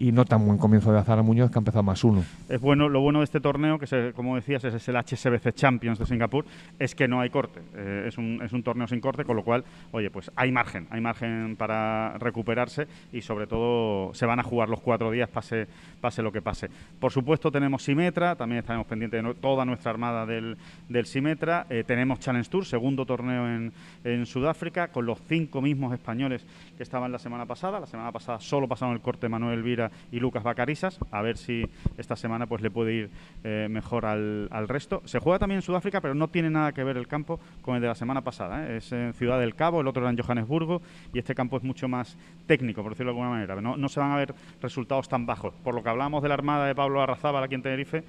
Y 0.01 0.11
no 0.11 0.25
tan 0.25 0.43
buen 0.43 0.57
comienzo 0.57 0.91
de 0.91 0.97
Azara 0.97 1.21
Muñoz, 1.21 1.51
que 1.51 1.59
ha 1.59 1.61
empezado 1.61 1.83
más 1.83 2.03
uno. 2.03 2.23
Es 2.49 2.59
bueno, 2.59 2.89
lo 2.89 3.01
bueno 3.01 3.19
de 3.19 3.25
este 3.25 3.39
torneo, 3.39 3.77
que 3.77 4.13
como 4.15 4.35
decías, 4.35 4.63
es 4.63 4.87
el 4.89 4.95
HSBC 4.95 5.53
Champions 5.53 5.99
de 5.99 6.07
Singapur, 6.07 6.43
es 6.79 6.95
que 6.95 7.07
no 7.07 7.21
hay 7.21 7.29
corte. 7.29 7.61
Eh, 7.75 8.05
es, 8.07 8.17
un, 8.17 8.41
es 8.43 8.51
un 8.51 8.63
torneo 8.63 8.87
sin 8.87 8.99
corte, 8.99 9.23
con 9.23 9.35
lo 9.35 9.43
cual, 9.43 9.63
oye, 9.91 10.09
pues 10.09 10.31
hay 10.35 10.51
margen, 10.51 10.87
hay 10.89 11.01
margen 11.01 11.55
para 11.55 12.17
recuperarse 12.17 12.87
y 13.13 13.21
sobre 13.21 13.45
todo 13.45 14.11
se 14.15 14.25
van 14.25 14.39
a 14.39 14.43
jugar 14.43 14.69
los 14.69 14.79
cuatro 14.79 15.11
días, 15.11 15.29
pase, 15.29 15.67
pase 16.01 16.23
lo 16.23 16.31
que 16.31 16.41
pase. 16.41 16.71
Por 16.99 17.11
supuesto 17.11 17.51
tenemos 17.51 17.83
Simetra, 17.83 18.35
también 18.35 18.61
estaremos 18.61 18.87
pendientes 18.87 19.23
de 19.23 19.35
toda 19.35 19.65
nuestra 19.65 19.91
armada 19.91 20.25
del, 20.25 20.57
del 20.89 21.05
Simetra. 21.05 21.67
Eh, 21.69 21.83
tenemos 21.85 22.17
Challenge 22.19 22.49
Tour, 22.49 22.65
segundo 22.65 23.05
torneo 23.05 23.47
en, 23.47 23.71
en, 24.03 24.25
Sudáfrica, 24.25 24.87
con 24.87 25.05
los 25.05 25.19
cinco 25.29 25.61
mismos 25.61 25.93
españoles 25.93 26.43
que 26.75 26.81
estaban 26.81 27.11
la 27.11 27.19
semana 27.19 27.45
pasada. 27.45 27.79
La 27.79 27.85
semana 27.85 28.11
pasada 28.11 28.39
solo 28.39 28.67
pasaron 28.67 28.95
el 28.95 29.01
corte 29.01 29.29
Manuel 29.29 29.61
Vira 29.61 29.90
y 30.11 30.19
Lucas 30.19 30.43
Bacarisas, 30.43 30.99
a 31.11 31.21
ver 31.21 31.37
si 31.37 31.65
esta 31.97 32.15
semana 32.15 32.47
pues 32.47 32.61
le 32.61 32.71
puede 32.71 32.93
ir 32.93 33.09
eh, 33.43 33.67
mejor 33.69 34.05
al, 34.05 34.47
al, 34.51 34.67
resto. 34.67 35.01
Se 35.05 35.19
juega 35.19 35.39
también 35.39 35.57
en 35.57 35.61
Sudáfrica, 35.61 36.01
pero 36.01 36.13
no 36.13 36.27
tiene 36.27 36.49
nada 36.49 36.71
que 36.71 36.83
ver 36.83 36.97
el 36.97 37.07
campo 37.07 37.39
con 37.61 37.75
el 37.75 37.81
de 37.81 37.87
la 37.87 37.95
semana 37.95 38.21
pasada. 38.21 38.67
¿eh? 38.67 38.77
Es 38.77 38.91
en 38.91 39.13
Ciudad 39.13 39.39
del 39.39 39.55
Cabo, 39.55 39.81
el 39.81 39.87
otro 39.87 40.01
era 40.01 40.11
en 40.11 40.17
Johannesburgo 40.17 40.81
y 41.13 41.19
este 41.19 41.35
campo 41.35 41.57
es 41.57 41.63
mucho 41.63 41.87
más 41.87 42.17
técnico, 42.47 42.83
por 42.83 42.93
decirlo 42.93 43.11
de 43.11 43.17
alguna 43.17 43.29
manera. 43.29 43.61
No, 43.61 43.77
no 43.77 43.89
se 43.89 43.99
van 43.99 44.11
a 44.11 44.17
ver 44.17 44.33
resultados 44.61 45.09
tan 45.09 45.25
bajos. 45.25 45.53
Por 45.63 45.75
lo 45.75 45.83
que 45.83 45.89
hablábamos 45.89 46.23
de 46.23 46.29
la 46.29 46.35
armada 46.35 46.65
de 46.67 46.75
Pablo 46.75 47.01
Arrazábal 47.01 47.43
aquí 47.43 47.55
en 47.55 47.61
Tenerife, 47.61 48.03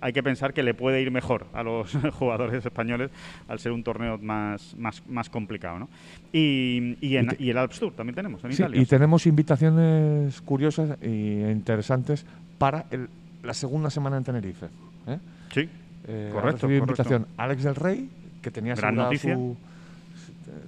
hay 0.00 0.12
que 0.12 0.22
pensar 0.22 0.52
que 0.52 0.62
le 0.62 0.74
puede 0.74 1.00
ir 1.00 1.10
mejor 1.10 1.46
a 1.52 1.62
los 1.62 1.92
jugadores 2.18 2.64
españoles 2.64 3.10
al 3.48 3.58
ser 3.58 3.72
un 3.72 3.82
torneo 3.82 4.18
más, 4.18 4.74
más, 4.76 5.02
más 5.08 5.30
complicado. 5.30 5.78
¿no? 5.78 5.88
Y, 6.32 6.96
y, 7.00 7.16
en, 7.16 7.36
y, 7.38 7.50
el 7.50 7.58
Alps 7.58 7.78
Tour 7.78 7.92
también 7.94 8.14
tenemos 8.14 8.42
en 8.44 8.52
sí, 8.52 8.62
Italia. 8.62 8.80
Y 8.80 8.86
tenemos 8.86 9.26
invitaciones 9.26 10.40
curiosas 10.42 10.98
e 11.00 11.50
interesantes 11.52 12.24
para 12.58 12.86
el, 12.90 13.08
la 13.42 13.54
segunda 13.54 13.90
semana 13.90 14.16
en 14.16 14.24
Tenerife. 14.24 14.66
¿eh? 15.06 15.18
Sí, 15.52 15.68
eh, 16.08 16.30
correcto. 16.32 16.70
invitación 16.70 17.22
correcto. 17.22 17.42
Alex 17.42 17.62
del 17.62 17.74
Rey, 17.74 18.10
que 18.42 18.50
tenía 18.50 18.74
Gran 18.74 18.96
noticia. 18.96 19.34
Su, 19.34 19.56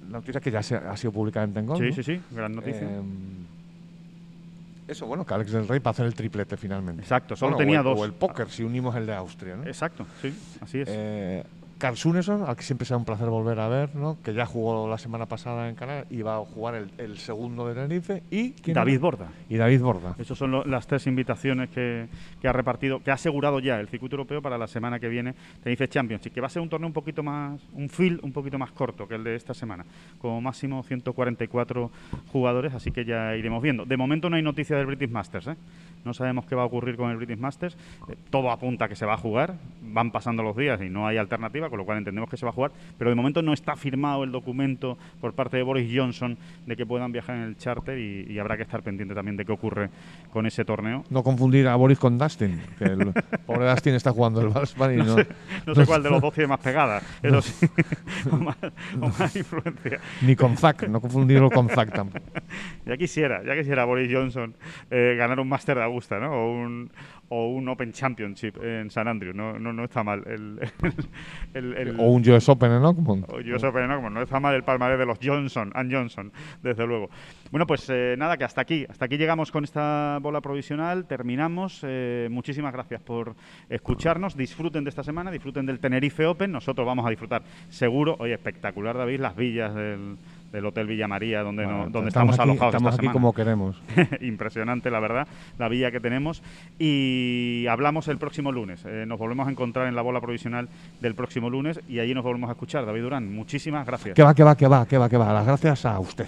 la 0.09 0.17
noticia 0.17 0.41
que 0.41 0.51
ya 0.51 0.63
se, 0.63 0.75
ha 0.75 0.95
sido 0.97 1.11
publicada 1.11 1.45
en 1.45 1.53
Tengol. 1.53 1.77
Sí, 1.77 1.83
¿no? 1.85 1.93
sí, 1.93 2.03
sí, 2.03 2.21
gran 2.31 2.53
noticia. 2.53 2.81
Eh, 2.81 3.01
eso, 4.89 5.05
bueno, 5.05 5.25
que 5.25 5.33
Alex 5.33 5.51
del 5.51 5.67
Rey 5.67 5.79
para 5.79 5.91
hacer 5.91 6.05
el 6.05 6.15
triplete 6.15 6.57
finalmente. 6.57 7.01
Exacto, 7.01 7.35
solo 7.35 7.55
bueno, 7.55 7.65
tenía 7.65 7.79
o 7.79 7.81
el, 7.81 7.85
dos. 7.85 7.99
O 7.99 8.05
el 8.05 8.13
póker, 8.13 8.49
si 8.49 8.63
unimos 8.63 8.95
el 8.95 9.05
de 9.05 9.13
Austria, 9.13 9.55
¿no? 9.55 9.63
Exacto, 9.65 10.05
sí, 10.21 10.33
así 10.61 10.81
es. 10.81 10.87
Eh, 10.91 11.43
Carl 11.79 11.95
Suneson, 11.95 12.43
al 12.43 12.57
que 12.57 12.63
siempre 12.63 12.85
será 12.85 12.97
un 12.97 13.05
placer 13.05 13.29
volver 13.29 13.57
a 13.61 13.69
ver, 13.69 13.95
¿no? 13.95 14.17
que 14.21 14.33
ya 14.33 14.45
jugó 14.45 14.89
la 14.89 14.97
semana 14.97 15.27
pasada 15.27 15.69
en 15.69 15.75
Canadá 15.75 16.05
y 16.09 16.21
va 16.21 16.35
a 16.35 16.39
jugar 16.39 16.75
el, 16.75 16.91
el 16.97 17.17
segundo 17.17 17.65
de 17.65 17.73
Tenerife. 17.73 18.21
Y 18.29 18.53
David 18.73 18.95
era? 18.95 19.01
Borda. 19.01 19.27
Y 19.47 19.55
David 19.55 19.81
Borda. 19.81 20.15
Esas 20.19 20.37
son 20.37 20.51
lo, 20.51 20.65
las 20.65 20.87
tres 20.87 21.07
invitaciones 21.07 21.69
que, 21.69 22.09
que, 22.41 22.47
ha 22.49 22.51
repartido, 22.51 23.01
que 23.01 23.11
ha 23.11 23.13
asegurado 23.13 23.61
ya 23.61 23.79
el 23.79 23.87
circuito 23.87 24.17
europeo 24.17 24.41
para 24.41 24.57
la 24.57 24.67
semana 24.67 24.99
que 24.99 25.07
viene 25.07 25.33
Tenerife 25.63 25.87
Champions. 25.87 26.25
Y 26.25 26.31
que 26.31 26.41
va 26.41 26.47
a 26.47 26.49
ser 26.49 26.61
un 26.61 26.67
torneo 26.67 26.87
un 26.87 26.93
poquito 26.93 27.23
más, 27.23 27.61
un 27.71 27.87
field 27.87 28.19
un 28.23 28.33
poquito 28.33 28.59
más 28.59 28.71
corto 28.71 29.07
que 29.07 29.15
el 29.15 29.23
de 29.23 29.35
esta 29.35 29.53
semana, 29.53 29.85
como 30.19 30.41
máximo 30.41 30.83
144 30.83 31.91
jugadores, 32.33 32.73
así 32.73 32.91
que 32.91 33.05
ya 33.05 33.37
iremos 33.37 33.63
viendo. 33.63 33.85
De 33.85 33.95
momento 33.95 34.29
no 34.29 34.35
hay 34.35 34.43
noticia 34.43 34.75
del 34.75 34.85
British 34.85 35.09
Masters, 35.09 35.47
¿eh? 35.47 35.55
No 36.05 36.13
sabemos 36.13 36.45
qué 36.45 36.55
va 36.55 36.63
a 36.63 36.65
ocurrir 36.65 36.95
con 36.95 37.11
el 37.11 37.17
British 37.17 37.37
Masters. 37.37 37.77
Eh, 38.09 38.15
todo 38.29 38.51
apunta 38.51 38.85
a 38.85 38.89
que 38.89 38.95
se 38.95 39.05
va 39.05 39.13
a 39.13 39.17
jugar, 39.17 39.55
van 39.81 40.11
pasando 40.11 40.43
los 40.43 40.55
días 40.55 40.81
y 40.81 40.89
no 40.89 41.07
hay 41.07 41.17
alternativa 41.17 41.69
con 41.69 41.77
lo 41.77 41.85
cual 41.85 41.97
entendemos 41.97 42.29
que 42.29 42.37
se 42.37 42.45
va 42.45 42.51
a 42.51 42.53
jugar, 42.53 42.71
pero 42.97 43.09
de 43.09 43.15
momento 43.15 43.41
no 43.41 43.53
está 43.53 43.75
firmado 43.75 44.23
el 44.23 44.31
documento 44.31 44.97
por 45.21 45.33
parte 45.33 45.57
de 45.57 45.63
Boris 45.63 45.91
Johnson 45.93 46.37
de 46.65 46.75
que 46.75 46.85
puedan 46.85 47.11
viajar 47.11 47.35
en 47.37 47.43
el 47.43 47.57
charter 47.57 47.97
y, 47.97 48.25
y 48.29 48.39
habrá 48.39 48.57
que 48.57 48.63
estar 48.63 48.81
pendiente 48.81 49.15
también 49.15 49.37
de 49.37 49.45
qué 49.45 49.51
ocurre 49.51 49.89
con 50.31 50.45
ese 50.45 50.65
torneo. 50.65 51.03
No 51.09 51.23
confundir 51.23 51.67
a 51.67 51.75
Boris 51.75 51.99
con 51.99 52.17
Dustin, 52.17 52.61
que 52.77 52.85
el 52.85 53.13
pobre 53.45 53.69
Dustin 53.69 53.95
está 53.95 54.11
jugando 54.11 54.41
el 54.41 54.49
Valspan 54.49 54.93
y 54.93 54.97
no... 54.97 55.05
No 55.09 55.15
sé, 55.15 55.27
no 55.65 55.75
sé 55.75 55.85
cuál 55.85 56.03
de 56.03 56.09
los 56.09 56.21
dos 56.21 56.33
tiene 56.33 56.47
más 56.47 56.59
pegada, 56.59 57.01
eso 57.23 57.41
sí, 57.41 57.67
o, 58.31 58.37
más, 58.37 58.57
o 58.99 59.09
más 59.19 59.35
influencia. 59.35 59.99
Ni 60.21 60.35
con 60.35 60.55
Zack, 60.55 60.87
no 60.87 61.01
confundirlo 61.01 61.49
con 61.49 61.69
Zack 61.69 61.91
tampoco. 61.93 62.25
Ya 62.85 62.97
quisiera, 62.97 63.43
ya 63.43 63.55
quisiera 63.55 63.85
Boris 63.85 64.09
Johnson 64.11 64.53
eh, 64.91 65.15
ganar 65.17 65.39
un 65.39 65.49
Master 65.49 65.77
de 65.77 65.83
Augusta, 65.89 66.19
¿no? 66.19 66.31
O 66.31 66.51
un, 66.51 66.91
o 67.29 67.47
un 67.49 67.67
Open 67.67 67.91
Championship 67.91 68.57
en 68.63 68.89
San 68.89 69.07
Andrew. 69.07 69.33
No, 69.33 69.59
no, 69.59 69.73
no 69.73 69.83
está 69.83 70.03
mal. 70.03 70.23
El, 70.25 70.59
el, 71.53 71.73
el, 71.75 71.99
o 71.99 72.03
un 72.03 72.27
US 72.29 72.49
Open 72.49 72.71
en 72.71 72.83
Oakmont. 72.83 73.29
O 73.29 73.37
US 73.37 73.63
Open 73.63 73.83
en 73.83 73.91
Oakmont. 73.91 74.15
No 74.15 74.21
está 74.21 74.39
mal 74.39 74.55
el 74.55 74.63
palmarés 74.63 74.97
de 74.99 75.05
los 75.05 75.19
Johnson 75.21 75.71
and 75.75 75.93
Johnson, 75.93 76.31
desde 76.63 76.85
luego. 76.85 77.09
Bueno, 77.51 77.65
pues 77.67 77.89
eh, 77.89 78.15
nada, 78.17 78.37
que 78.37 78.43
hasta 78.43 78.61
aquí. 78.61 78.85
Hasta 78.89 79.05
aquí 79.05 79.17
llegamos 79.17 79.51
con 79.51 79.63
esta 79.63 80.19
bola 80.21 80.41
provisional. 80.41 81.05
Terminamos. 81.05 81.81
Eh, 81.83 82.27
muchísimas 82.31 82.73
gracias 82.73 83.01
por 83.01 83.35
escucharnos. 83.69 84.35
Disfruten 84.35 84.83
de 84.83 84.89
esta 84.89 85.03
semana, 85.03 85.31
disfruten 85.31 85.65
del 85.65 85.79
Tenerife 85.79 86.25
Open. 86.25 86.51
Nosotros 86.51 86.85
vamos 86.85 87.05
a 87.05 87.09
disfrutar 87.09 87.43
seguro. 87.69 88.15
Oye, 88.19 88.33
espectacular, 88.33 88.97
David, 88.97 89.19
las 89.19 89.35
villas 89.35 89.73
del 89.75 90.17
del 90.51 90.65
Hotel 90.65 90.87
Villa 90.87 91.07
María, 91.07 91.41
donde, 91.43 91.63
Bueno, 91.65 91.85
no- 91.85 91.89
donde 91.89 92.09
estamos 92.09 92.33
estamos, 92.33 92.39
aquí- 92.39 92.49
alojados 92.51 92.73
estamos 92.75 92.89
esta 92.93 92.95
aquí 93.01 93.05
semana. 93.07 93.13
como 93.13 93.33
queremos. 93.33 93.81
Impresionante, 94.21 94.89
la 94.91 94.99
verdad, 94.99 95.27
la 95.57 95.67
villa 95.69 95.91
que 95.91 95.99
tenemos. 95.99 96.41
Y 96.77 97.65
hablamos 97.69 98.07
el 98.07 98.17
próximo 98.17 98.51
lunes. 98.51 98.83
Eh, 98.85 99.05
nos 99.07 99.19
volvemos 99.19 99.47
a 99.47 99.51
encontrar 99.51 99.87
en 99.87 99.95
la 99.95 100.01
bola 100.01 100.21
provisional 100.21 100.69
del 101.01 101.15
próximo 101.15 101.49
lunes 101.49 101.79
y 101.87 101.99
allí 101.99 102.13
nos 102.13 102.23
volvemos 102.23 102.49
a 102.49 102.53
escuchar. 102.53 102.85
David 102.85 103.01
Durán, 103.01 103.33
muchísimas 103.33 103.85
gracias. 103.85 104.15
Que 104.15 104.23
va, 104.23 104.33
que 104.33 104.43
va, 104.43 104.55
que 104.55 104.67
va, 104.67 104.85
que 104.85 104.97
va, 104.97 105.09
que 105.09 105.17
va. 105.17 105.33
Las 105.33 105.45
gracias 105.45 105.85
a 105.85 105.99
usted. 105.99 106.27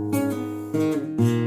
Thank 0.81 0.95
mm 0.95 1.17
-hmm. 1.17 1.35
you. 1.35 1.40